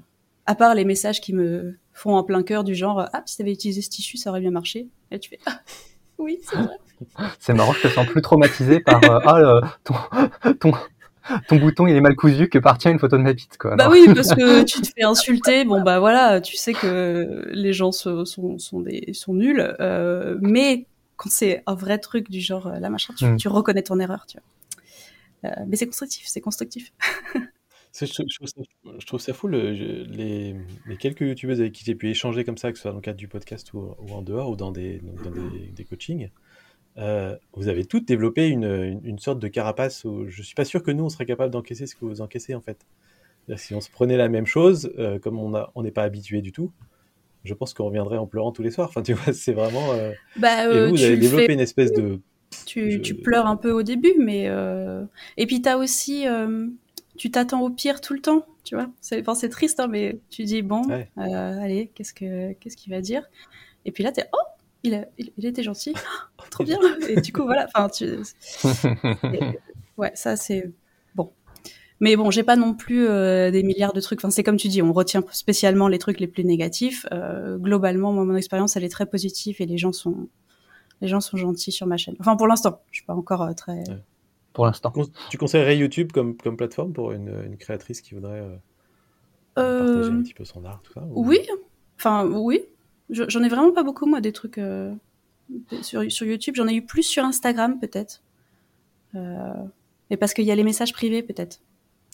à 0.45 0.55
part 0.55 0.73
les 0.73 0.85
messages 0.85 1.19
qui 1.19 1.33
me 1.33 1.75
font 1.91 2.15
en 2.15 2.23
plein 2.23 2.41
cœur 2.43 2.63
du 2.63 2.75
genre, 2.75 3.01
euh, 3.01 3.05
ah, 3.11 3.23
si 3.25 3.37
t'avais 3.37 3.51
utilisé 3.51 3.81
ce 3.81 3.89
tissu, 3.89 4.15
ça 4.15 4.29
aurait 4.29 4.39
bien 4.39 4.51
marché. 4.51 4.87
Et 5.11 5.19
tu 5.19 5.31
fais, 5.31 5.39
ah, 5.45 5.59
oui, 6.17 6.39
c'est 6.43 6.55
vrai. 6.55 6.77
C'est 7.39 7.53
marrant, 7.53 7.73
je 7.73 7.81
te 7.81 7.87
sens 7.89 8.07
plus 8.07 8.21
traumatisé 8.21 8.79
par 8.79 9.03
euh, 9.03 9.19
ah 9.25 9.77
ton, 9.83 10.53
ton 10.53 10.71
ton 11.47 11.55
bouton 11.57 11.87
il 11.87 11.95
est 11.95 12.01
mal 12.01 12.15
cousu 12.15 12.49
que 12.49 12.59
par 12.59 12.77
tiens 12.77 12.91
une 12.91 12.99
photo 12.99 13.17
de 13.17 13.23
ma 13.23 13.33
bite 13.33 13.57
quoi. 13.57 13.75
Bah 13.75 13.85
Non. 13.85 13.91
oui, 13.91 14.05
parce 14.13 14.33
que 14.33 14.63
tu 14.63 14.81
te 14.81 14.87
fais 14.87 15.03
insulter, 15.03 15.65
bon 15.65 15.81
bah 15.81 15.99
voilà, 15.99 16.39
tu 16.41 16.55
sais 16.55 16.73
que 16.73 17.49
les 17.51 17.73
gens 17.73 17.91
sont, 17.91 18.25
sont, 18.25 18.79
des, 18.81 19.09
sont 19.13 19.33
nuls, 19.33 19.75
euh, 19.79 20.37
mais 20.41 20.85
quand 21.17 21.29
c'est 21.29 21.63
un 21.67 21.75
vrai 21.75 21.97
truc 21.99 22.29
du 22.29 22.41
genre, 22.41 22.67
euh, 22.67 22.79
là 22.79 22.89
machin, 22.89 23.13
tu, 23.17 23.25
Mm. 23.25 23.37
tu 23.37 23.47
reconnais 23.47 23.83
ton 23.83 23.99
erreur, 23.99 24.25
tu 24.27 24.37
vois. 24.37 25.51
Euh, 25.51 25.63
mais 25.67 25.75
c'est 25.75 25.87
constructif, 25.87 26.25
c'est 26.27 26.41
constructif. 26.41 26.91
C'est- 27.95 28.07
Je, 28.07 28.23
je 28.27 28.35
trouve 28.37 28.47
ça, 28.47 28.61
je 28.99 29.05
trouve 29.05 29.19
ça 29.19 29.33
fou, 29.33 29.47
le- 29.47 29.75
je- 29.75 29.83
les, 30.09 30.55
les 30.87 30.97
quelques 30.97 31.21
youtubeuses 31.21 31.59
avec 31.61 31.73
qui 31.73 31.85
j'ai 31.85 31.93
pu 31.93 32.09
échanger 32.09 32.43
comme 32.43 32.57
ça, 32.57 32.71
que 32.71 32.77
ce 32.79 32.81
soit 32.83 32.91
dans 32.91 32.97
le 32.97 33.03
cadre 33.03 33.17
du 33.19 33.27
podcast 33.27 33.71
ou, 33.73 33.93
ou 33.99 34.11
en 34.13 34.23
dehors, 34.23 34.49
ou 34.49 34.55
dans 34.55 34.71
des, 34.71 34.99
dans 35.23 35.29
des, 35.29 35.67
des 35.67 35.83
coachings, 35.85 36.31
euh, 36.97 37.37
vous 37.53 37.67
avez 37.67 37.85
toutes 37.85 38.07
développé 38.07 38.47
une, 38.47 38.63
une, 38.63 39.01
une 39.05 39.19
sorte 39.19 39.37
de 39.39 39.47
carapace 39.47 40.05
où 40.05 40.27
je 40.27 40.41
suis 40.41 40.55
pas 40.55 40.65
sûr 40.65 40.81
que 40.81 40.89
nous, 40.89 41.03
on 41.03 41.09
serait 41.09 41.27
capable 41.27 41.51
d'encaisser 41.53 41.85
ce 41.85 41.93
que 41.95 42.05
vous 42.05 42.21
encaissez 42.21 42.55
en 42.55 42.61
fait. 42.61 42.83
Si 43.57 43.75
on 43.75 43.81
se 43.81 43.91
prenait 43.91 44.17
la 44.17 44.27
même 44.29 44.47
chose, 44.47 44.91
euh, 44.97 45.19
comme 45.19 45.37
on 45.37 45.53
a- 45.53 45.69
on 45.75 45.83
n'est 45.83 45.91
pas 45.91 46.03
habitué 46.03 46.41
du 46.41 46.51
tout, 46.51 46.71
je 47.43 47.53
pense 47.53 47.73
qu'on 47.73 47.85
reviendrait 47.85 48.17
en 48.17 48.27
pleurant 48.27 48.51
tous 48.51 48.63
les 48.63 48.71
soirs. 48.71 48.89
Enfin, 48.89 49.01
tu 49.01 49.13
vois, 49.13 49.33
c'est 49.33 49.53
vraiment. 49.53 49.91
euh, 49.93 50.11
Bah, 50.37 50.63
Et 50.63 50.77
euh, 50.77 50.85
vous, 50.85 50.91
vous 50.91 50.97
tu 50.97 51.03
avez 51.03 51.15
le 51.15 51.21
développé 51.21 51.45
fais 51.47 51.53
une 51.53 51.59
espèce 51.59 51.91
de. 51.93 52.19
tu, 52.65 52.91
Je- 52.91 52.97
tu 52.99 53.15
pleures 53.15 53.47
un 53.47 53.57
peu 53.57 53.71
au 53.71 53.83
début, 53.83 54.13
mais 54.19 54.47
euh... 54.47 55.03
et 55.37 55.45
puis 55.45 55.61
t'as 55.61 55.77
aussi, 55.77 56.27
euh, 56.27 56.67
tu 57.17 57.31
t'attends 57.31 57.61
au 57.61 57.69
pire 57.69 58.01
tout 58.01 58.13
le 58.13 58.21
temps, 58.21 58.45
tu 58.63 58.75
vois. 58.75 58.89
C'est, 59.01 59.19
enfin, 59.21 59.35
c'est 59.35 59.49
triste, 59.49 59.79
hein, 59.79 59.87
mais 59.87 60.17
tu 60.29 60.43
dis 60.43 60.61
bon, 60.61 60.81
Ouais. 60.87 61.09
euh, 61.17 61.59
allez, 61.61 61.91
qu'est-ce 61.93 62.13
que, 62.13 62.53
qu'est-ce 62.53 62.77
qu'il 62.77 62.91
va 62.93 63.01
dire? 63.01 63.23
Et 63.85 63.91
puis 63.91 64.03
là, 64.03 64.11
t'es 64.11 64.25
oh, 64.33 64.37
il, 64.83 64.95
a, 64.95 65.05
il, 65.17 65.31
il 65.37 65.45
était 65.45 65.63
gentil, 65.63 65.93
Oh, 66.39 66.43
trop 66.49 66.63
bien. 66.63 66.77
Et 67.09 67.19
du 67.21 67.31
coup, 67.33 67.43
voilà, 67.43 67.67
enfin, 67.73 67.89
tu, 67.89 68.05
et- 68.05 69.39
ouais, 69.97 70.11
ça 70.15 70.35
c'est. 70.35 70.71
Mais 72.03 72.15
bon, 72.17 72.31
j'ai 72.31 72.43
pas 72.43 72.55
non 72.57 72.73
plus 72.73 73.07
euh, 73.07 73.49
des 73.49 73.63
milliards 73.63 73.93
de 73.93 74.01
trucs. 74.01 74.19
Enfin, 74.19 74.29
c'est 74.29 74.43
comme 74.43 74.57
tu 74.57 74.67
dis, 74.67 74.81
on 74.81 74.91
retient 74.91 75.23
spécialement 75.31 75.87
les 75.87 75.99
trucs 75.99 76.19
les 76.19 76.27
plus 76.27 76.43
négatifs. 76.43 77.05
Euh, 77.13 77.57
globalement, 77.57 78.11
moi, 78.11 78.25
mon 78.25 78.35
expérience, 78.35 78.75
elle 78.75 78.83
est 78.83 78.89
très 78.89 79.05
positive 79.05 79.57
et 79.61 79.65
les 79.65 79.77
gens 79.77 79.93
sont, 79.93 80.27
les 81.01 81.07
gens 81.07 81.21
sont 81.21 81.37
gentils 81.37 81.71
sur 81.71 81.87
ma 81.87 81.95
chaîne. 81.97 82.15
Enfin, 82.19 82.35
pour 82.35 82.47
l'instant, 82.47 82.81
je 82.91 82.97
suis 82.97 83.05
pas 83.05 83.13
encore 83.15 83.41
euh, 83.43 83.53
très. 83.53 83.83
Pour 84.51 84.65
l'instant. 84.65 84.91
Tu 85.29 85.37
conseillerais 85.37 85.77
YouTube 85.77 86.11
comme, 86.11 86.35
comme 86.35 86.57
plateforme 86.57 86.91
pour 86.93 87.11
une, 87.13 87.33
une 87.45 87.57
créatrice 87.57 88.01
qui 88.01 88.13
voudrait 88.15 88.41
euh, 88.41 88.55
partager 89.79 90.09
un 90.11 90.21
petit 90.23 90.33
peu 90.33 90.45
son 90.45 90.65
art, 90.65 90.81
tout 90.83 90.93
ça 90.93 91.01
ou- 91.09 91.25
oui, 91.27 91.39
enfin 91.97 92.25
oui. 92.27 92.61
Je- 93.09 93.23
J'en 93.29 93.41
ai 93.43 93.49
vraiment 93.49 93.71
pas 93.71 93.83
beaucoup 93.83 94.05
moi 94.07 94.19
des 94.21 94.31
trucs 94.31 94.57
euh, 94.57 94.93
sur, 95.81 96.03
sur 96.11 96.25
YouTube. 96.27 96.55
J'en 96.55 96.67
ai 96.67 96.73
eu 96.75 96.81
plus 96.85 97.03
sur 97.03 97.23
Instagram 97.23 97.79
peut-être. 97.79 98.21
Euh, 99.15 99.53
mais 100.09 100.17
parce 100.17 100.33
qu'il 100.33 100.45
y 100.45 100.51
a 100.51 100.55
les 100.55 100.63
messages 100.63 100.93
privés 100.93 101.23
peut-être. 101.23 101.61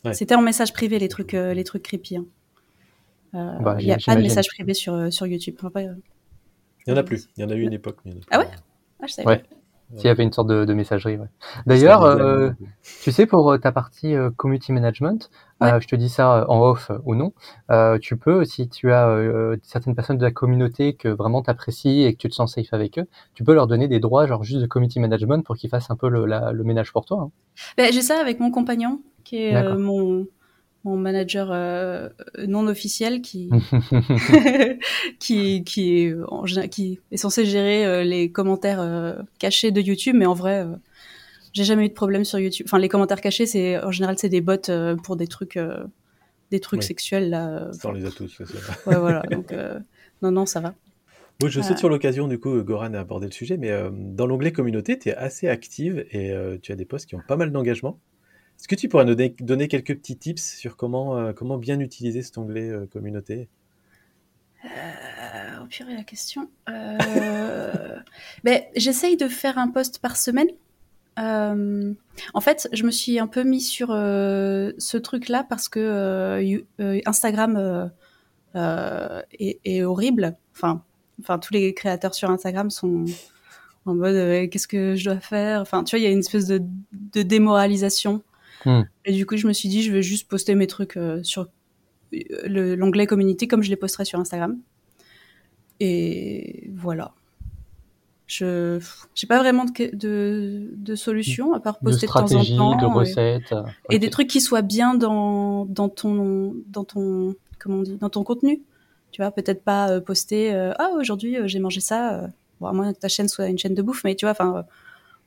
Ouais. 0.06 0.14
C'était 0.14 0.36
en 0.36 0.42
message 0.42 0.72
privé 0.74 0.98
les 1.00 1.10
trucs, 1.10 1.34
euh, 1.34 1.54
les 1.54 1.64
trucs 1.64 1.84
creepy. 1.84 2.18
hein. 2.18 2.26
Euh, 3.36 3.60
Bah, 3.60 3.78
il 3.80 3.86
y 3.86 3.92
a 3.92 3.98
pas 4.04 4.16
de 4.16 4.22
message 4.22 4.48
privé 4.48 4.74
sur, 4.74 4.94
euh, 4.94 5.10
sur 5.12 5.28
YouTube. 5.28 5.56
Enfin, 5.62 5.82
euh, 5.82 5.94
Il 6.88 6.92
y 6.92 6.94
en 6.94 6.98
a 6.98 7.04
plus. 7.04 7.28
Il 7.38 7.42
y 7.42 7.46
en 7.46 7.50
a 7.50 7.54
eu 7.56 7.62
une 7.62 7.74
époque. 7.74 7.98
mais 8.06 8.12
il 8.12 8.14
y 8.16 8.18
en 8.18 8.22
a 8.22 8.22
plus. 8.22 8.30
Ah 8.32 8.40
ouais? 8.40 8.48
Ah, 9.02 9.06
je 9.08 9.14
savais 9.14 9.28
Ouais. 9.28 9.44
S'il 9.96 10.06
y 10.06 10.10
avait 10.10 10.22
une 10.22 10.32
sorte 10.32 10.48
de, 10.48 10.66
de 10.66 10.74
messagerie. 10.76 11.18
Ouais. 11.18 11.26
D'ailleurs, 11.66 12.04
euh, 12.04 12.50
blagues. 12.50 12.56
tu 13.02 13.12
sais, 13.12 13.26
pour 13.26 13.60
ta 13.60 13.72
partie 13.72 14.14
euh, 14.16 14.30
community 14.30 14.72
management, 14.72 15.32
Ouais. 15.62 15.74
euh, 15.74 15.80
je 15.80 15.88
te 15.88 15.96
dis 15.96 16.10
ça 16.10 16.46
en 16.48 16.62
off 16.62 16.92
euh, 16.92 17.00
ou 17.06 17.16
non, 17.16 17.34
euh, 17.72 17.98
tu 17.98 18.16
peux, 18.16 18.46
si 18.46 18.70
tu 18.70 18.92
as 18.92 19.08
euh, 19.10 19.58
certaines 19.64 19.96
personnes 19.96 20.20
de 20.20 20.24
la 20.24 20.30
communauté 20.32 20.94
que 20.94 21.08
vraiment 21.10 21.42
tu 21.42 21.50
apprécies 21.50 22.04
et 22.04 22.14
que 22.14 22.20
tu 22.20 22.30
te 22.30 22.36
sens 22.36 22.54
safe 22.54 22.72
avec 22.72 23.00
eux, 23.00 23.08
tu 23.34 23.44
peux 23.44 23.54
leur 23.56 23.66
donner 23.66 23.88
des 23.88 24.00
droits, 24.00 24.28
genre 24.28 24.44
juste 24.44 24.62
de 24.62 24.68
community 24.68 25.00
management 25.00 25.44
pour 25.44 25.58
qu'ils 25.58 25.72
fassent 25.72 25.90
un 25.90 25.96
peu 25.96 26.08
le, 26.08 26.26
la- 26.28 26.52
le 26.52 26.64
ménage 26.64 26.92
pour 26.94 27.06
toi. 27.06 27.24
hein. 27.24 27.32
Ben, 27.76 27.92
J'ai 27.92 28.04
ça 28.04 28.20
avec 28.22 28.40
mon 28.40 28.52
compagnon 28.52 29.02
qui 29.30 29.38
est 29.44 29.56
euh, 29.56 29.78
mon, 29.78 30.26
mon 30.86 30.98
manager 30.98 31.50
euh, 31.52 32.10
non 32.48 32.66
officiel 32.68 33.22
qui, 33.22 33.50
qui, 35.20 35.64
qui, 35.64 36.00
est, 36.00 36.16
en 36.28 36.46
général- 36.46 36.70
qui 36.70 37.00
est 37.12 37.18
censé 37.18 37.46
gérer 37.46 37.86
euh, 37.86 38.04
les 38.04 38.32
commentaires 38.32 38.82
euh, 38.82 39.14
cachés 39.38 39.72
de 39.72 39.82
YouTube, 39.82 40.16
mais 40.18 40.26
en 40.26 40.34
vrai, 40.34 40.64
euh, 40.66 40.76
j'ai 41.54 41.64
jamais 41.64 41.86
eu 41.86 41.90
de 41.90 41.94
problème 41.94 42.26
sur 42.26 42.40
YouTube. 42.40 42.66
Enfin, 42.68 42.80
les 42.80 42.90
commentaires 42.90 43.22
cachés, 43.22 43.46
c'est 43.46 43.78
en 43.84 43.92
général 43.92 44.16
c'est 44.18 44.30
des 44.30 44.42
bots 44.42 44.54
euh, 44.70 44.96
pour 44.96 45.16
des 45.16 45.28
trucs, 45.28 45.58
euh, 45.58 45.84
des 46.52 46.60
trucs 46.60 46.82
Oui. 46.82 46.86
sexuels 46.88 47.30
là. 47.30 47.70
Ça, 47.74 47.90
on 47.90 47.92
les 47.92 48.06
a 48.06 48.12
tous. 48.12 48.34
c'est 48.38 48.48
ça. 48.48 48.74
Ouais, 48.90 48.98
voilà. 48.98 49.22
Donc 49.32 49.52
euh, 49.52 49.80
non, 50.22 50.32
non, 50.32 50.46
ça 50.46 50.60
va. 50.60 50.74
Moi, 51.42 51.50
je 51.50 51.62
saute 51.62 51.78
sur 51.78 51.88
l'occasion, 51.88 52.28
du 52.28 52.38
coup, 52.38 52.62
Goran 52.64 52.94
a 52.96 53.00
abordé 53.00 53.26
le 53.26 53.32
sujet, 53.32 53.56
mais 53.56 53.72
euh, 53.72 53.90
dans 53.94 54.28
l'onglet 54.28 54.52
communauté, 54.52 55.00
tu 55.00 55.08
es 55.08 55.16
assez 55.16 55.48
active 55.48 56.06
et 56.12 56.32
euh, 56.32 56.58
tu 56.62 56.74
as 56.74 56.76
des 56.76 56.84
posts 56.84 57.06
qui 57.08 57.16
ont 57.16 57.22
pas 57.26 57.38
mal 57.38 57.52
d'engagement. 57.54 57.98
Est-ce 58.60 58.68
que 58.68 58.76
tu 58.76 58.90
pourrais 58.90 59.06
nous 59.06 59.16
donner, 59.16 59.70
quelques 59.70 59.96
petits 59.96 60.18
tips 60.18 60.44
sur 60.58 60.76
comment, 60.76 61.18
euh, 61.18 61.32
comment 61.32 61.58
bien 61.58 61.80
utiliser 61.80 62.22
cet 62.22 62.38
onglet 62.38 62.70
euh, 62.70 62.86
communauté? 62.88 63.48
Euh, 64.66 65.64
au 65.64 65.66
pire, 65.66 65.88
la 65.90 66.04
question. 66.04 66.50
Euh... 66.68 66.98
ben, 68.44 68.62
j'essaye 68.76 69.16
de 69.16 69.30
faire 69.30 69.58
un 69.58 69.70
post 69.70 70.00
par 70.00 70.18
semaine. 70.18 70.50
En 71.18 72.42
fait, 72.42 72.70
je 72.72 72.84
me 72.84 72.92
suis 72.92 73.20
un 73.20 73.28
peu 73.28 73.44
mis 73.44 73.62
sur 73.62 73.90
ce 73.90 74.98
truc-là 74.98 75.46
parce 75.50 75.68
que 75.68 76.64
Instagram 77.06 77.92
est, 78.56 79.84
horrible. 79.84 80.38
Enfin, 80.56 80.84
enfin, 81.22 81.40
tous 81.40 81.54
les 81.54 81.74
créateurs 81.74 82.14
sur 82.14 82.30
Instagram 82.30 82.70
sont 82.70 83.04
en 83.86 83.96
mode 83.96 84.50
qu'est-ce 84.50 84.68
que 84.68 84.96
je 84.96 85.06
dois 85.06 85.20
faire? 85.20 85.60
Enfin, 85.60 85.84
tu 85.84 85.96
vois, 85.96 86.00
il 86.00 86.04
y 86.04 86.08
a 86.08 86.12
une 86.12 86.20
espèce 86.20 86.48
de 86.48 87.22
démoralisation. 87.22 88.24
Hmm. 88.66 88.82
Et 89.06 89.14
du 89.14 89.26
coup, 89.26 89.38
je 89.38 89.48
me 89.48 89.54
suis 89.54 89.70
dit, 89.70 89.84
je 89.84 89.92
vais 89.92 90.02
juste 90.02 90.28
poster 90.28 90.56
mes 90.56 90.68
trucs 90.68 90.98
euh, 90.98 91.24
sur 91.24 91.44
euh, 92.14 92.18
le- 92.46 92.76
l'onglet 92.76 93.06
community 93.08 93.48
comme 93.48 93.64
je 93.64 93.70
les 93.70 93.76
posterais 93.78 94.06
sur 94.06 94.20
Instagram. 94.20 94.58
Et 95.80 96.70
voilà. 96.76 97.14
Je 98.28 98.80
j'ai 99.16 99.26
pas 99.26 99.40
vraiment 99.40 99.66
de, 99.66 99.96
de, 99.96 100.70
de 100.76 100.96
solution 100.96 101.54
à 101.54 101.60
part 101.60 101.80
poster 101.80 102.06
de, 102.06 102.12
temps 102.12 102.20
en 102.20 102.76
temps. 102.76 102.76
de 102.78 102.84
et- 102.84 103.00
recettes. 103.00 103.52
euh, 103.54 103.64
et 103.90 103.98
des 103.98 104.12
trucs 104.12 104.28
qui 104.28 104.40
soient 104.40 104.62
bien 104.62 104.94
dans, 104.94 105.66
dans 105.66 105.90
ton 105.90 106.54
dans 106.68 106.84
ton 106.84 107.34
comment 107.58 107.78
on 107.78 107.82
dit 107.82 107.98
dans 107.98 108.10
ton 108.10 108.24
contenu 108.24 108.62
tu 109.12 109.22
vois 109.24 109.32
peut-être 109.32 109.64
pas 109.64 110.00
poster 110.00 110.54
euh, 110.54 110.74
ah 110.78 110.92
aujourd'hui 110.96 111.38
j'ai 111.46 111.58
mangé 111.58 111.80
ça 111.80 112.30
bon 112.62 112.68
à 112.68 112.74
moins 112.74 112.94
que 112.94 113.00
ta 113.00 113.08
chaîne 113.08 113.28
soit 113.28 113.48
une 113.48 113.58
chaîne 113.58 113.74
de 113.74 113.82
bouffe 113.82 114.04
mais 114.04 114.14
tu 114.14 114.26
vois 114.26 114.32
enfin 114.34 114.64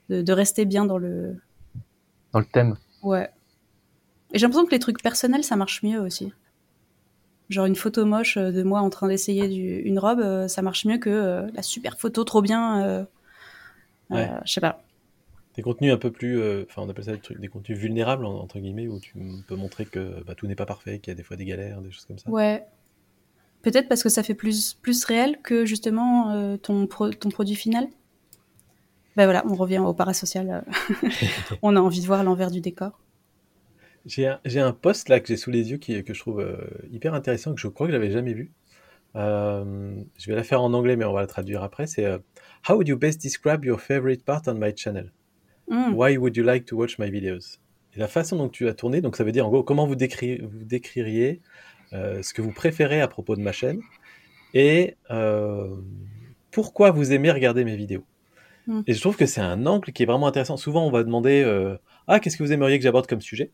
de, 0.08 0.22
de 0.22 0.32
rester 0.32 0.64
bien 0.64 0.84
dans 0.84 0.98
le 0.98 1.34
dans 2.32 2.38
le 2.38 2.46
thème. 2.46 2.76
Ouais 3.02 3.30
et 4.32 4.38
j'ai 4.38 4.46
l'impression 4.46 4.66
que 4.66 4.72
les 4.72 4.80
trucs 4.80 5.00
personnels 5.00 5.44
ça 5.44 5.54
marche 5.56 5.82
mieux 5.84 6.00
aussi 6.00 6.32
genre 7.50 7.66
une 7.66 7.76
photo 7.76 8.04
moche 8.04 8.36
euh, 8.36 8.50
de 8.50 8.62
moi 8.62 8.80
en 8.80 8.90
train 8.90 9.06
d'essayer 9.08 9.48
du- 9.48 9.78
une 9.80 9.98
robe 9.98 10.20
euh, 10.20 10.48
ça 10.48 10.62
marche 10.62 10.84
mieux 10.84 10.98
que 10.98 11.10
euh, 11.10 11.50
la 11.54 11.62
super 11.62 11.98
photo 11.98 12.24
trop 12.24 12.42
bien 12.42 12.82
euh, 12.84 13.04
euh, 14.12 14.16
Ouais. 14.16 14.30
je 14.44 14.52
sais 14.52 14.60
pas 14.60 14.82
Des 15.54 15.62
contenus 15.62 15.90
un 15.94 15.96
peu 15.96 16.10
plus, 16.12 16.38
enfin 16.64 16.82
on 16.82 16.90
appelle 16.90 17.04
ça 17.04 17.12
des, 17.12 17.20
trucs, 17.20 17.40
des 17.40 17.48
contenus 17.48 17.78
vulnérables 17.78 18.26
en- 18.26 18.38
entre 18.40 18.58
guillemets 18.58 18.86
où 18.88 19.00
tu 19.00 19.14
peux 19.46 19.56
montrer 19.56 19.86
que 19.86 20.22
bah, 20.24 20.34
tout 20.34 20.46
n'est 20.46 20.54
pas 20.54 20.66
parfait, 20.66 20.98
qu'il 20.98 21.10
y 21.10 21.12
a 21.12 21.14
des 21.14 21.22
fois 21.22 21.36
des 21.38 21.46
galères, 21.46 21.80
des 21.80 21.90
choses 21.90 22.04
comme 22.04 22.18
ça. 22.18 22.32
Ouais. 22.32 22.66
Peut-être 23.62 23.88
parce 23.88 24.02
que 24.02 24.08
ça 24.08 24.22
fait 24.22 24.34
plus, 24.34 24.74
plus 24.74 25.04
réel 25.04 25.40
que 25.42 25.64
justement 25.64 26.56
ton, 26.58 26.86
pro- 26.86 27.10
ton 27.12 27.30
produit 27.30 27.56
final? 27.56 27.88
Ben 29.16 29.24
voilà, 29.24 29.44
on 29.46 29.54
revient 29.54 29.78
au 29.78 29.92
parasocial. 29.94 30.64
euh. 30.66 31.08
on 31.62 31.76
a 31.76 31.80
envie 31.80 32.00
de 32.00 32.06
voir 32.06 32.24
l'envers 32.24 32.50
du 32.50 32.60
décor. 32.60 32.98
J'ai 34.04 34.26
un, 34.26 34.72
post 34.72 35.08
là 35.08 35.20
que 35.20 35.28
j'ai 35.28 35.36
sous 35.36 35.50
les 35.50 35.70
yeux 35.70 35.76
qui, 35.76 36.02
que 36.02 36.12
je 36.12 36.20
trouve 36.20 36.40
euh, 36.40 36.56
hyper 36.90 37.14
intéressant, 37.14 37.54
que 37.54 37.60
je 37.60 37.68
crois 37.68 37.86
que 37.86 37.92
j'avais 37.92 38.10
jamais 38.10 38.32
vu. 38.32 38.50
Euh, 39.14 39.94
je 40.18 40.28
vais 40.28 40.34
la 40.34 40.42
faire 40.42 40.60
en 40.62 40.72
anglais, 40.72 40.96
mais 40.96 41.04
on 41.04 41.12
va 41.12 41.20
la 41.20 41.26
traduire 41.26 41.62
après. 41.62 41.86
C'est 41.86 42.04
euh, 42.04 42.18
How 42.68 42.74
would 42.74 42.88
you 42.88 42.96
best 42.96 43.22
describe 43.22 43.64
your 43.64 43.80
favorite 43.80 44.24
part 44.24 44.42
on 44.48 44.54
my 44.54 44.76
channel? 44.76 45.12
Hmm. 45.68 45.94
Why 45.94 46.16
would 46.16 46.36
you 46.36 46.42
like 46.42 46.64
to 46.66 46.76
watch 46.76 46.98
my 46.98 47.10
videos? 47.10 47.58
Et 47.94 48.00
la 48.00 48.08
façon 48.08 48.36
dont 48.36 48.48
tu 48.48 48.68
as 48.68 48.74
tourné, 48.74 49.00
donc 49.02 49.16
ça 49.16 49.22
veut 49.22 49.32
dire 49.32 49.46
en 49.46 49.50
gros 49.50 49.62
comment 49.62 49.86
vous, 49.86 49.94
décri- 49.94 50.42
vous 50.42 50.64
décririez 50.64 51.40
ce 51.92 52.32
que 52.32 52.40
vous 52.40 52.52
préférez 52.52 53.02
à 53.02 53.06
propos 53.06 53.36
de 53.36 53.42
ma 53.42 53.52
chaîne 53.52 53.82
et 54.54 54.96
pourquoi 56.50 56.90
vous 56.90 57.12
aimez 57.12 57.30
regarder 57.30 57.64
mes 57.64 57.76
vidéos. 57.76 58.02
Mm. 58.66 58.82
Et 58.86 58.92
je 58.92 59.00
trouve 59.00 59.16
que 59.16 59.26
c'est 59.26 59.40
un 59.40 59.66
angle 59.66 59.92
qui 59.92 60.02
est 60.02 60.06
vraiment 60.06 60.26
intéressant. 60.26 60.56
Souvent, 60.56 60.86
on 60.86 60.90
va 60.90 61.04
demander 61.04 61.42
euh, 61.44 61.76
Ah, 62.06 62.20
qu'est-ce 62.20 62.36
que 62.36 62.42
vous 62.42 62.52
aimeriez 62.52 62.78
que 62.78 62.84
j'aborde 62.84 63.06
comme 63.06 63.20
sujet? 63.20 63.50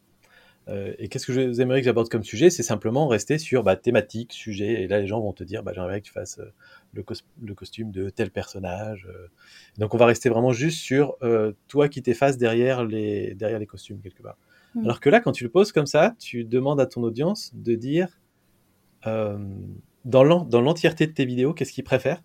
Euh, 0.68 0.92
et 0.98 1.08
qu'est-ce 1.08 1.26
que 1.26 1.32
je 1.32 1.60
aimerais 1.62 1.80
que 1.80 1.86
j'aborde 1.86 2.10
comme 2.10 2.24
sujet? 2.24 2.50
C'est 2.50 2.62
simplement 2.62 3.08
rester 3.08 3.38
sur 3.38 3.62
bah, 3.62 3.76
thématique, 3.76 4.34
sujet. 4.34 4.82
Et 4.82 4.88
là, 4.88 5.00
les 5.00 5.06
gens 5.06 5.20
vont 5.20 5.32
te 5.32 5.42
dire, 5.42 5.62
bah, 5.62 5.72
j'aimerais 5.74 6.02
que 6.02 6.06
tu 6.06 6.12
fasses 6.12 6.38
euh, 6.38 6.52
le, 6.92 7.04
le, 7.42 7.54
costume 7.54 7.90
de 7.90 8.10
tel 8.10 8.30
personnage. 8.30 9.08
Donc, 9.78 9.94
on 9.94 9.96
va 9.96 10.04
rester 10.06 10.28
vraiment 10.28 10.52
juste 10.52 10.78
sur 10.78 11.16
toi 11.68 11.88
qui 11.88 12.02
t'effaces 12.02 12.36
derrière 12.36 12.84
les, 12.84 13.34
derrière 13.34 13.58
les 13.58 13.66
costumes, 13.66 14.00
quelque 14.00 14.22
part. 14.22 14.36
Mmh. 14.74 14.84
Alors 14.84 15.00
que 15.00 15.08
là, 15.08 15.20
quand 15.20 15.32
tu 15.32 15.44
le 15.44 15.50
poses 15.50 15.72
comme 15.72 15.86
ça, 15.86 16.14
tu 16.18 16.44
demandes 16.44 16.80
à 16.80 16.86
ton 16.86 17.02
audience 17.02 17.52
de 17.54 17.74
dire, 17.74 18.20
dans 19.04 20.60
l'entièreté 20.60 21.06
de 21.06 21.12
tes 21.12 21.24
vidéos, 21.24 21.54
qu'est-ce 21.54 21.72
qu'ils 21.72 21.84
préfèrent? 21.84 22.22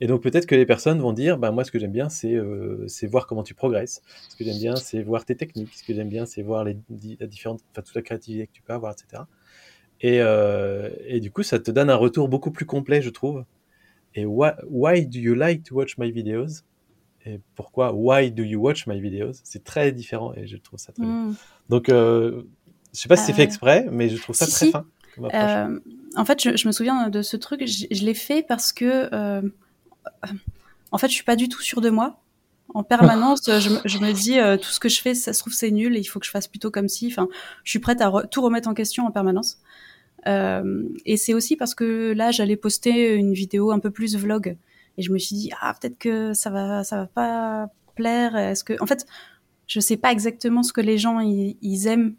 Et 0.00 0.06
donc 0.06 0.22
peut-être 0.22 0.46
que 0.46 0.54
les 0.54 0.64
personnes 0.64 0.98
vont 1.00 1.12
dire, 1.12 1.36
bah, 1.36 1.50
moi 1.50 1.62
ce 1.62 1.70
que 1.70 1.78
j'aime 1.78 1.92
bien, 1.92 2.08
c'est 2.08 2.34
euh, 2.34 2.86
voir 3.10 3.26
comment 3.26 3.42
tu 3.42 3.54
progresses. 3.54 4.02
Ce 4.30 4.36
que 4.36 4.44
j'aime 4.44 4.58
bien, 4.58 4.76
c'est 4.76 5.02
voir 5.02 5.26
tes 5.26 5.36
techniques. 5.36 5.74
Ce 5.74 5.84
que 5.84 5.94
j'aime 5.94 6.08
bien, 6.08 6.24
c'est 6.24 6.42
voir 6.42 6.64
les, 6.64 6.78
la 7.20 7.26
différente, 7.26 7.60
enfin, 7.70 7.82
toute 7.82 7.94
la 7.94 8.02
créativité 8.02 8.46
que 8.46 8.52
tu 8.52 8.62
peux 8.62 8.72
avoir, 8.72 8.92
etc. 8.92 9.24
Et, 10.00 10.20
euh, 10.22 10.88
et, 11.06 11.20
du 11.20 11.30
coup, 11.30 11.42
ça 11.42 11.58
te 11.58 11.70
donne 11.70 11.90
un 11.90 11.96
retour 11.96 12.30
beaucoup 12.30 12.50
plus 12.50 12.64
complet, 12.64 13.02
je 13.02 13.10
trouve. 13.10 13.44
Et 14.14 14.24
why, 14.24 14.52
why 14.66 15.06
do 15.06 15.18
you 15.18 15.34
like 15.34 15.64
to 15.64 15.74
watch 15.74 15.98
my 15.98 16.10
videos? 16.10 16.62
Et 17.26 17.38
pourquoi 17.54 17.92
Why 17.92 18.30
do 18.30 18.42
you 18.42 18.58
watch 18.58 18.86
my 18.86 18.98
videos? 18.98 19.40
C'est 19.44 19.62
très 19.62 19.92
différent 19.92 20.32
et 20.34 20.46
je 20.46 20.56
trouve 20.56 20.78
ça 20.78 20.92
très 20.92 21.04
bien. 21.04 21.26
Hmm. 21.26 21.34
Donc, 21.68 21.90
euh, 21.90 22.44
je 22.94 23.00
sais 23.00 23.08
pas 23.08 23.16
si 23.16 23.26
c'est 23.26 23.34
fait 23.34 23.42
euh, 23.42 23.44
exprès, 23.44 23.86
mais 23.92 24.08
je 24.08 24.16
trouve 24.16 24.34
ça 24.34 24.46
très 24.46 24.70
fin. 24.70 24.86
En 26.16 26.24
fait, 26.24 26.42
je, 26.42 26.56
je, 26.56 26.66
me 26.66 26.72
souviens 26.72 27.10
de 27.10 27.20
ce 27.20 27.36
truc. 27.36 27.66
Je, 27.66 27.84
je 27.90 28.04
l'ai 28.04 28.14
fait 28.14 28.42
parce 28.42 28.72
que 28.72 29.42
en 30.92 30.98
fait, 30.98 31.08
je 31.08 31.14
suis 31.14 31.24
pas 31.24 31.36
du 31.36 31.48
tout 31.48 31.60
sûre 31.60 31.80
de 31.80 31.90
moi. 31.90 32.20
En 32.72 32.84
permanence, 32.84 33.42
je, 33.46 33.98
me, 33.98 34.12
dis 34.12 34.38
euh, 34.38 34.56
tout 34.56 34.68
ce 34.68 34.78
que 34.78 34.88
je 34.88 35.00
fais, 35.00 35.14
ça 35.14 35.32
se 35.32 35.40
trouve 35.40 35.52
c'est 35.52 35.72
nul 35.72 35.96
et 35.96 36.00
il 36.00 36.04
faut 36.04 36.20
que 36.20 36.26
je 36.26 36.30
fasse 36.30 36.46
plutôt 36.46 36.70
comme 36.70 36.88
si. 36.88 37.08
Enfin, 37.08 37.28
je 37.64 37.70
suis 37.70 37.80
prête 37.80 38.00
à 38.00 38.12
tout 38.30 38.42
remettre 38.42 38.68
en 38.68 38.74
question 38.74 39.06
en 39.06 39.10
permanence. 39.10 39.58
Euh, 40.28 40.84
et 41.04 41.16
c'est 41.16 41.34
aussi 41.34 41.56
parce 41.56 41.74
que 41.74 42.12
là, 42.12 42.30
j'allais 42.30 42.56
poster 42.56 43.14
une 43.14 43.32
vidéo 43.32 43.72
un 43.72 43.80
peu 43.80 43.90
plus 43.90 44.16
vlog 44.16 44.56
et 44.98 45.02
je 45.02 45.12
me 45.12 45.18
suis 45.18 45.34
dit 45.34 45.50
ah 45.60 45.74
peut-être 45.80 45.98
que 45.98 46.34
ça 46.34 46.50
va 46.50 46.84
ça 46.84 46.96
va 46.96 47.06
pas 47.06 47.70
plaire. 47.96 48.36
Est-ce 48.36 48.62
que 48.62 48.74
en 48.80 48.86
fait, 48.86 49.06
je 49.66 49.80
sais 49.80 49.96
pas 49.96 50.12
exactement 50.12 50.62
ce 50.62 50.72
que 50.72 50.80
les 50.80 50.98
gens 50.98 51.20
ils, 51.20 51.86
aiment. 51.86 52.14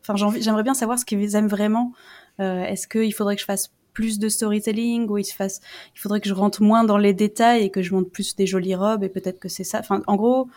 Enfin, 0.00 0.14
j'aimerais 0.38 0.62
bien 0.62 0.74
savoir 0.74 0.98
ce 0.98 1.04
qu'ils 1.04 1.34
aiment 1.34 1.48
vraiment. 1.48 1.92
Euh, 2.40 2.62
Est-ce 2.62 2.88
qu'il 2.88 3.12
faudrait 3.12 3.36
que 3.36 3.40
je 3.40 3.46
fasse 3.46 3.72
plus 3.92 4.18
de 4.18 4.28
storytelling, 4.28 5.08
où 5.08 5.18
il 5.18 5.24
se 5.24 5.34
fasse, 5.34 5.60
il 5.94 5.98
faudrait 6.00 6.20
que 6.20 6.28
je 6.28 6.34
rentre 6.34 6.62
moins 6.62 6.84
dans 6.84 6.98
les 6.98 7.12
détails 7.12 7.64
et 7.64 7.70
que 7.70 7.82
je 7.82 7.94
monte 7.94 8.10
plus 8.10 8.36
des 8.36 8.46
jolies 8.46 8.74
robes 8.74 9.02
et 9.04 9.08
peut-être 9.08 9.38
que 9.38 9.48
c'est 9.48 9.64
ça. 9.64 9.80
Enfin, 9.80 10.02
en 10.06 10.16
gros, 10.16 10.48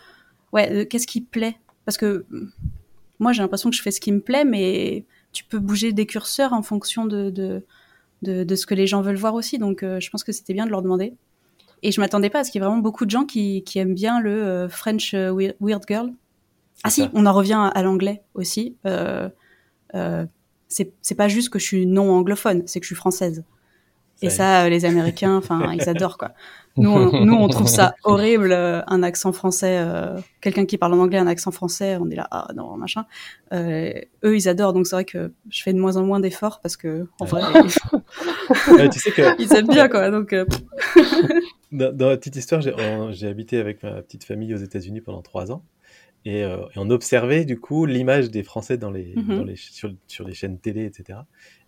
ouais, 0.52 0.72
euh, 0.72 0.84
qu'est-ce 0.84 1.06
qui 1.06 1.20
plaît? 1.20 1.56
Parce 1.84 1.96
que 1.96 2.24
mm, 2.30 2.50
moi, 3.18 3.32
j'ai 3.32 3.42
l'impression 3.42 3.70
que 3.70 3.76
je 3.76 3.82
fais 3.82 3.90
ce 3.90 4.00
qui 4.00 4.12
me 4.12 4.20
plaît, 4.20 4.44
mais 4.44 5.04
tu 5.32 5.44
peux 5.44 5.58
bouger 5.58 5.92
des 5.92 6.06
curseurs 6.06 6.52
en 6.52 6.62
fonction 6.62 7.06
de, 7.06 7.30
de, 7.30 7.64
de, 8.22 8.54
ce 8.54 8.66
que 8.66 8.74
les 8.74 8.86
gens 8.86 9.02
veulent 9.02 9.16
voir 9.16 9.34
aussi. 9.34 9.58
Donc, 9.58 9.82
euh, 9.82 10.00
je 10.00 10.10
pense 10.10 10.24
que 10.24 10.32
c'était 10.32 10.54
bien 10.54 10.66
de 10.66 10.70
leur 10.70 10.82
demander. 10.82 11.14
Et 11.82 11.92
je 11.92 12.00
m'attendais 12.00 12.30
pas 12.30 12.40
à 12.40 12.44
ce 12.44 12.50
qu'il 12.50 12.60
y 12.60 12.64
ait 12.64 12.66
vraiment 12.66 12.80
beaucoup 12.80 13.04
de 13.04 13.10
gens 13.10 13.24
qui, 13.24 13.62
qui 13.64 13.78
aiment 13.78 13.94
bien 13.94 14.20
le 14.20 14.30
euh, 14.30 14.68
French 14.68 15.14
Weird 15.14 15.82
Girl. 15.86 16.12
Ah 16.82 16.90
si, 16.90 17.08
on 17.14 17.26
en 17.26 17.32
revient 17.32 17.70
à, 17.72 17.82
l'anglais 17.82 18.22
aussi. 18.34 18.76
Euh, 18.84 19.28
c'est 20.74 21.14
pas 21.14 21.28
juste 21.28 21.50
que 21.50 21.58
je 21.58 21.64
suis 21.64 21.86
non 21.86 22.10
anglophone, 22.10 22.62
c'est 22.66 22.80
que 22.80 22.84
je 22.84 22.88
suis 22.88 22.96
française. 22.96 23.44
Et 24.22 24.30
ça, 24.30 24.68
les 24.68 24.84
Américains, 24.84 25.36
enfin, 25.36 25.72
ils 25.72 25.88
adorent 25.88 26.18
quoi. 26.18 26.32
Nous, 26.76 26.90
on, 26.90 27.24
nous, 27.24 27.34
on 27.34 27.46
trouve 27.46 27.68
ça 27.68 27.94
horrible, 28.04 28.50
euh, 28.50 28.82
un 28.88 29.04
accent 29.04 29.32
français, 29.32 29.78
euh, 29.78 30.18
quelqu'un 30.40 30.66
qui 30.66 30.76
parle 30.76 30.94
en 30.94 30.98
anglais, 30.98 31.18
un 31.18 31.26
accent 31.28 31.52
français, 31.52 31.96
on 32.00 32.10
est 32.10 32.16
là, 32.16 32.26
ah 32.32 32.48
non, 32.56 32.76
machin. 32.76 33.06
Euh, 33.52 33.92
eux, 34.24 34.36
ils 34.36 34.48
adorent, 34.48 34.72
donc 34.72 34.88
c'est 34.88 34.96
vrai 34.96 35.04
que 35.04 35.32
je 35.50 35.62
fais 35.62 35.72
de 35.72 35.78
moins 35.78 35.96
en 35.96 36.02
moins 36.02 36.18
d'efforts 36.18 36.60
parce 36.60 36.76
que, 36.76 37.06
en 37.20 37.26
vrai, 37.26 37.42
tu 38.90 38.98
sais 38.98 39.12
que... 39.12 39.40
ils 39.40 39.54
aiment 39.54 39.68
bien 39.68 39.88
quoi. 39.88 40.10
Donc, 40.10 40.34
dans, 41.70 42.08
la 42.08 42.16
petite 42.16 42.34
histoire, 42.34 42.60
j'ai 42.60 43.28
habité 43.28 43.58
avec 43.58 43.82
ma 43.84 44.02
petite 44.02 44.24
famille 44.24 44.52
aux 44.52 44.58
États-Unis 44.58 45.00
pendant 45.00 45.22
trois 45.22 45.52
ans. 45.52 45.62
Euh, 46.26 46.66
et, 46.74 46.78
on 46.78 46.88
observait 46.90 47.44
du 47.44 47.58
coup 47.58 47.84
l'image 47.86 48.30
des 48.30 48.42
Français 48.42 48.78
dans 48.78 48.90
les, 48.90 49.14
mmh 49.14 49.36
dans 49.36 49.44
les, 49.44 49.56
sur, 49.56 49.94
sur, 50.06 50.26
les 50.26 50.34
chaînes 50.34 50.58
télé, 50.58 50.84
etc. 50.84 51.18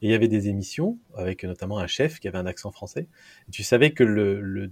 Et 0.00 0.06
il 0.06 0.10
y 0.10 0.14
avait 0.14 0.28
des 0.28 0.48
émissions 0.48 0.98
avec 1.14 1.44
notamment 1.44 1.78
un 1.78 1.86
chef 1.86 2.20
qui 2.20 2.28
avait 2.28 2.38
un 2.38 2.46
accent 2.46 2.70
français. 2.70 3.06
Et 3.48 3.50
tu 3.50 3.62
savais 3.62 3.90
que 3.90 4.02
le, 4.02 4.40
le, 4.40 4.70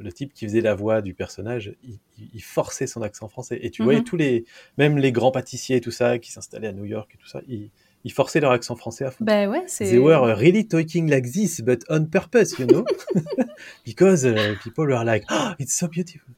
le, 0.00 0.12
type 0.12 0.34
qui 0.34 0.44
faisait 0.46 0.60
la 0.60 0.74
voix 0.74 1.00
du 1.00 1.14
personnage, 1.14 1.74
il, 1.82 1.98
il 2.18 2.42
forçait 2.42 2.86
son 2.86 3.02
accent 3.02 3.28
français. 3.28 3.58
Et 3.62 3.70
tu 3.70 3.82
voyais 3.82 4.00
mmh 4.00 4.04
tous 4.04 4.16
les, 4.16 4.44
même 4.76 4.98
les 4.98 5.12
grands 5.12 5.32
pâtissiers 5.32 5.76
et 5.76 5.80
tout 5.80 5.90
ça 5.90 6.18
qui 6.18 6.30
s'installaient 6.30 6.68
à 6.68 6.72
New 6.72 6.84
York 6.84 7.10
et 7.14 7.18
tout 7.18 7.28
ça, 7.28 7.40
ils, 7.48 7.70
ils 8.04 8.12
forçaient 8.12 8.40
leur 8.40 8.52
accent 8.52 8.76
français 8.76 9.04
à 9.04 9.10
fond. 9.10 9.24
Ben 9.24 9.50
ouais, 9.50 9.64
c'est. 9.66 9.86
They 9.86 9.98
were 9.98 10.36
really 10.36 10.66
talking 10.68 11.10
like 11.10 11.30
this, 11.32 11.60
but 11.60 11.84
on 11.88 12.04
purpose, 12.04 12.56
you 12.58 12.66
know, 12.66 12.84
because 13.84 14.24
uh, 14.24 14.54
people 14.62 14.84
were 14.84 15.04
like, 15.04 15.24
oh, 15.30 15.54
it's 15.58 15.74
so 15.74 15.88
beautiful. 15.88 16.32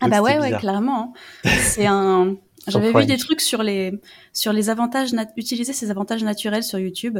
Ah 0.00 0.08
bah 0.08 0.22
ouais, 0.22 0.38
ouais, 0.38 0.52
clairement. 0.58 1.14
Hein. 1.44 1.50
C'est 1.60 1.86
un. 1.86 2.36
J'avais 2.68 2.92
vu 2.92 3.06
des 3.06 3.16
trucs 3.16 3.40
sur 3.40 3.62
les 3.62 3.92
sur 4.32 4.52
les 4.52 4.70
avantages 4.70 5.10
utiliser 5.36 5.72
ces 5.72 5.90
avantages 5.90 6.24
naturels 6.24 6.64
sur 6.64 6.78
YouTube. 6.78 7.18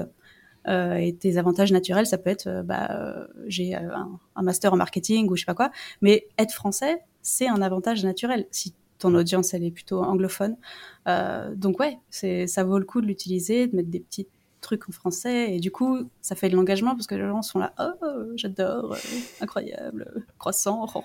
Euh, 0.69 0.95
et 0.97 1.15
tes 1.15 1.37
avantages 1.39 1.73
naturels, 1.73 2.07
ça 2.07 2.19
peut 2.19 2.31
être, 2.31 2.49
euh, 2.49 2.63
bah, 2.63 2.89
euh, 2.91 3.27
j'ai 3.47 3.77
euh, 3.77 3.95
un, 3.95 4.19
un, 4.35 4.43
master 4.43 4.73
en 4.73 4.77
marketing 4.77 5.29
ou 5.31 5.37
je 5.37 5.43
sais 5.43 5.47
pas 5.47 5.55
quoi. 5.55 5.71
Mais 6.01 6.27
être 6.39 6.53
français, 6.53 6.99
c'est 7.23 7.47
un 7.47 7.63
avantage 7.63 8.05
naturel 8.05 8.47
si 8.51 8.75
ton 8.99 9.15
audience 9.15 9.55
elle 9.55 9.63
est 9.63 9.71
plutôt 9.71 10.03
anglophone. 10.03 10.57
donc 11.55 11.79
ouais, 11.81 11.99
c'est 12.11 12.47
ça 12.47 12.65
vaut 12.65 12.79
le 12.79 12.85
coup 12.85 13.01
de 13.01 13.07
l'utiliser, 13.07 13.67
de 13.67 13.77
mettre 13.77 13.91
des 13.91 14.01
petites 14.01 14.31
trucs 14.67 14.89
en 14.89 14.93
français. 14.93 15.55
Et 15.55 15.61
du 15.61 15.71
coup, 15.71 16.09
ça 16.21 16.35
fait 16.35 16.49
de 16.49 16.57
l'engagement 16.57 16.95
parce 16.95 17.07
que 17.07 17.15
les 17.15 17.27
gens 17.27 17.43
sont 17.43 17.59
là, 17.59 17.73
oh, 17.79 18.33
j'adore, 18.35 18.93
euh, 18.93 18.99
incroyable, 19.41 20.25
croissant. 20.39 20.87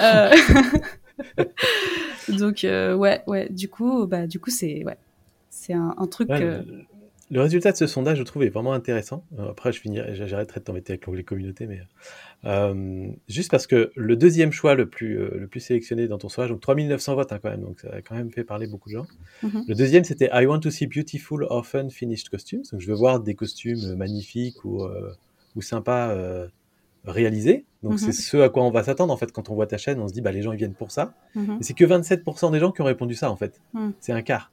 Euh, 0.00 0.30
donc, 2.28 2.64
euh, 2.64 2.94
ouais, 2.94 3.22
ouais, 3.26 3.48
du 3.50 3.68
coup, 3.68 4.06
bah, 4.06 4.26
du 4.26 4.40
coup, 4.40 4.50
c'est 4.50 4.84
ouais, 4.84 4.98
c'est 5.50 5.72
un, 5.72 5.94
truc. 6.10 6.28
Le 7.34 7.40
résultat 7.40 7.72
de 7.72 7.76
ce 7.76 7.88
sondage, 7.88 8.18
je 8.18 8.22
trouve, 8.22 8.44
est 8.44 8.48
vraiment 8.48 8.74
intéressant. 8.74 9.24
Euh, 9.40 9.50
après, 9.50 9.72
je 9.72 9.80
finirai, 9.80 10.14
j'arrêterai 10.14 10.60
de 10.60 10.64
t'embêter 10.66 10.92
avec 10.92 11.04
l'onglet 11.04 11.24
communauté, 11.24 11.66
mais 11.66 11.80
euh, 12.44 13.08
juste 13.28 13.50
parce 13.50 13.66
que 13.66 13.90
le 13.96 14.14
deuxième 14.14 14.52
choix 14.52 14.76
le 14.76 14.88
plus, 14.88 15.18
euh, 15.18 15.36
le 15.36 15.48
plus 15.48 15.58
sélectionné 15.58 16.06
dans 16.06 16.16
ton 16.16 16.28
sondage, 16.28 16.50
donc 16.50 16.60
3900 16.60 17.16
votes 17.16 17.32
hein, 17.32 17.40
quand 17.42 17.50
même, 17.50 17.62
donc 17.62 17.80
ça 17.80 17.88
a 17.92 18.02
quand 18.02 18.14
même 18.14 18.30
fait 18.30 18.44
parler 18.44 18.68
beaucoup 18.68 18.88
de 18.88 18.94
gens. 18.94 19.06
Mm-hmm. 19.42 19.64
Le 19.66 19.74
deuxième, 19.74 20.04
c'était 20.04 20.30
I 20.32 20.46
want 20.46 20.60
to 20.60 20.70
see 20.70 20.86
beautiful, 20.86 21.44
often 21.50 21.90
finished 21.90 22.28
costumes. 22.28 22.62
Donc 22.70 22.80
je 22.80 22.86
veux 22.86 22.94
voir 22.94 23.18
des 23.18 23.34
costumes 23.34 23.96
magnifiques 23.96 24.64
ou, 24.64 24.86
ou 25.56 25.60
sympas 25.60 26.16
réalisés. 27.04 27.64
Donc 27.82 27.98
c'est 27.98 28.10
mm-hmm. 28.10 28.30
ce 28.30 28.36
à 28.36 28.48
quoi 28.48 28.62
on 28.62 28.70
va 28.70 28.84
s'attendre 28.84 29.12
en 29.12 29.16
fait 29.16 29.32
quand 29.32 29.50
on 29.50 29.56
voit 29.56 29.66
ta 29.66 29.76
chaîne. 29.76 29.98
On 29.98 30.06
se 30.06 30.12
dit 30.12 30.20
bah 30.20 30.30
les 30.30 30.42
gens 30.42 30.52
ils 30.52 30.58
viennent 30.58 30.74
pour 30.74 30.92
ça. 30.92 31.14
Mm-hmm. 31.34 31.58
c'est 31.62 31.74
que 31.74 31.84
27% 31.84 32.52
des 32.52 32.60
gens 32.60 32.70
qui 32.70 32.80
ont 32.80 32.84
répondu 32.84 33.16
ça 33.16 33.28
en 33.28 33.36
fait. 33.36 33.60
Mm. 33.72 33.90
C'est 33.98 34.12
un 34.12 34.22
quart. 34.22 34.52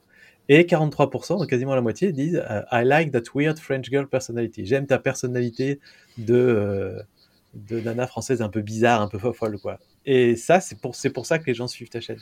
Et 0.49 0.63
43%, 0.63 1.37
donc 1.37 1.47
quasiment 1.47 1.75
la 1.75 1.81
moitié, 1.81 2.11
disent 2.11 2.43
euh, 2.49 2.61
I 2.71 2.83
like 2.83 3.11
that 3.11 3.23
weird 3.33 3.57
French 3.59 3.85
girl 3.89 4.07
personality. 4.07 4.65
J'aime 4.65 4.85
ta 4.85 4.99
personnalité 4.99 5.79
de, 6.17 6.33
euh, 6.33 6.99
de 7.53 7.79
nana 7.79 8.07
française 8.07 8.41
un 8.41 8.49
peu 8.49 8.61
bizarre, 8.61 9.01
un 9.01 9.07
peu 9.07 9.19
folle, 9.31 9.59
quoi. 9.59 9.79
Et 10.05 10.35
ça, 10.35 10.59
c'est 10.59 10.79
pour, 10.79 10.95
pour 11.13 11.25
ça 11.25 11.39
que 11.39 11.45
les 11.45 11.53
gens 11.53 11.67
suivent 11.67 11.89
ta 11.89 12.01
chaîne. 12.01 12.19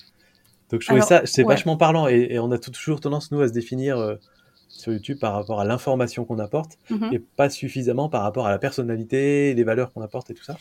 Donc 0.69 0.81
je 0.81 0.87
trouvais 0.87 1.01
ça, 1.01 1.21
c'est 1.25 1.43
vachement 1.43 1.77
parlant. 1.77 2.07
Et, 2.07 2.37
on 2.39 2.51
a 2.51 2.57
toujours 2.57 2.99
tendance, 2.99 3.31
nous, 3.31 3.41
à 3.41 3.47
se 3.47 3.53
définir 3.53 3.97
euh, 3.97 4.15
sur 4.67 4.93
YouTube 4.93 5.17
par 5.19 5.33
rapport 5.33 5.59
à 5.59 5.65
l'information 5.65 6.25
qu'on 6.25 6.39
apporte 6.39 6.77
mm-hmm. 6.91 7.15
et 7.15 7.19
pas 7.19 7.49
suffisamment 7.49 8.09
par 8.09 8.21
rapport 8.21 8.45
à 8.45 8.51
la 8.51 8.59
personnalité, 8.59 9.53
les 9.53 9.63
valeurs 9.63 9.91
qu'on 9.91 10.01
apporte 10.01 10.29
et 10.29 10.33
tout 10.33 10.43
ça. 10.43 10.57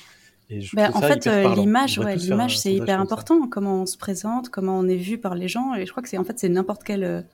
Et 0.50 0.62
je 0.62 0.74
ben, 0.74 0.90
en 0.94 1.02
fait, 1.02 1.26
l'image, 1.56 1.98
ouais, 1.98 2.16
l'image, 2.16 2.59
c'est 2.59 2.72
hyper 2.72 3.00
important. 3.00 3.46
Comment 3.48 3.82
on 3.82 3.86
se 3.86 3.98
présente, 3.98 4.48
comment 4.48 4.78
on 4.78 4.88
est 4.88 4.96
vu 4.96 5.18
par 5.18 5.34
les 5.34 5.48
gens. 5.48 5.74
Et 5.74 5.84
je 5.84 5.90
crois 5.90 6.02
que 6.02 6.09
c'est 6.09 6.16
en 6.16 6.24
fait, 6.24 6.38
c'est 6.38 6.48
n'importe 6.48 6.84
quel 6.84 7.26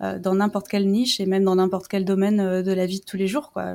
dans 0.00 0.34
n'importe 0.34 0.68
quelle 0.68 0.90
niche 0.90 1.20
et 1.20 1.26
même 1.26 1.44
dans 1.44 1.56
n'importe 1.56 1.88
quel 1.88 2.04
domaine 2.04 2.40
euh, 2.40 2.62
de 2.62 2.72
la 2.72 2.86
vie 2.86 3.00
de 3.00 3.04
tous 3.04 3.16
les 3.16 3.26
jours. 3.26 3.50
Quoi. 3.52 3.74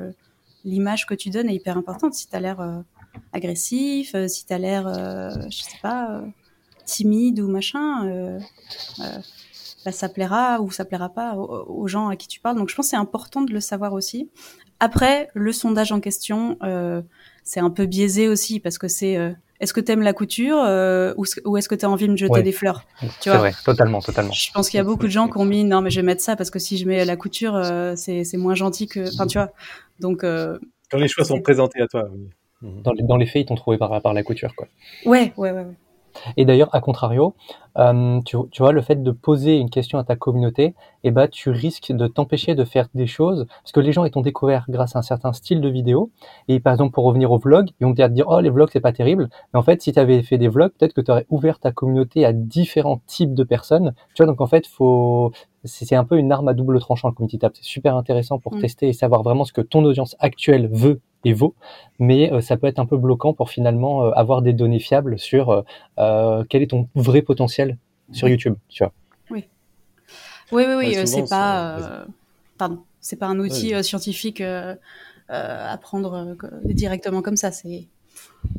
L'image 0.64 1.06
que 1.06 1.14
tu 1.14 1.30
donnes 1.30 1.48
est 1.48 1.54
hyper 1.54 1.76
importante. 1.76 2.14
Si 2.14 2.28
tu 2.28 2.36
as 2.36 2.40
l'air 2.40 2.60
euh, 2.60 2.78
agressif, 3.32 4.14
si 4.28 4.46
tu 4.46 4.52
as 4.52 4.58
l'air, 4.58 4.88
je 5.50 5.62
sais 5.62 5.78
pas, 5.82 6.22
timide 6.84 7.40
ou 7.40 7.48
machin, 7.48 8.38
bah, 9.84 9.90
ça 9.90 10.08
plaira 10.08 10.60
ou 10.60 10.70
ça 10.70 10.84
plaira 10.84 11.08
pas 11.08 11.34
aux, 11.34 11.88
gens 11.88 12.08
à 12.08 12.16
qui 12.16 12.28
tu 12.28 12.38
parles. 12.38 12.56
Donc 12.56 12.70
je 12.70 12.76
pense 12.76 12.86
que 12.86 12.90
c'est 12.90 12.96
important 12.96 13.42
de 13.42 13.52
le 13.52 13.60
savoir 13.60 13.92
aussi. 13.92 14.30
Après, 14.78 15.28
le 15.34 15.52
sondage 15.52 15.90
en 15.90 16.00
question, 16.00 16.58
c'est 17.42 17.60
un 17.60 17.70
peu 17.70 17.86
biaisé 17.86 18.28
aussi 18.28 18.60
parce 18.60 18.78
que 18.78 18.86
c'est 18.88 19.34
est-ce 19.62 19.72
que 19.72 19.80
tu 19.80 19.92
aimes 19.92 20.02
la 20.02 20.12
couture 20.12 20.58
euh, 20.58 21.14
ou, 21.16 21.56
est-ce 21.56 21.68
que 21.68 21.76
tu 21.76 21.86
as 21.86 21.88
envie 21.88 22.08
de 22.08 22.12
me 22.12 22.16
jeter 22.16 22.42
des 22.42 22.50
fleurs? 22.50 22.84
Tu 23.20 23.30
vois 23.30 23.38
vrai, 23.38 23.52
totalement, 23.64 24.00
totalement. 24.00 24.32
Je 24.32 24.50
pense 24.52 24.68
qu'il 24.68 24.76
y 24.76 24.80
a 24.80 24.84
beaucoup 24.84 25.06
de 25.06 25.12
gens 25.12 25.28
qui 25.28 25.38
ont 25.38 25.44
mis 25.44 25.62
non 25.62 25.80
mais 25.80 25.90
je 25.90 26.00
vais 26.00 26.06
mettre 26.06 26.20
ça 26.20 26.34
parce 26.34 26.50
que 26.50 26.58
si 26.58 26.76
je 26.76 26.86
mets 26.86 27.04
la 27.04 27.16
couture 27.16 27.54
euh, 27.54 27.94
c'est 27.96 28.36
moins 28.36 28.56
gentil 28.56 28.88
que 28.88 29.14
enfin 29.14 29.26
tu 29.28 29.38
vois. 29.38 29.52
Donc 30.00 30.24
euh, 30.24 30.58
quand 30.90 30.98
les 30.98 31.06
choix 31.06 31.24
sont 31.24 31.40
présentés 31.40 31.80
à 31.80 31.86
toi. 31.86 32.08
Dans, 32.60 32.92
les, 32.92 33.02
dans, 33.02 33.16
les, 33.16 33.26
faits, 33.26 33.42
ils 33.42 33.46
t'ont 33.46 33.56
trouvé 33.56 33.76
par, 33.76 34.00
par 34.00 34.14
la 34.14 34.22
couture 34.22 34.54
quoi. 34.54 34.68
Ouais, 35.04 35.32
ouais, 35.36 35.50
ouais. 35.50 35.66
Et 36.36 36.44
d'ailleurs, 36.44 36.68
à 36.74 36.80
contrario, 36.80 37.34
euh, 37.78 38.20
tu, 38.24 38.36
tu, 38.50 38.62
vois, 38.62 38.72
le 38.72 38.82
fait 38.82 39.02
de 39.02 39.10
poser 39.10 39.56
une 39.56 39.70
question 39.70 39.98
à 39.98 40.04
ta 40.04 40.16
communauté, 40.16 40.74
eh 41.04 41.10
ben, 41.10 41.28
tu 41.28 41.50
risques 41.50 41.92
de 41.92 42.06
t'empêcher 42.06 42.54
de 42.54 42.64
faire 42.64 42.88
des 42.94 43.06
choses, 43.06 43.46
parce 43.62 43.72
que 43.72 43.80
les 43.80 43.92
gens 43.92 44.04
ils 44.04 44.10
t'ont 44.10 44.20
découvert 44.20 44.66
grâce 44.68 44.94
à 44.96 44.98
un 44.98 45.02
certain 45.02 45.32
style 45.32 45.60
de 45.60 45.68
vidéo, 45.68 46.10
et 46.48 46.60
par 46.60 46.72
exemple, 46.72 46.92
pour 46.92 47.04
revenir 47.04 47.30
au 47.32 47.38
vlog, 47.38 47.70
ils 47.80 47.86
vont 47.86 47.94
te 47.94 48.06
dire, 48.08 48.26
oh, 48.28 48.40
les 48.40 48.50
vlogs, 48.50 48.68
c'est 48.72 48.80
pas 48.80 48.92
terrible, 48.92 49.28
mais 49.52 49.58
en 49.58 49.62
fait, 49.62 49.80
si 49.82 49.92
tu 49.92 49.98
avais 49.98 50.22
fait 50.22 50.38
des 50.38 50.48
vlogs, 50.48 50.72
peut-être 50.78 50.92
que 50.92 51.00
tu 51.00 51.10
aurais 51.10 51.26
ouvert 51.30 51.58
ta 51.58 51.72
communauté 51.72 52.24
à 52.24 52.32
différents 52.32 53.00
types 53.06 53.34
de 53.34 53.44
personnes, 53.44 53.94
tu 54.14 54.22
vois, 54.22 54.26
donc 54.26 54.40
en 54.40 54.46
fait, 54.46 54.66
faut, 54.66 55.32
c'est 55.64 55.94
un 55.94 56.04
peu 56.04 56.18
une 56.18 56.32
arme 56.32 56.48
à 56.48 56.54
double 56.54 56.78
tranchant, 56.80 57.08
le 57.08 57.14
community 57.14 57.38
tab. 57.38 57.52
C'est 57.54 57.64
super 57.64 57.96
intéressant 57.96 58.38
pour 58.38 58.54
mm. 58.54 58.60
tester 58.60 58.88
et 58.88 58.92
savoir 58.92 59.22
vraiment 59.22 59.44
ce 59.44 59.52
que 59.52 59.60
ton 59.60 59.84
audience 59.84 60.16
actuelle 60.18 60.68
veut 60.70 61.00
et 61.24 61.32
vaut, 61.32 61.54
mais 61.98 62.32
euh, 62.32 62.40
ça 62.40 62.56
peut 62.56 62.66
être 62.66 62.78
un 62.78 62.86
peu 62.86 62.96
bloquant 62.96 63.32
pour 63.32 63.50
finalement 63.50 64.04
euh, 64.04 64.10
avoir 64.12 64.42
des 64.42 64.52
données 64.52 64.78
fiables 64.78 65.18
sur 65.18 65.64
euh, 65.98 66.44
quel 66.48 66.62
est 66.62 66.68
ton 66.68 66.88
vrai 66.94 67.22
potentiel 67.22 67.78
sur 68.12 68.28
YouTube, 68.28 68.54
tu 68.68 68.84
vois. 68.84 68.92
Oui. 69.30 69.46
Oui, 70.50 70.64
oui, 70.66 70.74
oui, 70.76 71.06
c'est 71.06 71.28
pas, 71.28 72.04
pardon, 72.58 72.80
c'est 73.00 73.16
pas 73.16 73.26
un 73.26 73.38
outil 73.38 73.72
scientifique 73.82 74.42
à 74.42 75.78
prendre 75.80 76.36
directement 76.64 77.22
comme 77.22 77.36
ça. 77.36 77.52
C'est 77.52 77.86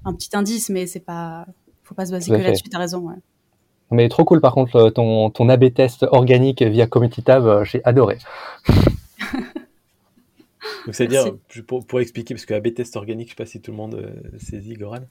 un 0.05 0.14
petit 0.14 0.30
indice, 0.34 0.70
mais 0.70 0.88
c'est 0.88 0.99
pas, 0.99 1.45
faut 1.84 1.93
pas 1.93 2.05
se 2.05 2.11
baser 2.11 2.32
que 2.32 2.41
là-dessus. 2.41 2.70
T'as 2.70 2.80
raison. 2.80 2.99
Ouais. 3.09 3.16
Mais 3.91 4.09
trop 4.09 4.26
cool 4.26 4.41
par 4.41 4.53
contre 4.53 4.89
ton, 4.89 5.30
ton 5.30 5.49
AB 5.49 5.72
test 5.72 6.03
organique 6.09 6.64
via 6.64 6.88
Community 6.88 7.22
Tab, 7.22 7.64
j'ai 7.64 7.82
adoré. 7.84 8.18
Donc, 10.86 10.95
c'est-à-dire, 10.95 11.36
pour, 11.68 11.86
pour, 11.86 11.99
expliquer, 11.99 12.34
parce 12.34 12.45
que 12.45 12.53
AB 12.53 12.74
test 12.74 12.95
organique, 12.95 13.28
je 13.28 13.34
sais 13.34 13.36
pas 13.36 13.45
si 13.45 13.61
tout 13.61 13.72
le 13.72 13.78
monde 13.78 13.95
euh, 13.95 14.38
saisit, 14.38 14.74
Goran. 14.74 15.05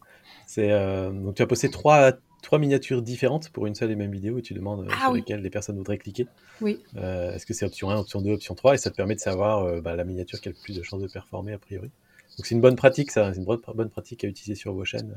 C'est, 0.47 0.71
euh, 0.71 1.11
donc, 1.11 1.37
tu 1.37 1.43
as 1.43 1.47
posté 1.47 1.71
trois, 1.71 2.13
trois 2.43 2.59
miniatures 2.59 3.03
différentes 3.03 3.51
pour 3.51 3.67
une 3.67 3.75
seule 3.75 3.91
et 3.91 3.97
même 3.97 4.13
vidéo 4.13 4.39
et 4.39 4.43
tu 4.43 4.55
demandes 4.55 4.87
euh, 4.87 4.93
ah 4.93 5.05
sur 5.05 5.13
lesquelles 5.15 5.41
les 5.41 5.51
personnes 5.51 5.77
voudraient 5.77 5.99
cliquer. 5.99 6.27
Oui. 6.61 6.81
est-ce 6.97 7.47
que 7.47 7.55
c'est 7.55 7.67
option 7.67 7.91
1, 7.91 7.99
option 7.99 8.21
2, 8.21 8.33
option 8.33 8.55
3 8.55 8.75
Et 8.75 8.79
ça 8.79 8.91
te 8.91 8.97
permet 8.97 9.15
de 9.15 9.21
savoir 9.21 9.81
bah, 9.83 9.97
la 9.97 10.05
miniature 10.05 10.41
qui 10.41 10.49
a 10.49 10.53
le 10.53 10.59
plus 10.63 10.77
de 10.77 10.83
chances 10.83 11.01
de 11.01 11.09
performer 11.09 11.53
a 11.53 11.59
priori. 11.59 11.91
Donc, 12.39 12.47
c'est 12.47 12.55
une 12.55 12.61
bonne 12.61 12.77
pratique, 12.77 13.11
ça. 13.11 13.33
C'est 13.33 13.39
une 13.39 13.45
bonne, 13.45 13.61
bonne 13.75 13.91
pratique 13.91 14.25
à 14.25 14.29
utiliser 14.29 14.55
sur 14.55 14.73
vos 14.73 14.85
chaînes 14.85 15.15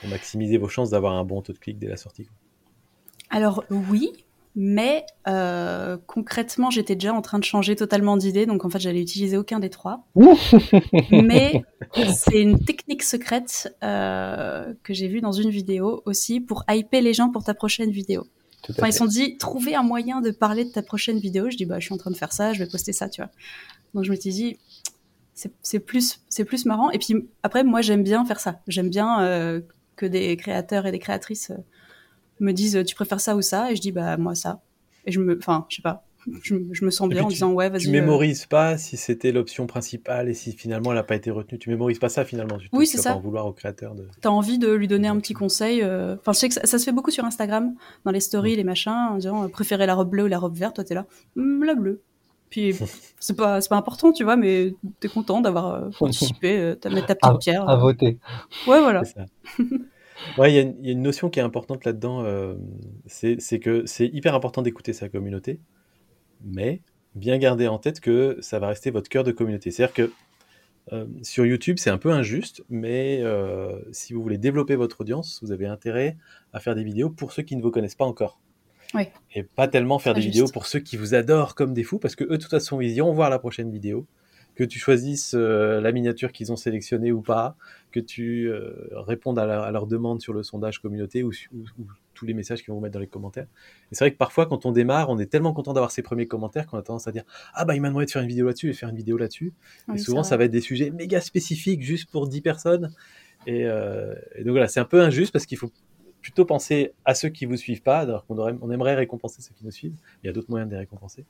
pour 0.00 0.08
maximiser 0.08 0.58
vos 0.58 0.68
chances 0.68 0.90
d'avoir 0.90 1.14
un 1.14 1.24
bon 1.24 1.42
taux 1.42 1.52
de 1.52 1.58
clic 1.58 1.78
dès 1.78 1.88
la 1.88 1.96
sortie. 1.96 2.28
Alors, 3.30 3.64
oui, 3.70 4.12
mais 4.58 5.04
euh, 5.28 5.98
concrètement, 6.06 6.70
j'étais 6.70 6.94
déjà 6.94 7.12
en 7.12 7.20
train 7.20 7.38
de 7.38 7.44
changer 7.44 7.76
totalement 7.76 8.16
d'idée, 8.16 8.46
donc 8.46 8.64
en 8.64 8.70
fait, 8.70 8.78
j'allais 8.78 9.02
utiliser 9.02 9.36
aucun 9.36 9.60
des 9.60 9.68
trois. 9.68 10.06
mais 11.10 11.62
c'est 12.14 12.40
une 12.40 12.58
technique 12.58 13.02
secrète 13.02 13.76
euh, 13.84 14.72
que 14.82 14.94
j'ai 14.94 15.08
vue 15.08 15.20
dans 15.20 15.32
une 15.32 15.50
vidéo 15.50 16.02
aussi 16.06 16.40
pour 16.40 16.64
hyper 16.70 17.02
les 17.02 17.12
gens 17.12 17.28
pour 17.28 17.44
ta 17.44 17.52
prochaine 17.52 17.90
vidéo. 17.90 18.26
Enfin, 18.70 18.88
ils 18.88 18.92
se 18.92 18.98
sont 18.98 19.06
dit, 19.06 19.36
trouver 19.36 19.74
un 19.74 19.82
moyen 19.82 20.22
de 20.22 20.30
parler 20.30 20.64
de 20.64 20.70
ta 20.70 20.82
prochaine 20.82 21.18
vidéo. 21.18 21.50
Je 21.50 21.56
dis, 21.56 21.66
bah, 21.66 21.78
je 21.78 21.84
suis 21.84 21.94
en 21.94 21.98
train 21.98 22.10
de 22.10 22.16
faire 22.16 22.32
ça, 22.32 22.54
je 22.54 22.58
vais 22.58 22.68
poster 22.68 22.94
ça, 22.94 23.10
tu 23.10 23.20
vois. 23.20 23.30
Donc, 23.94 24.04
je 24.04 24.10
me 24.10 24.16
suis 24.16 24.30
dit, 24.30 24.56
c'est 25.34 25.80
plus, 25.80 26.20
c'est 26.30 26.44
plus 26.46 26.64
marrant. 26.64 26.90
Et 26.90 26.98
puis, 26.98 27.28
après, 27.42 27.62
moi, 27.62 27.82
j'aime 27.82 28.02
bien 28.02 28.24
faire 28.24 28.40
ça. 28.40 28.60
J'aime 28.66 28.88
bien 28.88 29.20
euh, 29.20 29.60
que 29.96 30.06
des 30.06 30.36
créateurs 30.36 30.86
et 30.86 30.92
des 30.92 30.98
créatrices 30.98 31.52
me 32.40 32.52
disent 32.52 32.82
tu 32.86 32.94
préfères 32.94 33.20
ça 33.20 33.36
ou 33.36 33.42
ça? 33.42 33.70
Et 33.72 33.76
je 33.76 33.80
dis 33.80 33.92
bah 33.92 34.16
moi 34.16 34.34
ça. 34.34 34.60
Et 35.04 35.12
je 35.12 35.20
me 35.20 35.36
enfin 35.38 35.66
je 35.68 35.76
sais 35.76 35.82
pas. 35.82 36.06
Je, 36.42 36.84
me 36.84 36.90
sens 36.90 37.08
bien 37.08 37.22
en 37.22 37.28
disant 37.28 37.52
ouais 37.52 37.68
vas-y 37.68 37.82
tu 37.82 37.88
euh. 37.88 37.92
mémorises 37.92 38.46
pas 38.46 38.78
si 38.78 38.96
c'était 38.96 39.30
l'option 39.30 39.68
principale 39.68 40.28
et 40.28 40.34
si 40.34 40.52
finalement 40.52 40.90
elle 40.90 40.96
n'a 40.96 41.04
pas 41.04 41.14
été 41.14 41.30
retenue. 41.30 41.58
Tu 41.58 41.70
mémorises 41.70 42.00
pas 42.00 42.08
ça 42.08 42.24
finalement 42.24 42.58
tu 42.58 42.68
oui 42.72 42.86
c'est 42.86 42.98
ça. 42.98 43.14
en 43.14 43.20
vouloir 43.20 43.46
au 43.46 43.52
créateur 43.52 43.94
de 43.94 44.08
t'as 44.20 44.30
envie 44.30 44.58
de 44.58 44.72
lui 44.72 44.88
donner 44.88 45.06
un 45.06 45.18
petit 45.20 45.34
conseil 45.34 45.82
euh, 45.82 46.16
enfin 46.16 46.32
je 46.32 46.38
sais 46.38 46.48
que 46.48 46.54
ça, 46.54 46.78
se 46.78 46.84
fait 46.84 46.92
beaucoup 46.92 47.12
sur 47.12 47.24
Instagram 47.24 47.74
dans 48.04 48.10
les 48.10 48.20
stories 48.20 48.56
les 48.56 48.64
machins 48.64 48.92
en 48.92 49.16
disant 49.16 49.44
euh, 49.44 49.48
préférez 49.48 49.86
la 49.86 49.94
robe 49.94 50.10
bleue 50.10 50.24
ou 50.24 50.28
la 50.28 50.38
robe 50.38 50.56
verte. 50.56 50.74
Toi 50.74 50.84
t'es 50.84 50.94
là 50.94 51.06
hum, 51.36 51.62
la 51.62 51.76
bleue. 51.76 52.02
Puis 52.50 52.74
c'est 53.20 53.36
pas 53.36 53.60
c'est 53.60 53.68
pas 53.68 53.76
important 53.76 54.12
tu 54.12 54.24
vois 54.24 54.36
mais 54.36 54.74
t'es 54.98 55.08
content 55.08 55.40
d'avoir 55.40 55.90
participé 56.00 56.74
t'as 56.80 56.90
mettre 56.90 57.06
ta 57.06 57.14
petite 57.14 57.38
pierre 57.38 57.68
à 57.68 57.76
voter. 57.76 58.18
Ouais 58.66 58.80
voilà 58.80 59.02
Ouais, 60.38 60.52
il 60.52 60.56
y, 60.56 60.88
a 60.88 60.92
une 60.92 61.02
notion 61.02 61.30
qui 61.30 61.40
est 61.40 61.42
importante 61.42 61.84
là-dedans, 61.84 62.22
euh, 62.24 62.54
c'est 63.06 63.60
que 63.60 63.84
c'est 63.86 64.06
hyper 64.06 64.34
important 64.34 64.62
d'écouter 64.62 64.92
sa 64.92 65.08
communauté, 65.08 65.60
mais 66.44 66.80
bien 67.14 67.38
garder 67.38 67.68
en 67.68 67.78
tête 67.78 68.00
que 68.00 68.38
ça 68.40 68.58
va 68.58 68.68
rester 68.68 68.90
votre 68.90 69.08
cœur 69.08 69.24
de 69.24 69.32
communauté. 69.32 69.70
C'est-à-dire 69.70 69.94
que 69.94 70.12
euh, 70.92 71.06
sur 71.22 71.44
YouTube, 71.44 71.78
c'est 71.78 71.90
un 71.90 71.98
peu 71.98 72.12
injuste, 72.12 72.62
mais 72.68 73.20
euh, 73.22 73.80
si 73.92 74.12
vous 74.12 74.22
voulez 74.22 74.38
développer 74.38 74.76
votre 74.76 75.00
audience, 75.00 75.40
vous 75.42 75.52
avez 75.52 75.66
intérêt 75.66 76.16
à 76.52 76.60
faire 76.60 76.74
des 76.74 76.84
vidéos 76.84 77.10
pour 77.10 77.32
ceux 77.32 77.42
qui 77.42 77.56
ne 77.56 77.62
vous 77.62 77.70
connaissent 77.70 77.96
pas 77.96 78.04
encore. 78.04 78.40
Oui. 78.94 79.08
Et 79.34 79.42
pas 79.42 79.66
tellement 79.66 79.98
faire 79.98 80.14
des 80.14 80.20
vidéos 80.20 80.46
pour 80.46 80.66
ceux 80.66 80.78
qui 80.78 80.96
vous 80.96 81.14
adorent 81.14 81.56
comme 81.56 81.74
des 81.74 81.82
fous, 81.82 81.98
parce 81.98 82.14
que 82.14 82.24
eux, 82.24 82.28
de 82.30 82.36
toute 82.36 82.50
façon, 82.50 82.80
ils 82.80 82.92
iront 82.92 83.12
voir 83.12 83.30
la 83.30 83.40
prochaine 83.40 83.70
vidéo 83.70 84.06
que 84.56 84.64
tu 84.64 84.78
choisisses 84.78 85.34
euh, 85.34 85.80
la 85.80 85.92
miniature 85.92 86.32
qu'ils 86.32 86.50
ont 86.50 86.56
sélectionnée 86.56 87.12
ou 87.12 87.20
pas, 87.20 87.56
que 87.92 88.00
tu 88.00 88.48
euh, 88.48 88.72
répondes 88.92 89.38
à, 89.38 89.70
leur 89.70 89.86
demande 89.86 90.20
sur 90.20 90.32
le 90.32 90.42
sondage 90.42 90.80
communauté 90.80 91.22
ou, 91.22 91.30
tous 92.14 92.24
les 92.24 92.32
messages 92.32 92.62
qu'ils 92.62 92.72
vont 92.72 92.80
mettre 92.80 92.94
dans 92.94 93.00
les 93.00 93.06
commentaires. 93.06 93.46
Et 93.92 93.94
c'est 93.94 94.04
vrai 94.04 94.10
que 94.10 94.16
parfois, 94.16 94.46
quand 94.46 94.64
on 94.64 94.72
démarre, 94.72 95.10
on 95.10 95.18
est 95.18 95.26
tellement 95.26 95.52
content 95.52 95.74
d'avoir 95.74 95.90
ces 95.90 96.00
premiers 96.00 96.26
commentaires 96.26 96.66
qu'on 96.66 96.78
a 96.78 96.82
tendance 96.82 97.06
à 97.06 97.12
dire 97.12 97.24
Ah, 97.52 97.66
bah, 97.66 97.74
il 97.74 97.82
m'a 97.82 97.88
demandé 97.88 98.06
de 98.06 98.10
faire 98.10 98.22
une 98.22 98.28
vidéo 98.28 98.46
là-dessus 98.46 98.70
et 98.70 98.72
faire 98.72 98.88
une 98.88 98.96
vidéo 98.96 99.18
là-dessus. 99.18 99.52
et 99.94 99.98
souvent, 99.98 100.22
ça 100.22 100.38
va 100.38 100.44
être 100.44 100.50
des 100.50 100.62
sujets 100.62 100.90
méga 100.90 101.20
spécifiques 101.20 101.82
juste 101.82 102.10
pour 102.10 102.26
10 102.26 102.40
personnes. 102.40 102.90
Et, 103.46 103.66
euh, 103.66 104.14
et 104.34 104.44
donc 104.44 104.52
voilà, 104.52 104.66
c'est 104.66 104.80
un 104.80 104.86
peu 104.86 105.02
injuste 105.02 105.30
parce 105.30 105.44
qu'il 105.44 105.58
faut 105.58 105.70
plutôt 106.22 106.44
penser 106.44 106.92
à 107.04 107.14
ceux 107.14 107.28
qui 107.28 107.44
vous 107.44 107.56
suivent 107.56 107.82
pas, 107.82 108.00
alors 108.00 108.26
qu'on 108.26 108.36
on 108.38 108.70
aimerait 108.72 108.96
récompenser 108.96 109.42
ceux 109.42 109.54
qui 109.54 109.64
nous 109.64 109.70
suivent. 109.70 109.94
Il 110.22 110.26
y 110.26 110.30
a 110.30 110.32
d'autres 110.32 110.50
moyens 110.50 110.68
de 110.68 110.74
les 110.74 110.80
récompenser. 110.80 111.24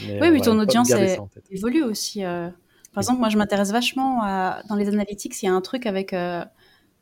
Oui, 0.00 0.30
mais 0.30 0.40
ton 0.40 0.58
audience 0.58 0.92
évolue 1.50 1.82
aussi. 1.82 2.24
Euh. 2.24 2.48
Par 2.92 3.02
exemple, 3.02 3.20
moi, 3.20 3.28
je 3.28 3.38
m'intéresse 3.38 3.70
vachement 3.70 4.22
à, 4.22 4.62
dans 4.68 4.74
les 4.74 4.88
analytics. 4.88 5.42
Il 5.42 5.46
y 5.46 5.48
a 5.48 5.52
un 5.52 5.60
truc 5.60 5.86
avec 5.86 6.12
euh, 6.12 6.44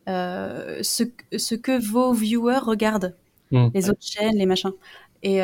euh, 0.09 0.79
ce, 0.83 1.05
ce, 1.37 1.55
que 1.55 1.79
vos 1.79 2.13
viewers 2.13 2.59
regardent, 2.59 3.15
mmh. 3.51 3.69
les 3.75 3.91
autres 3.91 4.03
chaînes, 4.03 4.37
les 4.37 4.47
machins. 4.47 4.73
Et 5.23 5.41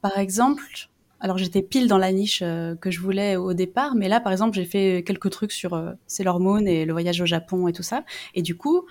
par 0.00 0.18
exemple, 0.18 0.62
alors 1.20 1.36
j'étais 1.36 1.62
pile 1.62 1.88
dans 1.88 1.98
la 1.98 2.10
niche 2.12 2.40
que 2.40 2.90
je 2.90 3.00
voulais 3.00 3.36
au 3.36 3.52
départ, 3.52 3.94
mais 3.94 4.08
là, 4.08 4.20
par 4.20 4.32
exemple, 4.32 4.54
j'ai 4.54 4.64
fait 4.64 5.02
quelques 5.06 5.30
trucs 5.30 5.52
sur 5.52 5.94
Sailor 6.06 6.40
Moon 6.40 6.64
et 6.64 6.86
le 6.86 6.92
voyage 6.92 7.20
au 7.20 7.26
Japon 7.26 7.68
et 7.68 7.72
tout 7.72 7.82
ça. 7.82 8.04
Et 8.34 8.40
du 8.40 8.56
coup, 8.56 8.86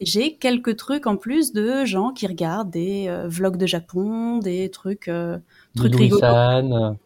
j'ai 0.00 0.36
quelques 0.36 0.76
trucs 0.76 1.06
en 1.06 1.16
plus 1.16 1.52
de 1.52 1.84
gens 1.84 2.12
qui 2.12 2.26
regardent 2.26 2.70
des 2.70 3.06
euh, 3.08 3.28
vlogs 3.28 3.58
de 3.58 3.66
Japon, 3.66 4.38
des 4.38 4.70
trucs, 4.70 5.08
euh, 5.08 5.38
trucs 5.76 5.94
rigolos. 5.94 6.96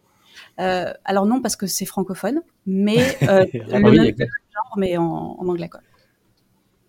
Euh, 0.59 0.93
alors 1.03 1.25
non, 1.25 1.41
parce 1.41 1.55
que 1.55 1.67
c'est 1.67 1.85
francophone, 1.85 2.41
mais 2.65 2.97
euh, 3.23 3.45
ah 3.71 3.79
le 3.79 3.95
genre, 3.95 4.75
mais 4.77 4.97
en, 4.97 5.37
en, 5.39 5.47
anglais 5.47 5.69
quoi. 5.69 5.81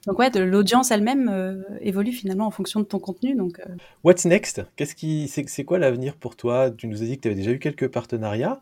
Donc 0.07 0.21
ouais, 0.21 0.31
l'audience 0.31 0.93
elle-même 0.93 1.65
évolue 1.81 2.13
finalement 2.13 2.47
en 2.47 2.53
fonction 2.53 2.79
de 2.79 2.85
ton 2.85 3.01
contenu. 3.01 3.35
Donc. 3.35 3.61
What's 4.05 4.25
next? 4.25 4.63
Qu'est-ce 4.77 4.95
qui, 4.95 5.27
c'est 5.27 5.65
quoi 5.65 5.81
l'avenir 5.81 6.15
pour 6.15 6.37
toi? 6.37 6.71
Tu 6.71 6.87
nous 6.87 7.03
as 7.03 7.07
dit 7.07 7.17
que 7.17 7.23
tu 7.23 7.29
avais 7.29 7.35
déjà 7.35 7.51
eu 7.51 7.59
quelques 7.59 7.89
partenariats 7.89 8.61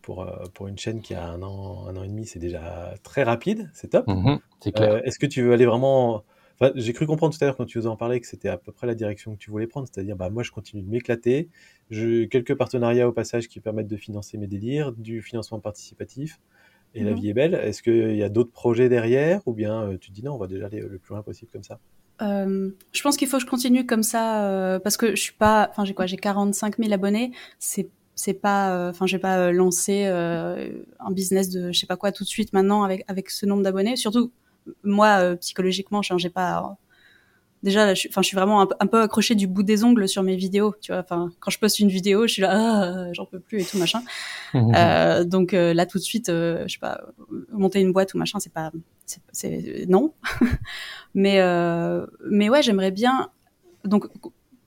pour, 0.00 0.26
pour 0.54 0.66
une 0.66 0.76
chaîne 0.76 1.00
qui 1.00 1.14
a 1.14 1.24
un 1.24 1.40
an, 1.42 1.86
un 1.86 1.96
an 1.96 2.02
et 2.02 2.08
demi, 2.08 2.26
c'est 2.26 2.40
déjà 2.40 2.94
très 3.04 3.22
rapide, 3.22 3.70
c'est 3.74 3.90
top. 3.90 4.08
Mm-hmm, 4.08 4.38
c'est 4.58 4.72
clair. 4.72 5.06
Est-ce 5.06 5.20
que 5.20 5.26
tu 5.26 5.42
veux 5.42 5.52
aller 5.52 5.66
vraiment 5.66 6.24
j'ai 6.74 6.92
cru 6.92 7.06
comprendre 7.06 7.36
tout 7.36 7.42
à 7.42 7.46
l'heure 7.46 7.56
quand 7.56 7.64
tu 7.64 7.78
vous 7.78 7.86
en 7.86 7.96
parlais 7.96 8.20
que 8.20 8.26
c'était 8.26 8.48
à 8.48 8.56
peu 8.56 8.72
près 8.72 8.86
la 8.86 8.94
direction 8.94 9.32
que 9.32 9.38
tu 9.38 9.50
voulais 9.50 9.66
prendre, 9.66 9.88
c'est-à-dire 9.92 10.16
bah 10.16 10.30
moi 10.30 10.42
je 10.42 10.50
continue 10.50 10.82
de 10.82 10.88
m'éclater, 10.88 11.48
quelques 11.90 12.54
partenariats 12.54 13.08
au 13.08 13.12
passage 13.12 13.48
qui 13.48 13.60
permettent 13.60 13.88
de 13.88 13.96
financer 13.96 14.38
mes 14.38 14.46
délires, 14.46 14.92
du 14.92 15.22
financement 15.22 15.60
participatif 15.60 16.40
et 16.94 17.04
la 17.04 17.12
mhm. 17.12 17.18
vie 17.18 17.28
est 17.30 17.34
belle. 17.34 17.54
Est-ce 17.54 17.82
qu'il 17.82 18.16
y 18.16 18.22
a 18.22 18.28
d'autres 18.28 18.52
projets 18.52 18.88
derrière 18.88 19.40
ou 19.46 19.54
bien 19.54 19.82
euh, 19.82 19.98
tu 19.98 20.10
te 20.10 20.14
dis 20.14 20.22
non 20.22 20.34
on 20.34 20.38
va 20.38 20.46
déjà 20.46 20.66
aller 20.66 20.80
le 20.80 20.98
plus 20.98 21.14
loin 21.14 21.22
possible 21.22 21.50
comme 21.52 21.62
ça? 21.62 21.78
Euh, 22.20 22.70
je 22.92 23.02
pense 23.02 23.16
qu'il 23.16 23.26
faut 23.28 23.38
que 23.38 23.42
je 23.42 23.48
continue 23.48 23.86
comme 23.86 24.02
ça 24.02 24.46
euh, 24.46 24.78
parce 24.78 24.96
que 24.96 25.16
je 25.16 25.20
suis 25.20 25.32
pas, 25.32 25.68
enfin 25.70 25.84
j'ai 25.84 25.94
quoi, 25.94 26.06
j'ai 26.06 26.16
45 26.16 26.78
000 26.78 26.92
abonnés, 26.92 27.32
c'est 27.58 27.88
c'est 28.14 28.34
pas, 28.34 28.90
enfin 28.90 29.06
j'ai 29.06 29.18
pas 29.18 29.50
lancé 29.52 30.04
un 30.04 31.10
business 31.10 31.48
de 31.48 31.72
je 31.72 31.78
sais 31.78 31.86
pas 31.86 31.96
quoi 31.96 32.12
tout 32.12 32.24
de 32.24 32.28
suite 32.28 32.52
maintenant 32.52 32.82
avec 32.82 33.04
avec 33.08 33.30
ce 33.30 33.46
nombre 33.46 33.62
d'abonnés. 33.62 33.96
Surtout 33.96 34.30
moi 34.82 35.20
euh, 35.20 35.36
psychologiquement 35.36 36.02
je 36.02 36.16
j'ai 36.16 36.30
pas 36.30 36.76
déjà 37.62 37.94
je, 37.94 38.08
enfin 38.08 38.22
je 38.22 38.26
suis 38.28 38.36
vraiment 38.36 38.60
un, 38.60 38.86
peu 38.86 39.02
accrochée 39.02 39.34
du 39.34 39.46
bout 39.46 39.62
des 39.62 39.84
ongles 39.84 40.08
sur 40.08 40.22
mes 40.22 40.36
vidéos 40.36 40.74
tu 40.80 40.92
vois. 40.92 41.00
Enfin 41.00 41.30
quand 41.40 41.50
je 41.50 41.58
poste 41.58 41.78
une 41.78 41.88
vidéo 41.88 42.26
je 42.26 42.32
suis 42.34 42.42
là 42.42 42.50
ah, 42.52 43.12
j'en 43.12 43.26
peux 43.26 43.40
plus 43.40 43.62
et 43.62 43.64
tout 43.64 43.78
machin. 43.78 44.02
Mmh. 44.54 44.72
euh, 44.76 45.24
donc 45.24 45.54
euh, 45.54 45.74
là 45.74 45.86
tout 45.86 45.98
de 45.98 46.02
suite 46.02 46.28
je 46.28 46.66
sais 46.68 46.78
pas 46.80 47.00
monter 47.50 47.80
une 47.80 47.92
boîte 47.92 48.14
ou 48.14 48.18
machin 48.18 48.38
c'est 48.40 48.52
pas 48.52 48.72
c'est 49.32 49.86
non. 49.88 50.14
Mais 51.14 51.40
mais 52.28 52.48
ouais 52.48 52.62
j'aimerais 52.62 52.90
bien 52.90 53.28
donc 53.84 54.06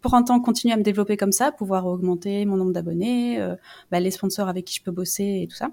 pour 0.02 0.14
un 0.14 0.22
temps 0.22 0.40
continuer 0.40 0.74
à 0.74 0.78
me 0.78 0.84
développer 0.84 1.18
comme 1.18 1.32
ça 1.32 1.52
pouvoir 1.52 1.88
augmenter 1.88 2.46
mon 2.46 2.58
nombre 2.58 2.74
d'abonnés 2.74 3.40
bah, 3.90 4.00
les 4.00 4.12
sponsors 4.12 4.48
avec 4.48 4.66
qui 4.66 4.76
je 4.76 4.84
peux 4.84 4.92
bosser 4.92 5.42
et 5.44 5.48
tout 5.48 5.56
ça 5.56 5.72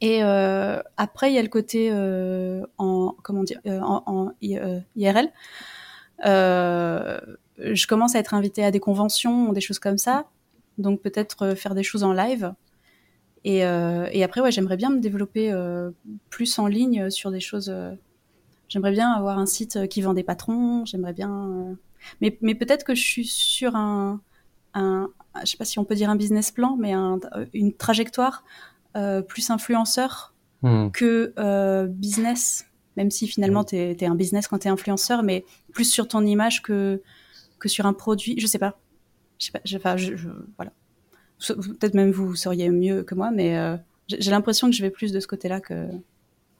et 0.00 0.22
euh, 0.22 0.80
après, 0.96 1.30
il 1.30 1.34
y 1.34 1.38
a 1.38 1.42
le 1.42 1.48
côté 1.48 1.90
euh, 1.90 2.64
en 2.78 3.14
comment 3.22 3.42
dire 3.42 3.60
euh, 3.66 3.80
en, 3.80 4.32
IRL. 4.40 5.32
je 6.24 7.86
commence 7.86 8.14
à 8.14 8.18
être 8.18 8.34
invitée 8.34 8.64
à 8.64 8.70
des 8.70 8.80
conventions, 8.80 9.52
des 9.52 9.60
choses 9.60 9.78
comme 9.78 9.98
ça. 9.98 10.26
Donc 10.78 11.00
peut-être 11.02 11.54
faire 11.54 11.74
des 11.74 11.82
choses 11.82 12.04
en 12.04 12.12
live. 12.12 12.54
Et, 13.44 13.62
après, 13.64 14.40
ouais, 14.40 14.52
j'aimerais 14.52 14.76
bien 14.76 14.90
me 14.90 15.00
développer 15.00 15.52
plus 16.30 16.58
en 16.58 16.66
ligne 16.66 17.10
sur 17.10 17.30
des 17.30 17.40
choses. 17.40 17.72
j'aimerais 18.68 18.92
bien 18.92 19.10
avoir 19.10 19.38
un 19.38 19.46
site 19.46 19.88
qui 19.88 20.00
vend 20.02 20.14
des 20.14 20.22
patrons. 20.22 20.84
J'aimerais 20.84 21.14
bien. 21.14 21.76
mais, 22.20 22.30
peut-être 22.30 22.84
que 22.84 22.94
je 22.94 23.02
suis 23.02 23.26
sur 23.26 23.74
un, 23.74 24.20
un, 24.74 25.10
je 25.40 25.46
sais 25.46 25.56
pas 25.56 25.64
si 25.64 25.80
on 25.80 25.84
peut 25.84 25.96
dire 25.96 26.10
un 26.10 26.16
business 26.16 26.52
plan, 26.52 26.76
mais 26.78 26.94
une 27.52 27.72
trajectoire 27.72 28.44
plus 28.94 29.50
influenceur 29.50 30.34
hmm. 30.62 30.90
que 30.90 31.32
euh, 31.38 31.86
business, 31.88 32.66
même 32.96 33.10
si 33.10 33.26
finalement 33.28 33.64
tu 33.64 33.76
es, 33.76 34.04
un 34.04 34.14
business 34.14 34.48
quand 34.48 34.58
tu 34.58 34.68
es 34.68 34.70
influenceur, 34.70 35.22
mais 35.22 35.44
plus 35.72 35.84
sur 35.84 36.08
ton 36.08 36.24
image 36.24 36.62
que, 36.62 37.02
que 37.58 37.68
sur 37.68 37.86
un 37.86 37.92
produit. 37.92 38.38
Je 38.38 38.46
sais 38.46 38.58
pas. 38.58 38.78
Je 39.38 39.50
sais 39.64 39.78
pas. 39.78 39.96
Je, 39.96 40.16
je, 40.16 40.28
voilà. 40.56 40.72
Peut-être 41.46 41.94
même 41.94 42.10
vous 42.10 42.34
sauriez 42.34 42.68
mieux 42.70 43.04
que 43.04 43.14
moi, 43.14 43.30
mais 43.30 43.56
euh, 43.56 43.76
j'ai 44.08 44.30
l'impression 44.30 44.68
que 44.68 44.74
je 44.74 44.82
vais 44.82 44.90
plus 44.90 45.12
de 45.12 45.20
ce 45.20 45.28
côté-là 45.28 45.60
que, 45.60 45.88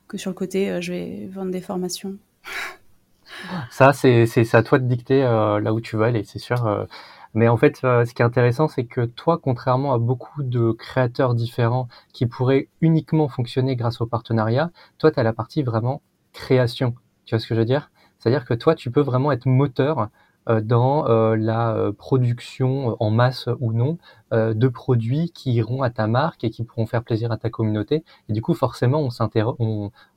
que 0.06 0.16
sur 0.16 0.30
le 0.30 0.34
côté 0.34 0.80
je 0.80 0.92
vais 0.92 1.28
vendre 1.32 1.50
des 1.50 1.60
formations. 1.60 2.16
Ça, 3.70 3.92
c'est 3.92 4.54
à 4.54 4.62
toi 4.62 4.78
de 4.78 4.86
dicter 4.86 5.20
là 5.20 5.72
où 5.72 5.80
tu 5.80 5.96
vas 5.96 6.06
aller, 6.06 6.24
c'est 6.24 6.38
sûr. 6.38 6.86
Mais 7.34 7.48
en 7.48 7.56
fait, 7.56 7.80
euh, 7.84 8.04
ce 8.04 8.14
qui 8.14 8.22
est 8.22 8.24
intéressant, 8.24 8.68
c'est 8.68 8.84
que 8.84 9.04
toi, 9.04 9.38
contrairement 9.38 9.92
à 9.92 9.98
beaucoup 9.98 10.42
de 10.42 10.72
créateurs 10.72 11.34
différents 11.34 11.88
qui 12.12 12.26
pourraient 12.26 12.68
uniquement 12.80 13.28
fonctionner 13.28 13.76
grâce 13.76 14.00
au 14.00 14.06
partenariat, 14.06 14.70
toi, 14.98 15.10
tu 15.10 15.20
as 15.20 15.22
la 15.22 15.32
partie 15.32 15.62
vraiment 15.62 16.02
création. 16.32 16.94
Tu 17.24 17.34
vois 17.34 17.40
ce 17.40 17.46
que 17.46 17.54
je 17.54 17.60
veux 17.60 17.66
dire? 17.66 17.90
C'est-à-dire 18.18 18.44
que 18.44 18.54
toi, 18.54 18.74
tu 18.74 18.90
peux 18.90 19.00
vraiment 19.00 19.32
être 19.32 19.46
moteur 19.46 20.08
euh, 20.48 20.60
dans 20.60 21.06
euh, 21.08 21.36
la 21.36 21.92
production 21.98 22.96
en 23.00 23.10
masse 23.10 23.48
ou 23.60 23.72
non 23.72 23.98
de 24.32 24.68
produits 24.68 25.30
qui 25.32 25.52
iront 25.54 25.82
à 25.82 25.90
ta 25.90 26.06
marque 26.06 26.44
et 26.44 26.50
qui 26.50 26.64
pourront 26.64 26.86
faire 26.86 27.02
plaisir 27.02 27.32
à 27.32 27.38
ta 27.38 27.50
communauté. 27.50 28.04
Et 28.28 28.32
du 28.32 28.42
coup, 28.42 28.54
forcément, 28.54 29.00
on 29.00 29.10
s'interroge, 29.10 29.56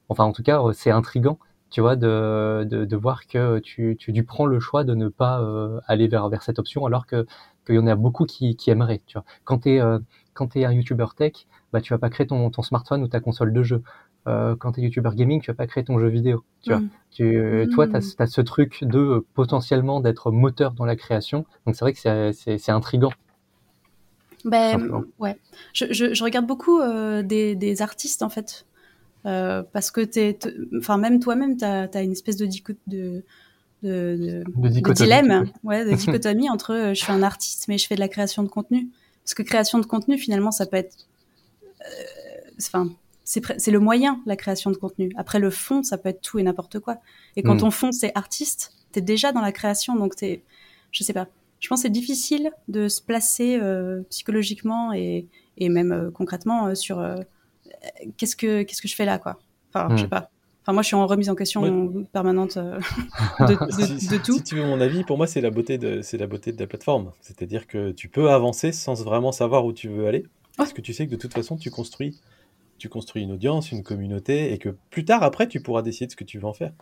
enfin, 0.09 0.25
en 0.25 0.33
tout 0.33 0.43
cas, 0.43 0.61
c'est 0.73 0.91
intrigant 0.91 1.37
tu 1.71 1.81
vois, 1.81 1.95
de, 1.95 2.67
de, 2.69 2.85
de, 2.85 2.95
voir 2.95 3.25
que 3.27 3.59
tu, 3.59 3.95
tu, 3.97 4.13
tu, 4.13 4.23
prends 4.23 4.45
le 4.45 4.59
choix 4.59 4.83
de 4.83 4.93
ne 4.93 5.07
pas 5.07 5.41
euh, 5.41 5.79
aller 5.87 6.07
vers, 6.07 6.29
vers 6.29 6.43
cette 6.43 6.59
option 6.59 6.85
alors 6.85 7.07
que 7.07 7.25
qu'il 7.65 7.75
y 7.75 7.79
en 7.79 7.87
a 7.87 7.95
beaucoup 7.95 8.25
qui, 8.25 8.55
qui 8.55 8.69
aimeraient. 8.69 9.01
Tu 9.07 9.13
vois. 9.13 9.25
Quand 9.45 9.59
tu 9.59 9.71
es, 9.71 9.81
euh, 9.81 9.99
quand 10.33 10.55
es 10.55 10.65
un 10.65 10.73
YouTuber 10.73 11.07
tech, 11.15 11.47
bah, 11.73 11.81
tu 11.81 11.93
vas 11.93 11.99
pas 11.99 12.09
créer 12.09 12.27
ton, 12.27 12.49
ton 12.49 12.61
smartphone 12.61 13.03
ou 13.03 13.07
ta 13.07 13.19
console 13.19 13.53
de 13.53 13.63
jeu. 13.63 13.81
Euh, 14.27 14.55
quand 14.55 14.73
tu 14.73 14.81
es 14.81 14.83
YouTuber 14.83 15.11
gaming, 15.15 15.41
tu 15.41 15.49
vas 15.49 15.55
pas 15.55 15.67
créer 15.67 15.83
ton 15.83 15.97
jeu 15.97 16.07
vidéo. 16.07 16.43
Tu 16.61 16.71
vois. 16.71 16.79
Mm. 16.79 16.89
Tu, 17.11 17.69
Toi, 17.73 17.87
tu 17.87 17.95
as, 17.95 18.27
ce 18.27 18.41
truc 18.41 18.83
de 18.83 18.99
euh, 18.99 19.25
potentiellement 19.33 19.99
d'être 19.99 20.31
moteur 20.31 20.73
dans 20.73 20.85
la 20.85 20.95
création. 20.95 21.45
Donc 21.65 21.75
c'est 21.75 21.85
vrai 21.85 21.93
que 21.93 22.31
c'est 22.33 22.71
intriguant. 22.71 23.13
Ben, 24.45 25.03
ouais. 25.19 25.37
Je, 25.73 25.85
je, 25.91 26.13
je, 26.13 26.23
regarde 26.23 26.47
beaucoup 26.47 26.79
euh, 26.79 27.21
des, 27.21 27.55
des, 27.55 27.81
artistes 27.81 28.23
en 28.23 28.29
fait 28.29 28.65
euh, 29.25 29.61
parce 29.71 29.91
que 29.91 30.01
t'es, 30.01 30.37
enfin 30.77 30.97
même 30.97 31.19
toi-même, 31.19 31.57
tu 31.57 31.65
as, 31.65 32.01
une 32.01 32.11
espèce 32.11 32.37
de, 32.37 32.47
de, 32.87 33.23
de, 33.83 34.43
de, 34.55 34.93
dilemme, 34.93 35.51
ouais, 35.63 35.85
de 35.85 35.91
dichotomie 35.95 36.49
entre 36.49 36.73
euh, 36.73 36.93
je 36.93 37.03
suis 37.03 37.11
un 37.11 37.21
artiste 37.21 37.67
mais 37.67 37.77
je 37.77 37.87
fais 37.87 37.95
de 37.95 37.99
la 37.99 38.07
création 38.07 38.43
de 38.43 38.47
contenu. 38.47 38.89
Parce 39.23 39.35
que 39.35 39.43
création 39.43 39.77
de 39.77 39.85
contenu, 39.85 40.17
finalement, 40.17 40.51
ça 40.51 40.65
peut 40.65 40.77
être, 40.77 41.07
euh, 41.63 42.51
enfin, 42.59 42.89
c'est 43.23 43.71
le 43.71 43.79
moyen, 43.79 44.19
la 44.25 44.35
création 44.35 44.71
de 44.71 44.77
contenu. 44.77 45.11
Après, 45.15 45.37
le 45.37 45.51
fond, 45.51 45.83
ça 45.83 45.99
peut 45.99 46.09
être 46.09 46.21
tout 46.21 46.39
et 46.39 46.43
n'importe 46.43 46.79
quoi. 46.79 46.97
Et 47.35 47.43
quand 47.43 47.53
mm. 47.53 47.59
ton 47.59 47.71
fond, 47.71 47.91
c'est 47.91 48.11
artiste, 48.15 48.73
tu 48.91 48.99
es 48.99 49.01
déjà 49.03 49.31
dans 49.31 49.41
la 49.41 49.51
création, 49.51 49.95
donc 49.95 50.15
t'es, 50.15 50.41
je 50.91 51.03
sais 51.03 51.13
pas. 51.13 51.27
Je 51.59 51.67
pense 51.67 51.79
que 51.79 51.83
c'est 51.83 51.91
difficile 51.91 52.51
de 52.67 52.87
se 52.87 52.99
placer 52.99 53.59
psychologiquement 54.09 54.91
et, 54.91 55.27
et 55.57 55.69
même 55.69 56.11
concrètement 56.11 56.73
sur 56.73 56.99
qu'est-ce 58.17 58.35
que 58.35 58.63
qu'est-ce 58.63 58.81
que 58.81 58.87
je 58.87 58.95
fais 58.95 59.05
là 59.05 59.19
quoi? 59.19 59.39
Enfin, 59.73 59.95
je 59.95 60.01
sais 60.01 60.07
hmm. 60.07 60.09
pas. 60.09 60.29
Enfin, 60.63 60.73
moi, 60.73 60.83
je 60.83 60.87
suis 60.87 60.95
en 60.95 61.07
remise 61.07 61.29
en 61.29 61.35
question 61.35 62.05
permanente 62.13 62.57
euh, 62.57 62.79
de, 63.39 64.23
tout. 64.23 64.37
Si 64.37 64.43
tu 64.43 64.55
veux 64.55 64.65
mon 64.65 64.79
avis, 64.79 65.03
pour 65.03 65.17
moi, 65.17 65.25
c'est 65.25 65.41
la 65.41 65.49
beauté 65.49 65.79
de 65.79 66.03
c'est 66.03 66.17
la 66.17 66.27
beauté 66.27 66.51
de 66.51 66.59
la 66.59 66.67
plateforme. 66.67 67.11
C'est-à-dire 67.21 67.65
que 67.65 67.91
tu 67.91 68.09
peux 68.09 68.29
avancer 68.29 68.71
sans 68.71 69.03
vraiment 69.03 69.31
savoir 69.31 69.65
où 69.65 69.73
tu 69.73 69.89
veux 69.89 70.05
aller, 70.05 70.23
parce 70.57 70.71
que 70.71 70.81
tu 70.81 70.93
sais 70.93 71.07
que 71.07 71.11
de 71.11 71.15
toute 71.15 71.33
façon, 71.33 71.57
tu 71.57 71.71
construis 71.71 72.19
tu 72.77 72.89
construis 72.89 73.21
une 73.21 73.31
audience, 73.31 73.71
une 73.71 73.83
communauté, 73.83 74.51
et 74.53 74.57
que 74.57 74.69
plus 74.89 75.05
tard, 75.05 75.21
après, 75.21 75.47
tu 75.47 75.61
pourras 75.61 75.83
décider 75.83 76.07
de 76.07 76.11
ce 76.11 76.15
que 76.15 76.23
tu 76.23 76.39
veux 76.39 76.45
en 76.45 76.53
faire. 76.53 76.73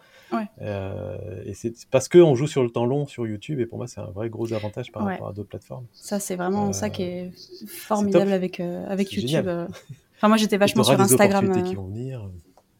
Euh, 0.62 1.43
et 1.43 1.54
c'est 1.54 1.74
parce 1.91 2.08
qu'on 2.08 2.36
joue 2.36 2.47
sur 2.47 2.64
le 2.64 2.70
temps 2.70 2.86
long 2.86 3.06
sur 3.06 3.28
YouTube, 3.28 3.60
et 3.60 3.66
pour 3.66 3.78
moi, 3.78 3.86
c'est 3.86 4.00
un 4.00 4.06
vrai 4.06 4.30
gros 4.30 4.54
avantage 4.54 4.93
par 4.93 5.04
rapport 5.04 5.28
à 5.28 5.34
d'autres 5.34 5.50
plateformes. 5.50 5.86
Ça, 5.91 6.22
c'est 6.22 6.38
vraiment 6.38 6.72
ça 6.72 6.89
qui 6.89 7.04
est 7.04 7.26
euh, 7.26 7.68
formidable 7.68 8.32
avec, 8.32 8.62
avec 8.62 9.12
YouTube. 9.12 9.45
Enfin, 10.20 10.28
moi, 10.28 10.36
j'étais 10.36 10.57
vachement 10.57 10.84
sur 10.84 10.99
Instagram. 10.99 11.49
Des 11.49 11.63
qui 11.63 11.76
vont 11.76 11.88
venir. 11.88 12.30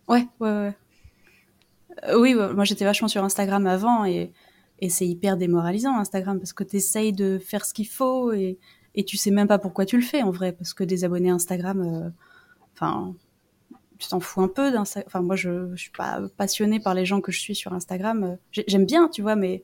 Ouais, 0.10 0.28
ouais, 0.42 0.50
ouais. 0.50 0.76
Euh, 2.10 2.20
oui, 2.20 2.36
moi, 2.36 2.66
j'étais 2.66 2.84
vachement 2.84 3.08
sur 3.08 3.24
Instagram 3.24 3.66
avant 3.66 4.04
et, 4.04 4.34
et 4.80 4.90
c'est 4.90 5.08
hyper 5.08 5.38
démoralisant, 5.38 5.98
Instagram, 5.98 6.38
parce 6.38 6.52
que 6.52 6.66
tu 6.66 6.76
essayes 6.76 7.14
de 7.14 7.40
faire 7.40 7.66
ce 7.66 7.74
qu'il 7.74 7.88
faut 7.88 8.34
et, 8.34 8.60
et 8.94 9.06
tu 9.06 9.16
sais 9.16 9.32
même 9.32 9.48
pas 9.48 9.58
pourquoi 9.58 9.86
tu 9.86 9.96
le 9.96 10.04
fais, 10.04 10.22
en 10.22 10.32
vrai, 10.32 10.52
parce 10.52 10.74
que 10.74 10.84
des 10.84 11.06
abonnés 11.06 11.30
Instagram, 11.30 11.82
euh, 11.82 12.10
enfin, 12.74 13.16
tu 14.00 14.10
t'en 14.10 14.20
fous 14.20 14.42
un 14.42 14.50
peu 14.50 14.70
d'Instagram. 14.74 15.08
Enfin, 15.08 15.22
moi, 15.22 15.38
je, 15.38 15.74
je 15.76 15.82
suis 15.82 15.92
pas 15.92 16.20
passionnée 16.36 16.82
par 16.82 16.94
les 16.94 17.06
gens 17.06 17.22
que 17.22 17.32
je 17.32 17.40
suis 17.40 17.56
sur 17.56 17.72
Instagram. 17.72 18.38
J'aime 18.52 18.86
bien, 18.86 19.08
tu 19.08 19.22
vois, 19.22 19.38
mais 19.38 19.64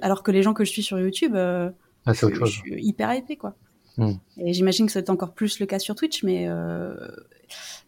alors 0.00 0.22
que 0.22 0.30
les 0.30 0.42
gens 0.42 0.54
que 0.54 0.64
je 0.64 0.70
suis 0.70 0.82
sur 0.82 0.98
YouTube, 0.98 1.34
euh, 1.34 1.70
ah, 2.06 2.14
je, 2.14 2.26
je, 2.32 2.44
suis 2.46 2.82
hyper 2.82 3.12
hypée, 3.12 3.36
quoi. 3.36 3.54
Hmm. 3.98 4.12
Et 4.38 4.52
j'imagine 4.52 4.86
que 4.86 4.92
c'est 4.92 5.10
encore 5.10 5.32
plus 5.32 5.58
le 5.58 5.66
cas 5.66 5.78
sur 5.78 5.94
Twitch, 5.94 6.22
mais, 6.22 6.46
euh, 6.48 6.94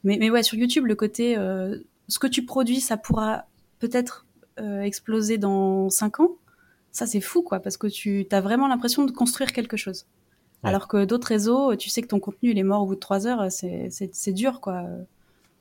mais, 0.05 0.17
mais, 0.19 0.31
ouais, 0.31 0.43
sur 0.43 0.57
YouTube, 0.57 0.87
le 0.87 0.95
côté 0.95 1.37
euh, 1.37 1.79
ce 2.09 2.19
que 2.19 2.27
tu 2.27 2.45
produis, 2.45 2.81
ça 2.81 2.97
pourra 2.97 3.45
peut-être 3.79 4.27
euh, 4.59 4.81
exploser 4.81 5.39
dans 5.39 5.91
5 5.91 6.21
ans. 6.21 6.37
Ça, 6.93 7.07
c'est 7.07 7.21
fou, 7.21 7.43
quoi, 7.43 7.61
parce 7.61 7.77
que 7.77 7.87
tu 7.87 8.27
as 8.31 8.41
vraiment 8.41 8.69
l'impression 8.69 9.05
de 9.05 9.13
construire 9.13 9.53
quelque 9.53 9.77
chose. 9.77 10.07
Alors 10.65 10.89
que 10.89 11.05
d'autres 11.05 11.29
réseaux, 11.29 11.77
tu 11.77 11.89
sais 11.89 12.03
que 12.03 12.09
ton 12.09 12.19
contenu 12.19 12.51
il 12.51 12.59
est 12.59 12.65
mort 12.65 12.83
au 12.83 12.87
bout 12.87 12.97
de 12.97 13.01
3 13.01 13.29
heures, 13.29 13.47
c'est 13.51 14.33
dur, 14.33 14.61
quoi, 14.61 14.85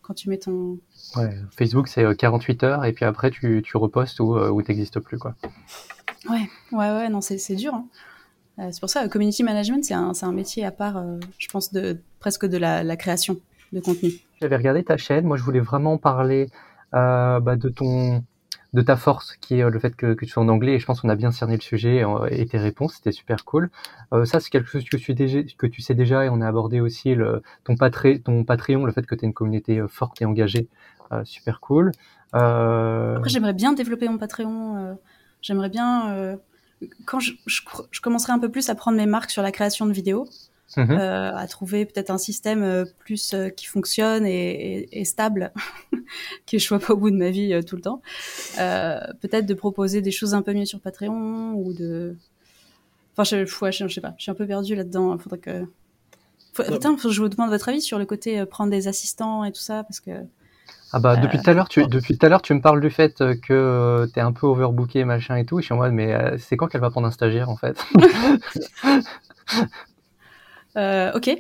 quand 0.02 0.16
tu 0.16 0.28
mets 0.30 0.40
ton. 0.40 0.80
Ouais, 1.16 1.38
Facebook, 1.56 1.88
c'est 1.88 2.18
48 2.18 2.64
heures, 2.64 2.86
et 2.86 2.94
puis 2.94 3.06
après, 3.06 3.30
tu, 3.30 3.62
tu 3.64 3.78
repostes 3.78 4.20
ou, 4.20 4.36
ou 4.36 4.62
t'existes 4.64 5.00
plus, 5.00 5.20
quoi. 5.20 5.36
Ouais, 6.28 6.50
ouais, 6.72 6.90
ouais, 6.90 7.10
non, 7.10 7.22
c'est 7.22 7.56
dur. 7.56 7.76
Hein. 7.76 7.86
Euh, 8.60 8.70
c'est 8.72 8.80
pour 8.80 8.90
ça, 8.90 9.08
community 9.08 9.44
management, 9.44 9.84
c'est 9.84 9.94
un, 9.94 10.14
un, 10.20 10.32
métier 10.32 10.66
à 10.66 10.72
part, 10.72 10.98
euh, 10.98 11.20
je 11.38 11.48
pense, 11.48 11.72
de, 11.72 12.00
presque 12.20 12.46
de 12.46 12.58
la, 12.58 12.84
la, 12.84 12.98
création 12.98 13.38
de 13.72 13.80
contenu. 13.80 14.12
J'avais 14.42 14.58
regardé 14.58 14.84
ta 14.84 14.98
chaîne. 14.98 15.26
Moi, 15.26 15.38
je 15.38 15.44
voulais 15.44 15.60
vraiment 15.60 15.98
parler 15.98 16.50
euh, 16.96 17.40
bah, 17.40 17.56
de 17.56 17.70
ton 17.70 18.24
de 18.74 18.82
ta 18.82 18.98
force, 18.98 19.38
qui 19.38 19.56
est 19.56 19.70
le 19.70 19.80
fait 19.80 19.96
que, 19.96 20.14
que, 20.14 20.26
tu 20.26 20.32
sois 20.32 20.44
en 20.44 20.50
anglais. 20.50 20.74
Et 20.74 20.80
je 20.80 20.86
pense 20.86 21.02
qu'on 21.02 21.10
a 21.10 21.16
bien 21.16 21.32
cerné 21.32 21.56
le 21.56 21.62
sujet 21.62 22.04
et 22.30 22.46
tes 22.46 22.58
réponses. 22.58 22.96
C'était 22.96 23.14
super 23.14 23.46
cool. 23.46 23.72
Euh, 24.14 24.26
ça, 24.26 24.40
c'est 24.40 24.50
quelque 24.50 24.70
chose 24.70 24.84
que 24.84 24.98
tu, 24.98 25.14
déjà, 25.14 25.40
que 25.58 25.68
tu 25.68 25.82
sais 25.82 25.96
déjà. 25.96 26.26
Et 26.26 26.30
on 26.30 26.42
a 26.42 26.48
abordé 26.48 26.82
aussi 26.82 27.16
le, 27.16 27.42
ton, 27.64 27.76
patré, 27.76 28.20
ton 28.20 28.44
Patreon, 28.44 28.86
le 28.86 28.92
fait 28.92 29.06
que 29.06 29.16
tu 29.16 29.24
as 29.24 29.28
une 29.28 29.34
communauté 29.34 29.82
forte 29.88 30.22
et 30.22 30.26
engagée. 30.26 30.68
super 31.24 31.62
cool. 31.62 31.92
Après, 32.34 33.30
j'aimerais 33.30 33.54
bien 33.54 33.72
développer 33.72 34.10
mon 34.10 34.18
Patreon. 34.18 34.98
j'aimerais 35.42 35.70
bien 35.70 36.38
quand 37.06 37.20
je, 37.20 37.34
je, 37.46 38.02
commencerai 38.02 38.34
un 38.34 38.40
peu 38.40 38.50
plus 38.50 38.70
à 38.70 38.76
prendre 38.76 38.98
mes 38.98 39.06
marques 39.06 39.32
sur 39.32 39.42
la 39.42 39.52
création 39.52 39.86
de 39.86 39.94
vidéos, 39.94 40.30
mhm. 40.76 40.92
euh, 40.92 41.36
à 41.36 41.48
trouver 41.48 41.86
peut-être 41.86 42.12
un 42.12 42.18
système 42.18 42.64
euh, 42.64 42.86
plus 43.00 43.34
euh, 43.34 43.50
qui 43.50 43.66
fonctionne 43.66 44.26
et, 44.26 44.88
et, 44.92 45.06
stable, 45.06 45.52
que 46.46 46.58
je 46.58 46.64
sois 46.64 46.80
pas 46.80 46.94
au 46.94 46.98
bout 46.98 47.12
de 47.12 47.18
ma 47.18 47.30
vie 47.30 47.60
tout 47.66 47.76
le 47.76 47.82
temps. 47.82 48.02
peut-être 48.56 49.46
de 49.46 49.54
proposer 49.54 50.02
des 50.02 50.12
choses 50.12 50.34
un 50.34 50.42
peu 50.42 50.54
mieux 50.54 50.66
sur 50.66 50.80
Patreon 50.80 51.54
ou 51.54 51.74
de. 51.74 52.16
Enfin, 53.14 53.24
je, 53.24 53.46
je, 53.46 53.94
sais 53.94 54.02
pas, 54.02 54.14
je 54.18 54.24
suis 54.24 54.32
un 54.32 54.36
peu 54.36 54.46
perdue 54.46 54.76
là-dedans. 54.76 55.18
Faudrait 55.18 55.40
que. 55.40 55.66
Faut, 56.54 56.64
faut 56.64 57.08
que 57.10 57.14
je 57.14 57.22
vous 57.22 57.30
demande 57.30 57.50
votre 57.50 57.70
avis 57.70 57.82
sur 57.82 58.00
le 58.00 58.06
côté 58.06 58.44
prendre 58.46 58.72
des 58.72 58.88
assistants 58.88 59.44
et 59.44 59.52
tout 59.52 59.62
ça, 59.62 59.84
parce 59.84 60.00
que 60.00 60.12
ah 60.94 61.00
bah 61.00 61.18
depuis 61.18 61.38
tout 61.42 61.50
à 61.50 61.54
l'heure 61.54 61.68
tu 61.68 61.86
depuis 61.88 62.18
tout 62.18 62.26
à 62.26 62.30
l'heure 62.30 62.42
tu 62.42 62.54
me 62.54 62.62
parles 62.62 62.80
du 62.80 62.90
fait 62.90 63.20
euh, 63.22 63.36
que 63.36 63.54
euh, 63.54 64.08
tu 64.08 64.20
es 64.20 64.22
un 64.22 64.32
peu 64.32 64.48
overbooké 64.48 65.04
machin 65.04 65.36
et 65.36 65.46
tout. 65.46 65.60
Je 65.60 65.66
suis 65.66 65.74
en 65.74 65.78
mode 65.78 65.92
mais 65.92 66.14
euh, 66.14 66.38
c'est 66.38 66.56
quand 66.56 66.68
qu'elle 66.68 66.82
va 66.82 66.90
prendre 66.90 67.08
un 67.08 67.12
stagiaire 67.12 67.50
en 67.50 67.58
fait? 67.58 67.84
Ok. 71.16 71.32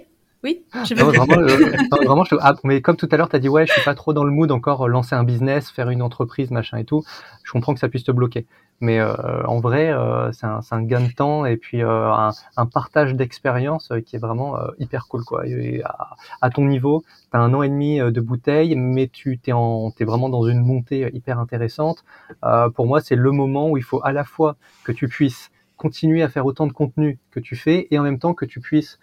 Oui. 0.43 0.65
Vraiment, 0.95 2.23
je... 2.23 2.35
ah, 2.41 2.55
mais 2.63 2.81
comme 2.81 2.95
tout 2.95 3.07
à 3.11 3.17
l'heure 3.17 3.29
tu 3.29 3.35
as 3.35 3.39
dit 3.39 3.49
ouais 3.49 3.67
je 3.67 3.73
suis 3.73 3.83
pas 3.83 3.93
trop 3.93 4.11
dans 4.11 4.23
le 4.23 4.31
mood 4.31 4.51
encore 4.51 4.87
lancer 4.87 5.13
un 5.13 5.23
business, 5.23 5.69
faire 5.69 5.91
une 5.91 6.01
entreprise 6.01 6.49
machin 6.49 6.77
et 6.79 6.85
tout. 6.85 7.03
Je 7.43 7.51
comprends 7.51 7.75
que 7.75 7.79
ça 7.79 7.87
puisse 7.87 8.03
te 8.03 8.11
bloquer. 8.11 8.47
Mais 8.79 9.01
en 9.01 9.59
vrai, 9.59 9.91
c'est 10.33 10.45
un, 10.45 10.59
un, 10.69 10.83
gain 10.83 11.01
de 11.01 11.11
temps 11.11 11.45
et 11.45 11.57
puis 11.57 11.81
un, 11.81 12.31
un, 12.57 12.65
partage 12.67 13.15
d'expérience 13.15 13.91
qui 14.05 14.15
est 14.15 14.19
vraiment 14.19 14.57
hyper 14.77 15.07
cool. 15.07 15.23
Quoi. 15.23 15.47
Et 15.47 15.81
à, 15.83 16.15
à, 16.41 16.49
ton 16.51 16.65
niveau, 16.65 17.03
tu 17.31 17.37
as 17.37 17.41
un 17.41 17.53
an 17.55 17.63
et 17.63 17.69
demi 17.69 17.97
de 17.99 18.21
bouteille, 18.21 18.75
mais 18.75 19.07
tu 19.07 19.39
t'es, 19.39 19.51
es 19.51 20.05
vraiment 20.05 20.29
dans 20.29 20.47
une 20.47 20.59
montée 20.59 21.09
hyper 21.13 21.39
intéressante. 21.39 22.05
pour 22.75 22.85
moi, 22.85 23.01
c'est 23.01 23.15
le 23.15 23.31
moment 23.31 23.69
où 23.69 23.77
il 23.77 23.83
faut 23.83 24.01
à 24.03 24.11
la 24.11 24.23
fois 24.23 24.57
que 24.83 24.91
tu 24.91 25.07
puisses 25.07 25.49
continuer 25.77 26.23
à 26.23 26.29
faire 26.29 26.45
autant 26.45 26.67
de 26.67 26.73
contenu 26.73 27.19
que 27.31 27.39
tu 27.39 27.55
fais 27.55 27.87
et 27.91 27.99
en 27.99 28.03
même 28.03 28.19
temps 28.19 28.33
que 28.33 28.45
tu 28.45 28.59
puisses 28.59 28.99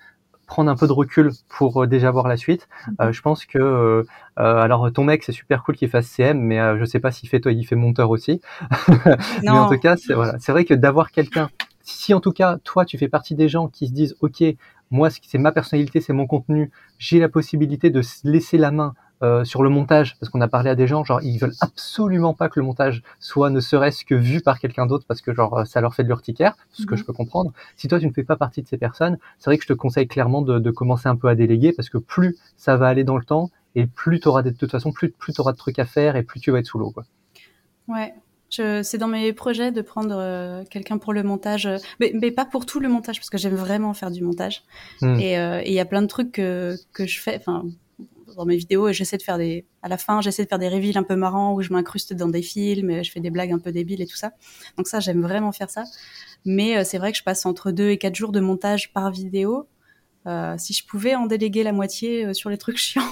prendre 0.47 0.71
un 0.71 0.77
peu 0.77 0.87
de 0.87 0.93
recul 0.93 1.33
pour 1.49 1.83
euh, 1.83 1.87
déjà 1.87 2.11
voir 2.11 2.29
la 2.29 2.37
suite. 2.37 2.69
Mhm. 2.87 2.95
Euh, 3.01 3.13
je 3.13 3.23
pense 3.23 3.45
que 3.47 3.59
euh, 3.59 4.05
alors 4.37 4.93
ton 4.93 5.05
mec 5.05 5.23
c'est 5.23 5.33
super 5.33 5.63
cool 5.63 5.77
qu'il 5.77 5.89
fasse 5.89 6.07
CM, 6.07 6.39
mais 6.39 6.59
je 6.79 6.85
sais 6.85 7.01
pas 7.01 7.11
s'il 7.11 7.29
fait 7.29 7.41
toi 7.41 7.53
il 7.53 7.65
fait 7.65 7.77
monteur 7.77 8.11
aussi. 8.11 8.41
mais 9.43 9.51
en 9.51 9.69
tout 9.69 9.79
cas 9.79 9.97
c'est 9.97 10.15
voilà, 10.15 10.37
c'est 10.39 10.53
vrai 10.53 10.65
que 10.65 10.75
d'avoir 10.75 11.11
quelqu'un, 11.11 11.51
si 11.83 12.15
en 12.15 12.21
tout 12.21 12.33
cas 12.33 12.59
toi 12.65 12.85
tu 12.85 12.99
fais 12.99 13.09
partie 13.09 13.35
des 13.35 13.49
gens 13.49 13.69
qui 13.69 13.89
se 13.89 13.93
disent 13.93 14.17
ok 14.21 14.43
moi 14.91 15.09
c'est 15.11 15.39
ma 15.39 15.53
personnalité, 15.53 16.01
c'est 16.01 16.13
mon 16.13 16.27
contenu, 16.27 16.71
j'ai 16.99 17.19
la 17.19 17.29
possibilité 17.29 17.91
de 17.91 18.01
laisser 18.25 18.59
la 18.59 18.71
main 18.71 18.95
euh, 19.23 19.45
sur 19.45 19.63
le 19.63 19.71
montage, 19.71 20.17
parce 20.19 20.31
qu'on 20.31 20.41
a 20.41 20.49
parlé 20.49 20.71
à 20.71 20.75
des 20.75 20.87
gens, 20.87 21.05
genre 21.05 21.23
ils 21.23 21.39
veulent 21.39 21.55
absolument 21.61 22.35
pas 22.35 22.49
que 22.49 22.59
le 22.59 22.67
montage 22.67 23.03
soit 23.21 23.49
ne 23.49 23.61
serait-ce 23.61 24.05
que 24.05 24.15
vu 24.15 24.41
par 24.41 24.59
quelqu'un 24.59 24.87
d'autre 24.87 25.05
parce 25.07 25.21
que 25.21 25.33
genre 25.33 25.67
ça 25.67 25.81
leur 25.81 25.95
fait 25.95 26.03
de 26.03 26.09
l'urticaire, 26.09 26.57
ce 26.73 26.85
que 26.85 26.93
mhm. 26.93 26.99
je 26.99 27.05
peux 27.05 27.13
comprendre. 27.13 27.53
Si 27.77 27.89
toi 27.89 28.01
tu 28.01 28.07
ne 28.07 28.13
fais 28.13 28.25
pas 28.25 28.37
partie 28.37 28.63
de 28.63 28.67
ces 28.67 28.77
personnes, 28.77 29.19
c'est 29.39 29.51
vrai 29.51 29.57
que 29.57 29.63
je 29.63 29.69
te 29.69 29.73
conseille 29.73 30.09
clairement 30.09 30.43
de, 30.43 30.71
commencer 30.71 31.09
un 31.09 31.17
peu 31.17 31.29
à 31.29 31.37
déléguer 31.37 31.73
parce 31.73 31.89
que 31.89 31.99
plus 31.99 32.37
ça 32.57 32.77
va 32.77 32.89
aller 32.89 33.05
dans 33.05 33.17
le 33.17 33.25
temps 33.25 33.51
et 33.77 33.87
plus 33.87 34.21
tu 34.21 34.29
auras 34.29 34.43
de, 34.43 34.51
toute 34.51 34.71
façon 34.71 34.93
plus 34.93 35.11
plus 35.11 35.39
auras 35.39 35.53
de 35.53 35.57
trucs 35.57 35.79
à 35.79 35.85
faire 35.85 36.17
et 36.17 36.23
plus 36.23 36.41
tu 36.41 36.51
vas 36.51 36.59
être 36.59 36.67
sous 36.67 36.79
l'eau 36.79 36.91
quoi. 36.91 37.05
Ouais, 37.87 38.15
c'est 38.51 38.99
dans 38.99 39.09
mes 39.09 39.33
projets 39.33 39.73
de 39.73 39.83
prendre 39.83 40.17
euh, 40.17 40.65
quelqu'un 40.71 40.99
pour 40.99 41.13
le 41.13 41.23
montage, 41.23 41.69
mais, 42.01 42.13
mais, 42.15 42.31
pas 42.31 42.45
pour 42.45 42.67
tout 42.67 42.81
le 42.81 42.89
montage, 42.89 43.19
parce 43.19 43.31
que 43.31 43.39
j'aime 43.39 43.55
vraiment 43.55 43.95
faire 43.95 44.11
du 44.11 44.23
montage. 44.23 44.63
Hmm. 45.01 45.19
Euh, 45.21 45.61
et 45.65 45.69
il 45.69 45.75
y 45.75 45.81
a 45.81 45.85
plein 45.85 46.03
de 46.03 46.07
trucs 46.07 46.33
que, 46.33 46.77
que 46.93 47.07
je 47.07 47.21
fais, 47.21 47.37
enfin, 47.37 47.65
dans 48.37 48.45
mes 48.45 48.57
vidéos 48.57 48.89
et 48.89 48.93
j'essaie 48.93 49.17
de 49.17 49.23
faire 49.23 49.39
des 49.39 49.67
à 49.83 49.89
la 49.89 49.99
fin 49.99 50.21
j'essaie 50.21 50.45
de 50.45 50.49
faire 50.49 50.59
des 50.59 50.69
reveals 50.69 50.99
un 50.99 51.03
peu 51.03 51.17
marrants 51.17 51.55
où 51.55 51.63
je 51.63 51.73
m'incruste 51.73 52.13
dans 52.13 52.29
des 52.29 52.43
films 52.43 52.91
et 52.91 53.05
je 53.05 53.11
fais 53.11 53.21
des 53.21 53.31
blagues 53.31 53.53
un 53.53 53.59
peu 53.59 53.73
débiles 53.73 54.03
et 54.03 54.07
tout 54.07 54.17
ça. 54.17 54.33
Donc 54.77 54.87
ça 54.87 55.01
j'aime 55.01 55.23
vraiment 55.23 55.53
faire 55.53 55.71
ça. 55.71 55.85
Mais 56.45 56.77
euh, 56.77 56.85
c'est 56.85 56.99
vrai 56.99 57.13
que 57.13 57.19
je 57.19 57.25
passe 57.25 57.47
entre 57.47 57.71
deux 57.71 57.91
et 57.91 57.99
quatre 57.99 58.15
jours 58.15 58.33
de 58.33 58.41
montage 58.41 58.93
par 58.93 59.11
vidéo. 59.11 59.69
Euh, 60.27 60.55
si 60.59 60.73
je 60.73 60.87
pouvais 60.87 61.15
en 61.15 61.27
déléguer 61.27 61.63
la 61.63 61.73
moitié 61.73 62.27
euh, 62.27 62.33
sur 62.33 62.51
les 62.51 62.59
trucs 62.59 62.77
chiants. 62.79 63.03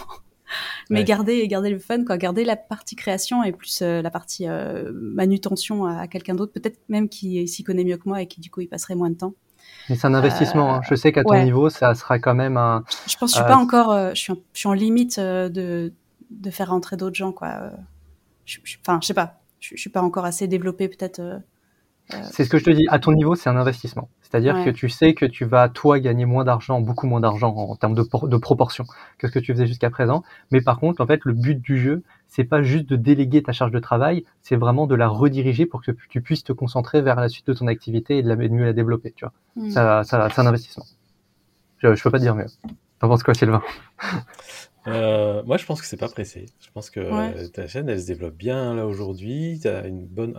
Mais 0.91 1.03
garder 1.03 1.49
garder 1.49 1.70
le 1.70 1.79
fun 1.79 2.05
quoi. 2.05 2.18
Garder 2.18 2.45
la 2.45 2.57
partie 2.57 2.95
création 2.95 3.43
et 3.43 3.53
plus 3.53 3.81
la 3.81 4.11
partie 4.11 4.47
manutention 4.93 5.87
à, 5.87 6.01
à 6.01 6.09
quelqu'un 6.09 6.35
d'autre 6.35 6.53
peut-être 6.53 6.79
même 6.91 7.09
qui 7.09 7.49
s'y 7.49 7.64
connaît 7.64 7.85
mieux 7.85 7.97
que 7.97 8.07
moi 8.07 8.20
et 8.20 8.27
qui 8.27 8.39
du 8.41 8.51
coup 8.51 8.61
il 8.61 8.68
passerait 8.68 8.95
moins 8.95 9.09
de 9.09 9.16
temps 9.16 9.33
mais 9.89 9.97
c'est 9.97 10.07
un 10.07 10.14
investissement. 10.14 10.74
Hein. 10.74 10.80
Je 10.89 10.95
sais 10.95 11.12
qu'à 11.12 11.24
ton 11.24 11.43
niveau, 11.43 11.70
ça 11.70 11.95
sera 11.95 12.18
quand 12.18 12.35
même 12.35 12.57
un. 12.57 12.85
Je 13.07 13.16
pense 13.16 13.33
que 13.33 13.39
je 13.39 13.43
suis 13.43 13.53
pas 13.53 13.59
euh, 13.59 13.62
encore. 13.62 13.93
Euh, 13.93 14.11
je, 14.14 14.20
suis 14.20 14.33
en, 14.33 14.37
je 14.53 14.59
suis 14.59 14.68
en 14.68 14.72
limite 14.72 15.18
euh, 15.18 15.49
de, 15.49 15.93
de 16.30 16.51
faire 16.51 16.70
rentrer 16.70 16.97
d'autres 16.97 17.16
gens, 17.16 17.33
quoi. 17.33 17.70
Je, 18.45 18.59
enfin, 18.80 18.99
je 19.03 19.07
sais 19.09 19.14
pas. 19.14 19.41
Je, 19.61 19.76
je 19.76 19.80
suis 19.80 19.91
pas 19.91 20.03
encore 20.03 20.24
assez 20.24 20.49
développé, 20.49 20.89
peut-être. 20.89 21.41
C'est 22.31 22.45
ce 22.45 22.51
que 22.51 22.59
je 22.59 22.65
te 22.65 22.71
dis. 22.71 22.87
À 22.89 22.99
ton 22.99 23.13
niveau, 23.13 23.35
c'est 23.35 23.51
un 23.51 23.57
investissement. 23.57 24.09
C'est-à-dire 24.23 24.65
que 24.65 24.71
tu 24.71 24.89
sais 24.89 25.15
que 25.15 25.27
tu 25.27 25.45
vas, 25.45 25.69
toi, 25.69 26.01
gagner 26.01 26.25
moins 26.25 26.45
d'argent, 26.45 26.81
beaucoup 26.81 27.07
moins 27.07 27.21
d'argent 27.21 27.55
en, 27.55 27.77
termes 27.77 27.95
de, 27.95 28.03
de, 28.03 28.37
proportion 28.37 28.85
que 29.19 29.29
ce 29.29 29.33
que 29.33 29.39
tu 29.39 29.53
faisais 29.53 29.67
jusqu'à 29.67 29.91
présent. 29.91 30.23
Mais 30.51 30.61
par 30.61 30.79
contre, 30.79 31.03
en 31.03 31.07
fait, 31.07 31.21
le 31.25 31.35
but 31.35 31.61
du 31.61 31.79
jeu, 31.79 32.03
c'est 32.29 32.45
pas 32.45 32.63
juste 32.63 32.87
de 32.87 32.97
déléguer 32.97 33.43
ta 33.43 33.53
charge 33.53 33.73
de 33.73 33.79
travail, 33.79 34.25
c'est 34.41 34.57
vraiment 34.57 34.87
de 34.87 34.95
la 34.95 35.09
rediriger 35.09 35.67
pour 35.67 35.83
que 35.83 35.91
tu 36.09 36.23
puisses 36.23 36.45
te 36.45 36.53
concentrer 36.53 37.03
vers 37.03 37.17
la 37.17 37.29
suite 37.29 37.47
de 37.47 37.53
ton 37.53 37.67
activité 37.67 38.19
et 38.19 38.23
de, 38.23 38.29
la, 38.29 38.37
mieux 38.37 38.65
la 38.65 38.73
développer. 38.73 39.13
Tu 39.15 39.25
vois, 39.25 39.35
mm. 39.57 39.71
ça, 39.71 40.05
ça 40.05 40.29
c'est 40.31 40.41
un 40.41 40.47
investissement. 40.47 40.87
Je, 41.79 41.95
je 41.95 42.03
peux 42.03 42.11
pas 42.11 42.19
te 42.19 42.23
dire 42.23 42.35
mieux. 42.35 42.47
T'en 43.01 43.09
penses 43.09 43.23
quoi, 43.23 43.35
Sylvain? 43.35 43.63
Euh, 44.87 45.43
moi, 45.45 45.57
je 45.57 45.66
pense 45.66 45.80
que 45.80 45.87
c'est 45.87 45.97
pas 45.97 46.09
pressé. 46.09 46.47
Je 46.61 46.70
pense 46.72 46.91
que 46.91 47.47
ta 47.49 47.66
chaîne, 47.66 47.89
elle 47.89 48.01
se 48.01 48.07
développe 48.07 48.35
bien 48.35 48.74
là 48.74 48.87
aujourd'hui. 48.87 49.59
Tu 49.62 49.68
as 49.68 49.87
une 49.87 50.07
bonne, 50.07 50.37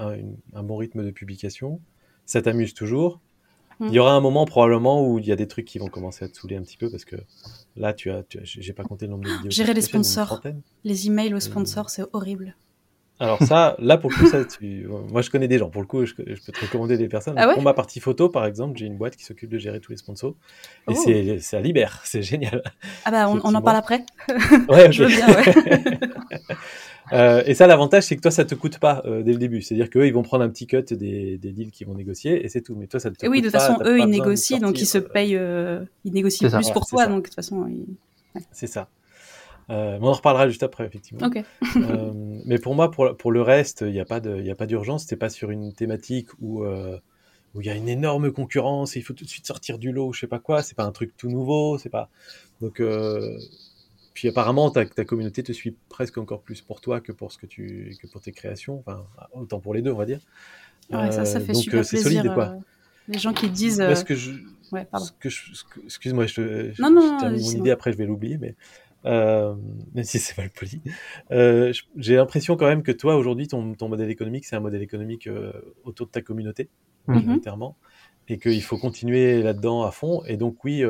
un, 0.54 0.64
bon 0.64 0.78
rythme 0.78 1.04
de 1.04 1.12
publication. 1.12 1.80
Ça 2.26 2.42
t'amuse 2.42 2.74
toujours. 2.74 3.20
Il 3.80 3.92
y 3.92 4.00
aura 4.00 4.14
un 4.14 4.22
moment 4.22 4.46
probablement 4.46 5.06
où 5.06 5.20
il 5.20 5.26
y 5.26 5.32
a 5.32 5.36
des 5.36 5.48
trucs 5.48 5.66
qui 5.66 5.78
vont 5.78 5.88
commencer 5.88 6.24
à 6.24 6.30
te 6.30 6.38
saouler 6.38 6.56
un 6.56 6.62
petit 6.62 6.78
peu 6.78 6.90
parce 6.90 7.04
que 7.04 7.18
là, 7.76 7.94
tu 7.94 8.12
as, 8.12 8.24
j'ai 8.44 8.72
pas 8.72 8.84
compté 8.84 9.08
le 9.08 9.12
nombre 9.12 9.26
de 9.26 9.30
vidéos. 9.30 9.52
Gérer 9.52 9.74
les 9.74 9.82
sponsors, 9.82 10.42
les 10.84 11.08
emails 11.08 11.34
aux 11.34 11.40
sponsors, 11.40 11.90
c'est 11.90 12.04
horrible. 12.14 12.56
Alors 13.24 13.42
ça, 13.42 13.78
là 13.80 13.98
pour 13.98 14.10
le 14.10 14.18
coup, 14.18 14.28
ça, 14.28 14.44
tu... 14.44 14.86
moi 15.10 15.22
je 15.22 15.30
connais 15.30 15.48
des 15.48 15.58
gens. 15.58 15.70
Pour 15.70 15.82
le 15.82 15.88
coup, 15.88 16.06
je, 16.06 16.14
peux 16.14 16.26
te 16.26 16.60
recommander 16.60 16.98
des 16.98 17.08
personnes. 17.08 17.36
Ah 17.38 17.54
pour 17.54 17.64
ma 17.64 17.74
partie 17.74 18.02
photo, 18.02 18.28
par 18.28 18.46
exemple, 18.46 18.78
j'ai 18.78 18.86
une 18.86 18.98
boîte 18.98 19.16
qui 19.16 19.24
s'occupe 19.24 19.50
de 19.50 19.58
gérer 19.58 19.80
tous 19.80 19.94
les 19.94 19.98
sponsors. 19.98 20.36
Et 20.90 20.94
oh. 20.94 21.38
c'est 21.40 21.56
à 21.56 21.62
Libère, 21.62 22.02
c'est 22.04 22.22
génial. 22.22 22.62
Ah 23.06 23.12
bah 23.12 23.30
on, 23.30 23.40
en 23.40 23.62
parle 23.62 23.78
après. 23.78 24.04
Ouais, 24.68 24.92
je 24.92 25.04
veux 25.04 25.10
bien. 25.10 25.28
Ouais. 25.28 25.54
Euh, 27.12 27.44
et 27.46 27.54
ça, 27.54 27.68
l'avantage, 27.68 28.04
c'est 28.04 28.16
que 28.16 28.22
toi, 28.22 28.32
ça 28.32 28.46
te 28.46 28.56
coûte 28.56 28.80
pas 28.80 29.04
euh, 29.06 29.22
dès 29.24 29.34
le 29.34 29.38
début. 29.38 29.62
C'est-à-dire 29.62 29.90
qu'eux, 29.90 30.08
ils 30.08 30.14
vont 30.14 30.24
prendre 30.24 30.44
un 30.44 30.50
petit 30.50 30.66
cut 30.66 30.82
des, 30.90 31.38
des 31.38 31.52
deals 31.52 31.70
qu'ils 31.70 31.86
vont 31.86 31.96
négocier 31.96 32.44
et 32.44 32.48
c'est 32.48 32.62
tout. 32.62 32.76
Mais 32.76 32.88
toi, 32.88 33.00
ça 33.00 33.12
te 33.12 33.24
et 33.24 33.28
oui, 33.28 33.42
de 33.42 33.50
toute 33.50 33.60
façon, 33.60 33.78
eux, 33.84 34.00
ils 34.00 34.08
négocient, 34.08 34.60
donc 34.60 34.80
ils 34.80 34.86
se 34.86 34.98
payent, 34.98 35.36
euh, 35.36 35.84
ils 36.06 36.14
négocient 36.14 36.50
plus 36.50 36.72
pour 36.72 36.88
toi, 36.88 37.06
donc 37.06 37.24
de 37.24 37.28
toute 37.28 37.36
façon, 37.36 37.70
c'est 38.52 38.68
ça. 38.68 38.88
Euh, 39.70 39.98
on 40.02 40.08
en 40.08 40.14
reparlera 40.14 40.48
juste 40.48 40.64
après, 40.64 40.86
effectivement. 40.86 41.30
mais 42.46 42.60
pour 42.60 42.76
moi, 42.76 42.92
pour, 42.92 43.16
pour 43.16 43.32
le 43.32 43.42
reste, 43.42 43.82
il 43.82 43.94
n'y 43.94 44.00
a 44.00 44.06
pas 44.06 44.20
d'urgence. 44.20 45.04
C'était 45.04 45.16
pas 45.16 45.30
sur 45.30 45.52
une 45.52 45.74
thématique 45.74 46.30
où 46.42 46.66
où 47.56 47.62
il 47.62 47.68
y 47.68 47.70
a 47.70 47.76
une 47.76 47.88
énorme 47.88 48.32
concurrence 48.32 48.96
et 48.96 49.00
il 49.00 49.04
faut 49.04 49.14
tout 49.14 49.26
de 49.26 49.30
suite 49.30 49.46
sortir 49.46 49.78
du 49.78 49.92
lot, 49.92 50.12
je 50.12 50.22
sais 50.22 50.28
pas 50.28 50.40
quoi. 50.40 50.64
C'est 50.64 50.74
pas 50.74 50.86
un 50.86 50.92
truc 50.92 51.16
tout 51.16 51.30
nouveau, 51.30 51.78
c'est 51.78 51.90
pas. 51.90 52.10
Donc 52.62 52.82
puis 54.14 54.28
apparemment, 54.28 54.70
ta, 54.70 54.86
ta, 54.86 55.06
communauté 55.06 55.44
te 55.44 55.52
suit 55.52 55.76
presque 55.90 56.18
encore 56.18 56.42
plus 56.42 56.62
pour 56.62 56.82
toi 56.82 57.02
que 57.02 57.12
pour 57.12 57.32
ce 57.32 57.38
que 57.38 57.46
tu 57.46 57.96
que 58.02 58.08
pour 58.08 58.22
tes 58.22 58.32
créations. 58.32 58.80
Enfin, 58.80 59.06
autant 59.34 59.60
pour 59.60 59.74
les 59.74 59.82
deux, 59.82 59.92
on 59.92 59.98
va 59.98 60.06
dire. 60.06 60.20
Ouais, 60.92 61.12
ça, 61.12 61.26
ça 61.26 61.40
fait 61.40 61.52
euh, 61.52 61.54
donc, 61.54 61.64
super 61.64 61.80
euh, 61.80 61.84
plaisir. 61.84 62.22
Solide, 62.22 62.34
quoi. 62.34 62.50
Euh, 62.50 62.60
les 63.08 63.20
gens 63.20 63.34
qui 63.34 63.50
disent. 63.50 63.80
Parce 63.80 64.04
que 64.04 64.16
je, 64.16 64.32
ouais, 64.72 64.86
pardon. 64.86 65.08
excuse-moi, 65.86 66.28
je, 66.28 66.36
te, 66.36 66.82
non, 66.82 66.92
non, 66.92 67.18
termine 67.18 67.42
mon 67.42 67.52
idée. 67.52 67.72
Après, 67.72 67.92
je 67.92 67.98
vais 67.98 68.06
l'oublier, 68.06 68.38
mais 68.38 68.56
euh, 69.06 69.56
même 69.94 70.04
si 70.04 70.20
c'est 70.20 70.38
mal 70.38 70.50
poli. 70.50 70.82
Euh, 71.32 71.74
j'ai 71.98 72.16
l'impression 72.16 72.56
quand 72.56 72.68
même 72.68 72.84
que 72.84 72.92
toi, 72.92 73.16
aujourd'hui, 73.16 73.48
ton, 73.48 73.74
ton, 73.74 73.90
modèle 73.90 74.10
économique, 74.10 74.46
c'est 74.46 74.56
un 74.56 74.62
modèle 74.62 74.82
économique 74.82 75.30
autour 75.84 76.08
de 76.08 76.12
ta 76.12 76.22
communauté, 76.22 76.70
mm 77.08 77.18
-hmm. 77.18 77.74
et 78.30 78.38
qu'il 78.38 78.64
faut 78.64 78.78
continuer 78.78 79.42
là-dedans 79.42 79.84
à 79.84 79.92
fond. 79.92 80.24
Et 80.26 80.38
donc, 80.38 80.64
oui, 80.64 80.84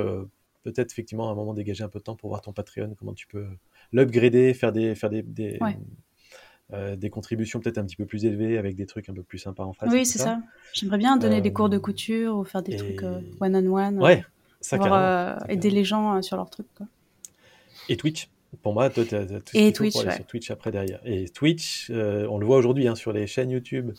peut-être 0.63 0.91
effectivement 0.91 1.29
à 1.29 1.31
un 1.31 1.35
moment 1.35 1.53
dégager 1.53 1.83
un 1.83 1.89
peu 1.89 1.99
de 1.99 2.03
temps 2.03 2.15
pour 2.15 2.29
voir 2.29 2.41
ton 2.41 2.53
Patreon, 2.53 2.95
comment 2.97 3.13
tu 3.13 3.27
peux 3.27 3.45
l'upgrader, 3.91 4.53
faire 4.53 4.71
des, 4.71 4.95
faire 4.95 5.09
des, 5.09 5.21
des, 5.21 5.59
euh, 6.73 6.95
des 6.95 7.09
contributions 7.09 7.59
peut-être 7.59 7.77
un 7.77 7.85
petit 7.85 7.95
peu 7.95 8.05
plus 8.05 8.25
élevées 8.25 8.57
avec 8.57 8.75
des 8.75 8.85
trucs 8.85 9.09
un 9.09 9.13
peu 9.13 9.21
plus 9.21 9.37
sympas 9.37 9.63
en 9.63 9.73
face. 9.73 9.91
Oui, 9.91 10.05
c'est 10.05 10.19
ça. 10.19 10.39
J'aimerais 10.73 10.97
bien 10.97 11.17
donner 11.17 11.41
des 11.41 11.53
cours 11.53 11.69
de 11.69 11.77
euh, 11.77 11.81
couture 11.81 12.37
ou 12.37 12.43
faire 12.43 12.63
des 12.63 12.77
trucs 12.77 13.03
euh, 13.03 13.19
one-on-one. 13.39 14.01
ouais, 14.01 14.23
ça 14.61 14.77
pour, 14.77 14.87
aider 15.49 15.69
les 15.69 15.83
gens 15.83 16.21
sur 16.21 16.37
leurs 16.37 16.49
trucs. 16.49 16.73
Quoi. 16.73 16.87
Et 17.89 17.97
Twitch 17.97 18.29
pour 18.61 18.73
moi, 18.73 18.87
toi, 18.91 19.03
tu 19.03 19.15
as, 19.15 19.25
tout 19.25 19.41
et 19.55 19.73
Twitch, 19.73 19.93
pour 19.93 20.03
sur 20.03 20.25
Twitch 20.27 20.51
après 20.51 20.71
derrière. 20.71 21.01
Et 21.05 21.27
Twitch, 21.27 21.89
on 21.89 22.37
le 22.37 22.45
voit 22.45 22.57
aujourd'hui 22.57 22.87
hein, 22.87 22.93
sur 22.93 23.11
les 23.11 23.25
chaînes 23.25 23.49
YouTube 23.49 23.93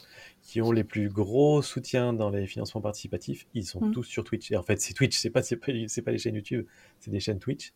qui 0.45 0.61
ont 0.61 0.73
les 0.73 0.85
plus 0.85 1.09
gros 1.09 1.63
soutiens 1.63 2.13
dans 2.13 2.31
les 2.31 2.47
financements 2.47 2.83
participatifs, 2.83 3.47
ils 3.55 3.65
sont 3.65 3.87
mm. 3.87 3.93
tous 3.93 4.05
sur 4.05 4.25
Twitch. 4.25 4.53
Et 4.53 4.57
en 4.57 4.63
fait, 4.63 4.81
c'est 4.81 4.93
Twitch, 4.93 5.17
c'est 5.17 5.31
pas, 5.31 5.43
c'est 5.43 5.57
pas, 5.57 5.73
pas, 6.05 6.11
les 6.13 6.19
chaînes 6.19 6.35
YouTube, 6.35 6.67
c'est 7.01 7.11
des 7.11 7.21
chaînes 7.21 7.39
Twitch. 7.39 7.73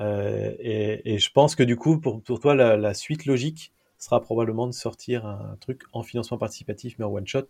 Euh, 0.00 0.52
et, 0.58 1.14
et, 1.14 1.18
je 1.18 1.30
pense 1.30 1.54
que 1.54 1.62
du 1.62 1.76
coup, 1.76 1.98
pour, 1.98 2.20
pour 2.20 2.40
toi, 2.40 2.54
la, 2.54 2.76
la, 2.76 2.94
suite 2.94 3.26
logique 3.26 3.72
sera 3.98 4.20
probablement 4.20 4.66
de 4.66 4.72
sortir 4.72 5.26
un 5.26 5.56
truc 5.60 5.82
en 5.92 6.02
financement 6.02 6.38
participatif, 6.38 6.96
mais 6.98 7.04
en 7.04 7.12
one 7.12 7.26
shot, 7.26 7.46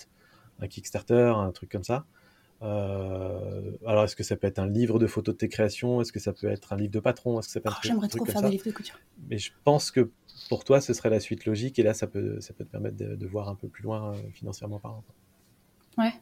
un 0.60 0.68
Kickstarter, 0.68 1.32
un 1.36 1.52
truc 1.52 1.70
comme 1.70 1.84
ça. 1.84 2.04
Euh, 2.62 3.72
alors, 3.86 4.04
est-ce 4.04 4.16
que 4.16 4.22
ça 4.22 4.36
peut 4.36 4.46
être 4.46 4.58
un 4.58 4.68
livre 4.68 4.98
de 4.98 5.06
photos 5.06 5.34
de 5.34 5.38
tes 5.38 5.48
créations? 5.48 6.00
Est-ce 6.00 6.12
que 6.12 6.20
ça 6.20 6.32
peut 6.32 6.48
être 6.48 6.72
un 6.72 6.76
livre 6.76 6.92
de 6.92 7.00
patron? 7.00 7.38
Est-ce 7.38 7.48
que 7.48 7.52
ça 7.52 7.60
peut 7.60 7.68
être 7.70 7.78
oh, 7.78 7.86
J'aimerais 7.86 8.08
trop 8.08 8.24
faire 8.24 8.42
des 8.42 8.50
livres 8.50 8.66
de 8.66 8.72
couture. 8.72 8.98
Mais 9.28 9.38
je 9.38 9.52
pense 9.64 9.90
que 9.90 10.10
pour 10.48 10.64
toi, 10.64 10.80
ce 10.80 10.92
serait 10.92 11.10
la 11.10 11.20
suite 11.20 11.46
logique. 11.46 11.78
Et 11.78 11.82
là, 11.82 11.94
ça 11.94 12.06
peut, 12.06 12.40
ça 12.40 12.52
peut 12.52 12.64
te 12.64 12.70
permettre 12.70 12.96
de, 12.96 13.26
voir 13.26 13.48
un 13.48 13.54
peu 13.54 13.68
plus 13.68 13.82
loin 13.82 14.12
euh, 14.12 14.16
financièrement 14.34 14.78
parlant. 14.78 15.02
Ouais. 15.96 16.12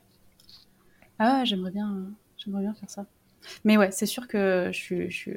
Ah, 1.19 1.45
j'aimerais 1.45 1.73
bien, 1.73 2.07
j'aimerais 2.37 2.63
bien 2.63 2.75
faire 2.75 2.91
ça. 2.91 3.07
Mais 3.65 3.77
ouais, 3.77 3.91
c'est 3.91 4.07
sûr 4.07 4.29
que 4.29 4.71
je 4.73 4.79
suis, 4.79 5.11
je 5.11 5.17
suis 5.17 5.37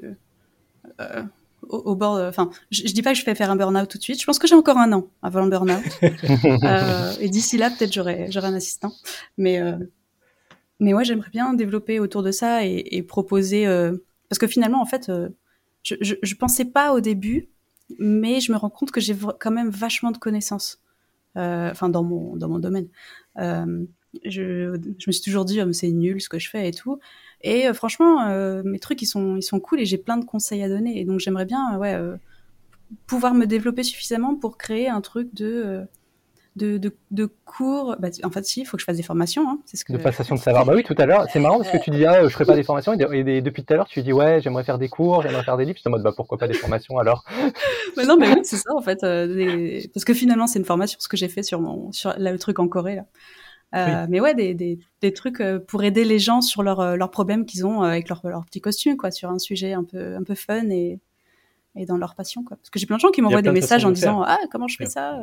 euh, 0.99 1.23
au, 1.63 1.95
bord. 1.95 2.19
Enfin, 2.19 2.51
je, 2.69 2.83
dis 2.83 3.01
pas 3.01 3.13
que 3.13 3.19
je 3.19 3.25
vais 3.25 3.33
faire 3.33 3.49
un 3.49 3.55
burn-out 3.55 3.89
tout 3.89 3.97
de 3.97 4.03
suite. 4.03 4.19
Je 4.19 4.25
pense 4.25 4.37
que 4.37 4.47
j'ai 4.47 4.55
encore 4.55 4.77
un 4.77 4.91
an 4.93 5.07
avant 5.23 5.41
le 5.43 5.49
burn-out. 5.49 5.83
euh, 6.63 7.13
et 7.19 7.29
d'ici 7.29 7.57
là, 7.57 7.71
peut-être 7.71 7.93
j'aurai, 7.93 8.27
j'aurai 8.29 8.47
un 8.47 8.53
assistant. 8.53 8.93
Mais 9.37 9.59
mais 10.81 10.95
ouais, 10.95 11.05
j'aimerais 11.05 11.29
bien 11.29 11.53
développer 11.53 11.99
autour 11.99 12.23
de 12.23 12.31
ça 12.31 12.65
et, 12.65 13.03
proposer. 13.03 13.67
Euh, 13.67 13.95
parce 14.29 14.39
que 14.39 14.47
finalement, 14.47 14.81
en 14.81 14.85
fait, 14.85 15.09
euh, 15.09 15.29
je, 15.83 15.95
je, 16.01 16.35
pensais 16.35 16.65
pas 16.65 16.93
au 16.93 17.01
début, 17.01 17.49
mais 17.99 18.41
je 18.41 18.51
me 18.51 18.57
rends 18.57 18.71
compte 18.71 18.91
que 18.91 18.99
j'ai 18.99 19.15
quand 19.39 19.51
même 19.51 19.69
vachement 19.69 20.11
de 20.11 20.17
connaissances. 20.17 20.81
enfin 21.35 21.89
dans 21.89 22.03
mon 22.03 22.35
dans 22.35 22.49
mon 22.49 22.59
domaine. 22.59 22.87
Je, 24.25 24.77
je, 24.97 25.07
me 25.07 25.11
suis 25.11 25.21
toujours 25.21 25.45
dit 25.45 25.61
oh, 25.61 25.71
c'est 25.71 25.91
nul 25.91 26.19
ce 26.19 26.29
que 26.29 26.39
je 26.39 26.49
fais 26.49 26.67
et 26.67 26.73
tout. 26.73 26.99
Et 27.41 27.71
franchement, 27.73 28.27
mes 28.63 28.79
trucs 28.79 29.01
ils 29.03 29.05
sont 29.05 29.37
ils 29.37 29.43
sont 29.43 29.59
cool 29.59 29.81
et 29.81 29.85
j'ai 29.85 29.97
plein 29.99 30.17
de 30.17 30.25
conseils 30.25 30.63
à 30.63 30.69
donner. 30.69 30.99
Et 30.99 31.05
donc 31.05 31.19
j'aimerais 31.19 31.45
bien 31.45 31.77
ouais 31.77 31.95
pouvoir 33.05 33.35
me 33.35 33.45
développer 33.45 33.83
suffisamment 33.83 34.35
pour 34.35 34.57
créer 34.57 34.89
un 34.89 35.01
truc 35.01 35.33
de 35.33 35.85
de, 36.55 36.77
de, 36.77 36.95
de 37.11 37.29
cours. 37.45 37.95
Bah, 37.99 38.09
en 38.23 38.29
fait, 38.29 38.45
si, 38.45 38.61
il 38.61 38.65
faut 38.65 38.77
que 38.77 38.81
je 38.81 38.85
fasse 38.85 38.97
des 38.97 39.03
formations. 39.03 39.49
Hein. 39.49 39.59
C'est 39.65 39.77
ce 39.77 39.85
que... 39.85 39.93
De 39.93 39.97
passation 39.97 40.35
de 40.35 40.39
savoir. 40.41 40.65
Bah 40.65 40.73
oui, 40.75 40.83
tout 40.83 40.95
à 40.97 41.05
l'heure, 41.05 41.25
c'est 41.31 41.39
marrant 41.39 41.57
parce 41.57 41.71
que 41.71 41.77
tu 41.77 41.91
dis, 41.91 42.05
ah, 42.05 42.23
je 42.23 42.29
ferai 42.29 42.45
pas 42.45 42.55
des 42.55 42.63
formations. 42.71 42.93
Et, 42.93 43.41
depuis 43.41 43.63
tout 43.63 43.73
à 43.73 43.77
l'heure, 43.77 43.87
tu 43.87 44.01
dis, 44.01 44.13
ouais, 44.13 44.41
j'aimerais 44.41 44.63
faire 44.63 44.77
des 44.77 44.89
cours, 44.89 45.21
j'aimerais 45.21 45.43
faire 45.43 45.57
des 45.57 45.65
livres. 45.65 45.79
Je 45.81 45.87
en 45.87 45.91
mode, 45.91 46.03
bah 46.03 46.13
pourquoi 46.15 46.37
pas 46.37 46.47
des 46.47 46.53
formations 46.53 46.97
alors? 46.97 47.23
Mais 47.97 48.05
Non, 48.11 48.17
mais 48.17 48.29
oui, 48.29 48.39
c'est 48.43 48.57
ça 48.57 48.73
en 48.75 48.81
fait. 48.81 49.03
Euh, 49.03 49.81
parce 49.93 50.05
que 50.05 50.13
finalement, 50.13 50.47
c'est 50.47 50.59
une 50.59 50.65
formation, 50.65 50.97
ce 50.99 51.07
que 51.07 51.17
j'ai 51.17 51.29
fait 51.29 51.43
sur, 51.43 51.61
mon, 51.61 51.91
sur 51.91 52.13
le 52.17 52.37
truc 52.37 52.59
en 52.59 52.67
Corée. 52.67 52.95
Là. 52.95 53.05
Euh, 53.73 54.05
Mais 54.09 54.19
ouais, 54.19 54.35
des, 54.35 54.53
des, 54.53 54.79
des, 55.01 55.13
trucs 55.13 55.39
euh, 55.39 55.57
pour 55.57 55.81
aider 55.83 56.03
les 56.03 56.19
gens 56.19 56.41
sur 56.41 56.61
leurs 56.61 56.97
leurs 56.97 57.11
problèmes 57.11 57.45
qu'ils 57.45 57.65
ont 57.65 57.83
avec 57.83 58.09
leurs 58.09 58.19
leur 58.27 58.43
petits 58.45 58.59
costumes, 58.59 58.97
quoi, 58.97 59.11
sur 59.11 59.29
un 59.29 59.39
sujet 59.39 59.71
un 59.71 59.85
peu, 59.85 60.17
un 60.17 60.23
peu 60.23 60.35
fun 60.35 60.69
et, 60.69 60.99
et 61.77 61.85
dans 61.85 61.95
leur 61.95 62.15
passion. 62.15 62.43
Quoi. 62.43 62.57
Parce 62.57 62.69
que 62.69 62.79
j'ai 62.79 62.85
plein 62.85 62.97
de 62.97 63.01
gens 63.01 63.11
qui 63.11 63.21
m'envoient 63.21 63.41
des 63.41 63.51
messages 63.51 63.85
en 63.85 63.91
disant, 63.91 64.23
ah, 64.23 64.39
comment 64.51 64.67
je 64.67 64.75
fais 64.75 64.87
ça 64.87 65.17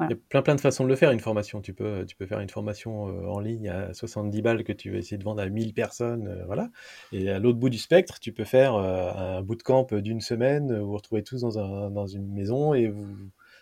il 0.00 0.10
y 0.10 0.12
a 0.12 0.16
plein 0.28 0.42
plein 0.42 0.54
de 0.54 0.60
façons 0.60 0.84
de 0.84 0.88
le 0.88 0.96
faire, 0.96 1.10
une 1.10 1.20
formation. 1.20 1.60
Tu 1.60 1.74
peux, 1.74 2.04
tu 2.06 2.14
peux 2.14 2.26
faire 2.26 2.40
une 2.40 2.48
formation 2.48 3.08
euh, 3.08 3.26
en 3.26 3.40
ligne 3.40 3.68
à 3.68 3.92
70 3.92 4.42
balles 4.42 4.64
que 4.64 4.72
tu 4.72 4.90
vas 4.90 4.98
essayer 4.98 5.18
de 5.18 5.24
vendre 5.24 5.42
à 5.42 5.48
1000 5.48 5.74
personnes, 5.74 6.28
euh, 6.28 6.44
voilà. 6.46 6.70
Et 7.12 7.28
à 7.30 7.38
l'autre 7.38 7.58
bout 7.58 7.68
du 7.68 7.78
spectre, 7.78 8.20
tu 8.20 8.32
peux 8.32 8.44
faire 8.44 8.74
euh, 8.74 9.10
un 9.12 9.42
bootcamp 9.42 9.88
d'une 9.92 10.20
semaine, 10.20 10.78
vous 10.78 10.86
vous 10.86 10.96
retrouvez 10.96 11.24
tous 11.24 11.40
dans, 11.40 11.58
un, 11.58 11.90
dans 11.90 12.06
une 12.06 12.32
maison 12.32 12.74
et 12.74 12.86
vous 12.86 13.06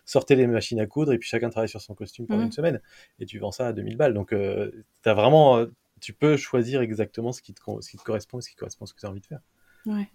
sortez 0.05 0.37
les 0.37 0.47
machines 0.47 0.79
à 0.79 0.87
coudre 0.87 1.13
et 1.13 1.19
puis 1.19 1.29
chacun 1.29 1.49
travaille 1.49 1.69
sur 1.69 1.81
son 1.81 1.95
costume 1.95 2.27
pendant 2.27 2.43
mmh. 2.43 2.47
une 2.47 2.53
semaine. 2.53 2.81
Et 3.19 3.27
tu 3.27 3.39
vends 3.39 3.53
ça 3.53 3.69
à 3.69 3.73
2000 3.73 3.97
balles. 3.97 4.15
Donc, 4.15 4.33
as 4.33 5.15
vraiment, 5.15 5.65
tu 6.01 6.13
peux 6.13 6.37
choisir 6.37 6.83
exactement 6.83 7.33
ce 7.33 7.41
qui 7.41 7.55
te, 7.55 7.63
ce 7.81 7.91
qui 7.91 7.97
te 7.97 8.05
correspond, 8.05 8.41
ce 8.41 8.51
qui 8.51 8.57
correspond 8.57 8.85
à 8.85 8.89
ce 8.89 8.95
que 8.95 9.01
tu 9.01 9.07
as 9.07 9.11
envie 9.11 9.21
de 9.21 9.27
faire. 9.27 9.41
Ouais. 9.87 10.09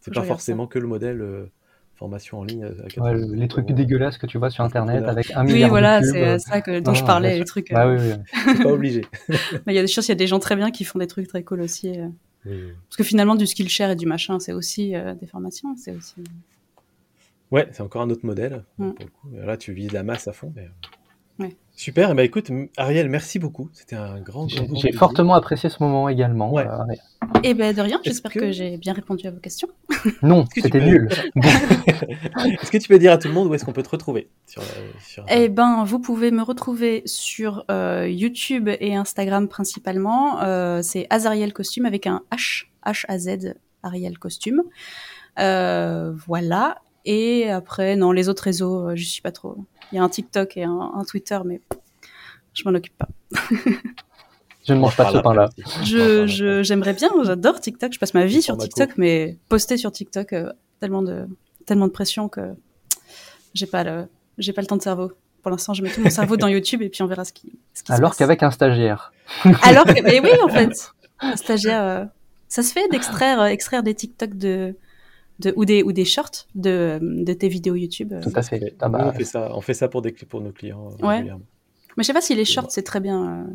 c'est 0.00 0.14
pas 0.14 0.24
forcément 0.24 0.66
que 0.66 0.78
le 0.78 0.86
modèle 0.86 1.50
formation 1.98 2.38
en 2.38 2.44
ligne. 2.44 2.66
les 3.32 3.48
trucs 3.48 3.66
dégueulasses 3.66 4.18
que 4.18 4.26
tu 4.26 4.38
vois 4.38 4.50
sur 4.50 4.64
internet 4.64 5.04
avec 5.04 5.32
un 5.34 5.42
milliard 5.42 5.64
Oui, 5.64 5.68
voilà, 5.68 6.02
c'est 6.02 6.24
euh, 6.24 6.38
ça 6.38 6.60
que, 6.60 6.80
dont 6.80 6.94
je 6.94 7.04
parlais, 7.04 7.38
les 7.38 7.44
trucs. 7.44 7.72
Ah, 7.72 7.88
oui, 7.88 7.96
oui. 8.00 8.12
c'est 8.46 8.62
pas 8.62 8.72
obligé. 8.72 9.04
Mais 9.66 9.72
il 9.72 9.74
y 9.74 9.78
a 9.78 9.82
des 9.82 9.88
choses, 9.88 10.06
il 10.06 10.10
y 10.10 10.12
a 10.12 10.16
des 10.16 10.26
gens 10.26 10.38
très 10.38 10.56
bien 10.56 10.70
qui 10.70 10.84
font 10.84 10.98
des 10.98 11.06
trucs 11.06 11.28
très 11.28 11.42
cool 11.42 11.60
aussi. 11.60 11.98
Euh. 11.98 12.08
Parce 12.88 12.96
que 12.96 13.02
finalement, 13.02 13.34
du 13.34 13.46
Skillshare 13.46 13.90
et 13.90 13.96
du 13.96 14.06
machin, 14.06 14.38
c'est 14.38 14.52
aussi 14.52 14.94
euh, 14.94 15.14
des 15.14 15.26
formations. 15.26 15.74
C'est 15.76 15.94
aussi. 15.94 16.14
Ouais, 17.50 17.68
c'est 17.72 17.82
encore 17.82 18.02
un 18.02 18.10
autre 18.10 18.24
modèle. 18.24 18.62
Mm. 18.78 18.92
Là, 19.32 19.56
tu 19.56 19.72
vises 19.72 19.92
la 19.92 20.02
masse 20.02 20.28
à 20.28 20.32
fond. 20.32 20.52
Mais... 20.54 20.68
Super, 21.78 22.12
bah 22.16 22.24
écoute, 22.24 22.50
Ariel, 22.76 23.08
merci 23.08 23.38
beaucoup. 23.38 23.70
C'était 23.72 23.94
un 23.94 24.18
grand. 24.18 24.48
J'ai 24.48 24.90
fortement 24.90 25.34
apprécié 25.34 25.68
ce 25.68 25.80
moment 25.80 26.08
également. 26.08 26.52
Ouais. 26.52 26.66
Euh, 26.66 26.92
et 27.44 27.50
eh 27.50 27.54
ben 27.54 27.72
de 27.72 27.80
rien, 27.80 28.00
j'espère 28.04 28.32
que, 28.32 28.50
j'ai 28.50 28.76
bien 28.78 28.92
répondu 28.92 29.28
à 29.28 29.30
vos 29.30 29.38
questions. 29.38 29.68
Non, 30.22 30.46
c'était 30.54 30.80
nul. 30.80 31.08
est-ce 31.36 32.70
que 32.70 32.78
tu 32.78 32.88
peux 32.88 32.98
dire 32.98 33.12
à 33.12 33.18
tout 33.18 33.28
le 33.28 33.34
monde 33.34 33.48
où 33.48 33.54
est-ce 33.54 33.64
qu'on 33.64 33.72
peut 33.72 33.82
te 33.82 33.90
retrouver 33.90 34.28
sur, 34.46 34.62
sur... 35.00 35.24
Eh 35.28 35.48
ben, 35.48 35.84
vous 35.84 35.98
pouvez 35.98 36.30
me 36.30 36.42
retrouver 36.42 37.02
sur 37.06 37.64
euh, 37.70 38.08
YouTube 38.08 38.68
et 38.80 38.96
Instagram 38.96 39.48
principalement. 39.48 40.42
Euh, 40.42 40.80
c'est 40.82 41.06
Azariel 41.10 41.52
Costume 41.52 41.86
avec 41.86 42.06
un 42.06 42.22
H, 42.32 42.66
H-A-Z, 42.84 43.54
Ariel 43.82 44.18
Costume. 44.18 44.62
voilà. 45.36 46.78
Et 47.04 47.48
après, 47.48 47.96
non, 47.96 48.12
les 48.12 48.28
autres 48.28 48.42
réseaux, 48.42 48.94
je 48.94 49.04
suis 49.04 49.22
pas 49.22 49.32
trop. 49.32 49.56
Il 49.92 49.96
y 49.96 49.98
a 49.98 50.02
un 50.02 50.08
TikTok 50.08 50.56
et 50.56 50.64
un, 50.64 51.04
Twitter, 51.08 51.38
mais 51.44 51.60
je 52.52 52.64
m'en 52.64 52.74
occupe 52.76 52.96
pas. 52.98 53.08
je 54.68 54.74
ne 54.74 54.80
mange 54.80 54.96
pas 54.96 55.10
ce 55.10 55.18
pain-là. 55.18 55.48
Je, 55.82 56.62
j'aimerais 56.62 56.92
bien, 56.92 57.08
j'adore 57.24 57.58
TikTok. 57.58 57.92
Je 57.92 57.98
passe 57.98 58.12
ma 58.12 58.26
vie 58.26 58.42
sur 58.42 58.56
TikTok, 58.58 58.90
mais 58.98 59.38
poster 59.48 59.78
sur 59.78 59.90
TikTok, 59.90 60.34
euh, 60.34 60.52
tellement 60.78 61.02
de, 61.02 61.26
tellement 61.64 61.86
de 61.86 61.92
pression 61.92 62.28
que 62.28 62.52
j'ai 63.54 63.66
pas 63.66 63.82
le, 63.82 64.06
j'ai 64.36 64.52
pas 64.52 64.60
le 64.60 64.66
temps 64.66 64.76
de 64.76 64.82
cerveau. 64.82 65.12
Pour 65.40 65.50
l'instant, 65.50 65.72
je 65.72 65.82
mets 65.82 65.90
tout 65.90 66.02
mon 66.02 66.10
cerveau 66.10 66.36
dans 66.36 66.48
YouTube 66.56 66.82
et 66.82 66.90
puis 66.90 67.02
on 67.02 67.06
verra 67.06 67.24
ce 67.24 67.32
qui, 67.32 67.50
ce 67.72 67.82
qui 67.82 67.92
Alors 67.92 68.14
qu'avec 68.14 68.42
un 68.42 68.50
stagiaire. 68.50 69.12
Alors 69.62 69.86
que, 69.86 70.02
mais 70.02 70.20
oui, 70.20 70.30
en 70.42 70.48
fait, 70.50 70.92
un 71.20 71.36
stagiaire, 71.36 71.82
euh, 71.82 72.04
ça 72.48 72.62
se 72.62 72.72
fait 72.74 72.88
d'extraire, 72.90 73.40
euh, 73.40 73.46
extraire 73.46 73.82
des 73.82 73.94
TikTok 73.94 74.34
de, 74.34 74.76
de, 75.38 75.54
ou, 75.56 75.64
des, 75.64 75.82
ou 75.82 75.92
des 75.92 76.04
shorts 76.04 76.46
de, 76.54 76.98
de 77.00 77.32
tes 77.32 77.48
vidéos 77.48 77.74
YouTube. 77.74 78.12
Tout 78.22 78.32
à 78.34 78.42
fait. 78.42 78.76
Ah 78.80 78.90
bah, 78.90 79.06
on, 79.06 79.12
fait 79.12 79.24
ça, 79.24 79.48
on 79.54 79.62
fait 79.62 79.74
ça 79.74 79.88
pour, 79.88 80.02
des, 80.02 80.12
pour 80.12 80.42
nos 80.42 80.52
clients. 80.52 80.90
Ouais. 81.00 81.22
Mais 81.96 82.02
je 82.02 82.06
sais 82.08 82.12
pas 82.12 82.20
si 82.20 82.34
les 82.34 82.44
shorts, 82.44 82.70
c'est 82.70 82.82
très 82.82 83.00
bien. 83.00 83.46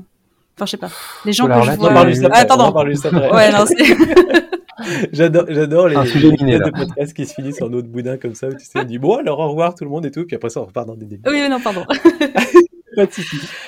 Euh, 0.54 0.58
enfin, 0.58 0.66
je 0.66 0.72
sais 0.72 0.78
pas. 0.78 0.90
Les 1.26 1.34
gens 1.34 1.48
que 1.48 1.54
je 1.54 1.72
vois. 1.72 1.92
Ah, 2.32 2.40
attends, 2.40 2.74
ouais, 2.74 3.52
non, 3.52 3.66
J'adore, 5.14 5.46
j'adore 5.50 5.88
les, 5.88 5.96
les 5.96 6.60
de 6.60 6.70
podcast 6.72 7.14
qui 7.14 7.26
se 7.26 7.36
finissent 7.36 7.62
en 7.62 7.72
autre 7.74 7.88
boudin 7.88 8.18
comme 8.18 8.34
ça 8.34 8.48
où 8.48 8.54
tu 8.54 8.66
sais, 8.66 8.80
on 8.80 8.84
dit 8.84 8.98
bon 8.98 9.18
alors 9.18 9.40
au 9.40 9.50
revoir 9.50 9.76
tout 9.76 9.84
le 9.84 9.90
monde 9.90 10.06
et 10.06 10.12
tout, 10.12 10.26
puis 10.26 10.36
après 10.36 10.50
ça 10.50 10.62
on 10.62 10.66
repart 10.66 10.88
dans 10.88 10.96
des 10.96 11.06
débats. 11.06 11.30
Oui, 11.30 11.48
non, 11.48 11.60
pardon. 11.62 11.86
Pas 12.96 13.06
de 13.08 13.12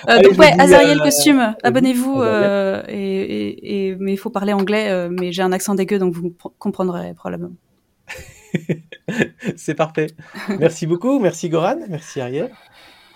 euh, 0.09 0.21
donc 0.21 0.37
ouais, 0.37 0.51
Azariel 0.59 0.99
Costume, 0.99 1.55
abonnez-vous. 1.63 2.21
Euh, 2.21 2.83
et, 2.87 3.21
et, 3.21 3.87
et, 3.87 3.95
mais 3.95 4.13
il 4.13 4.17
faut 4.17 4.29
parler 4.29 4.53
anglais, 4.53 4.91
euh, 4.91 5.09
mais 5.09 5.31
j'ai 5.31 5.41
un 5.41 5.51
accent 5.51 5.73
dégueu, 5.73 5.97
donc 5.97 6.13
vous 6.13 6.35
comprendrez 6.59 7.13
probablement. 7.15 7.55
C'est 9.55 9.73
parfait. 9.73 10.07
Merci 10.59 10.85
beaucoup. 10.85 11.19
Merci 11.19 11.49
Goran. 11.49 11.77
Merci 11.89 12.21
Ariel. 12.21 12.51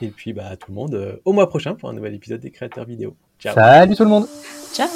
Et 0.01 0.07
puis 0.09 0.33
bah, 0.33 0.47
à 0.47 0.57
tout 0.57 0.71
le 0.71 0.75
monde 0.75 0.95
euh, 0.95 1.17
au 1.25 1.33
mois 1.33 1.49
prochain 1.49 1.75
pour 1.75 1.89
un 1.89 1.93
nouvel 1.93 2.13
épisode 2.13 2.39
des 2.39 2.51
créateurs 2.51 2.85
vidéo. 2.85 3.15
Ciao. 3.39 3.53
Salut 3.53 3.95
tout 3.95 4.03
le 4.03 4.09
monde. 4.09 4.27
Ciao. 4.73 4.87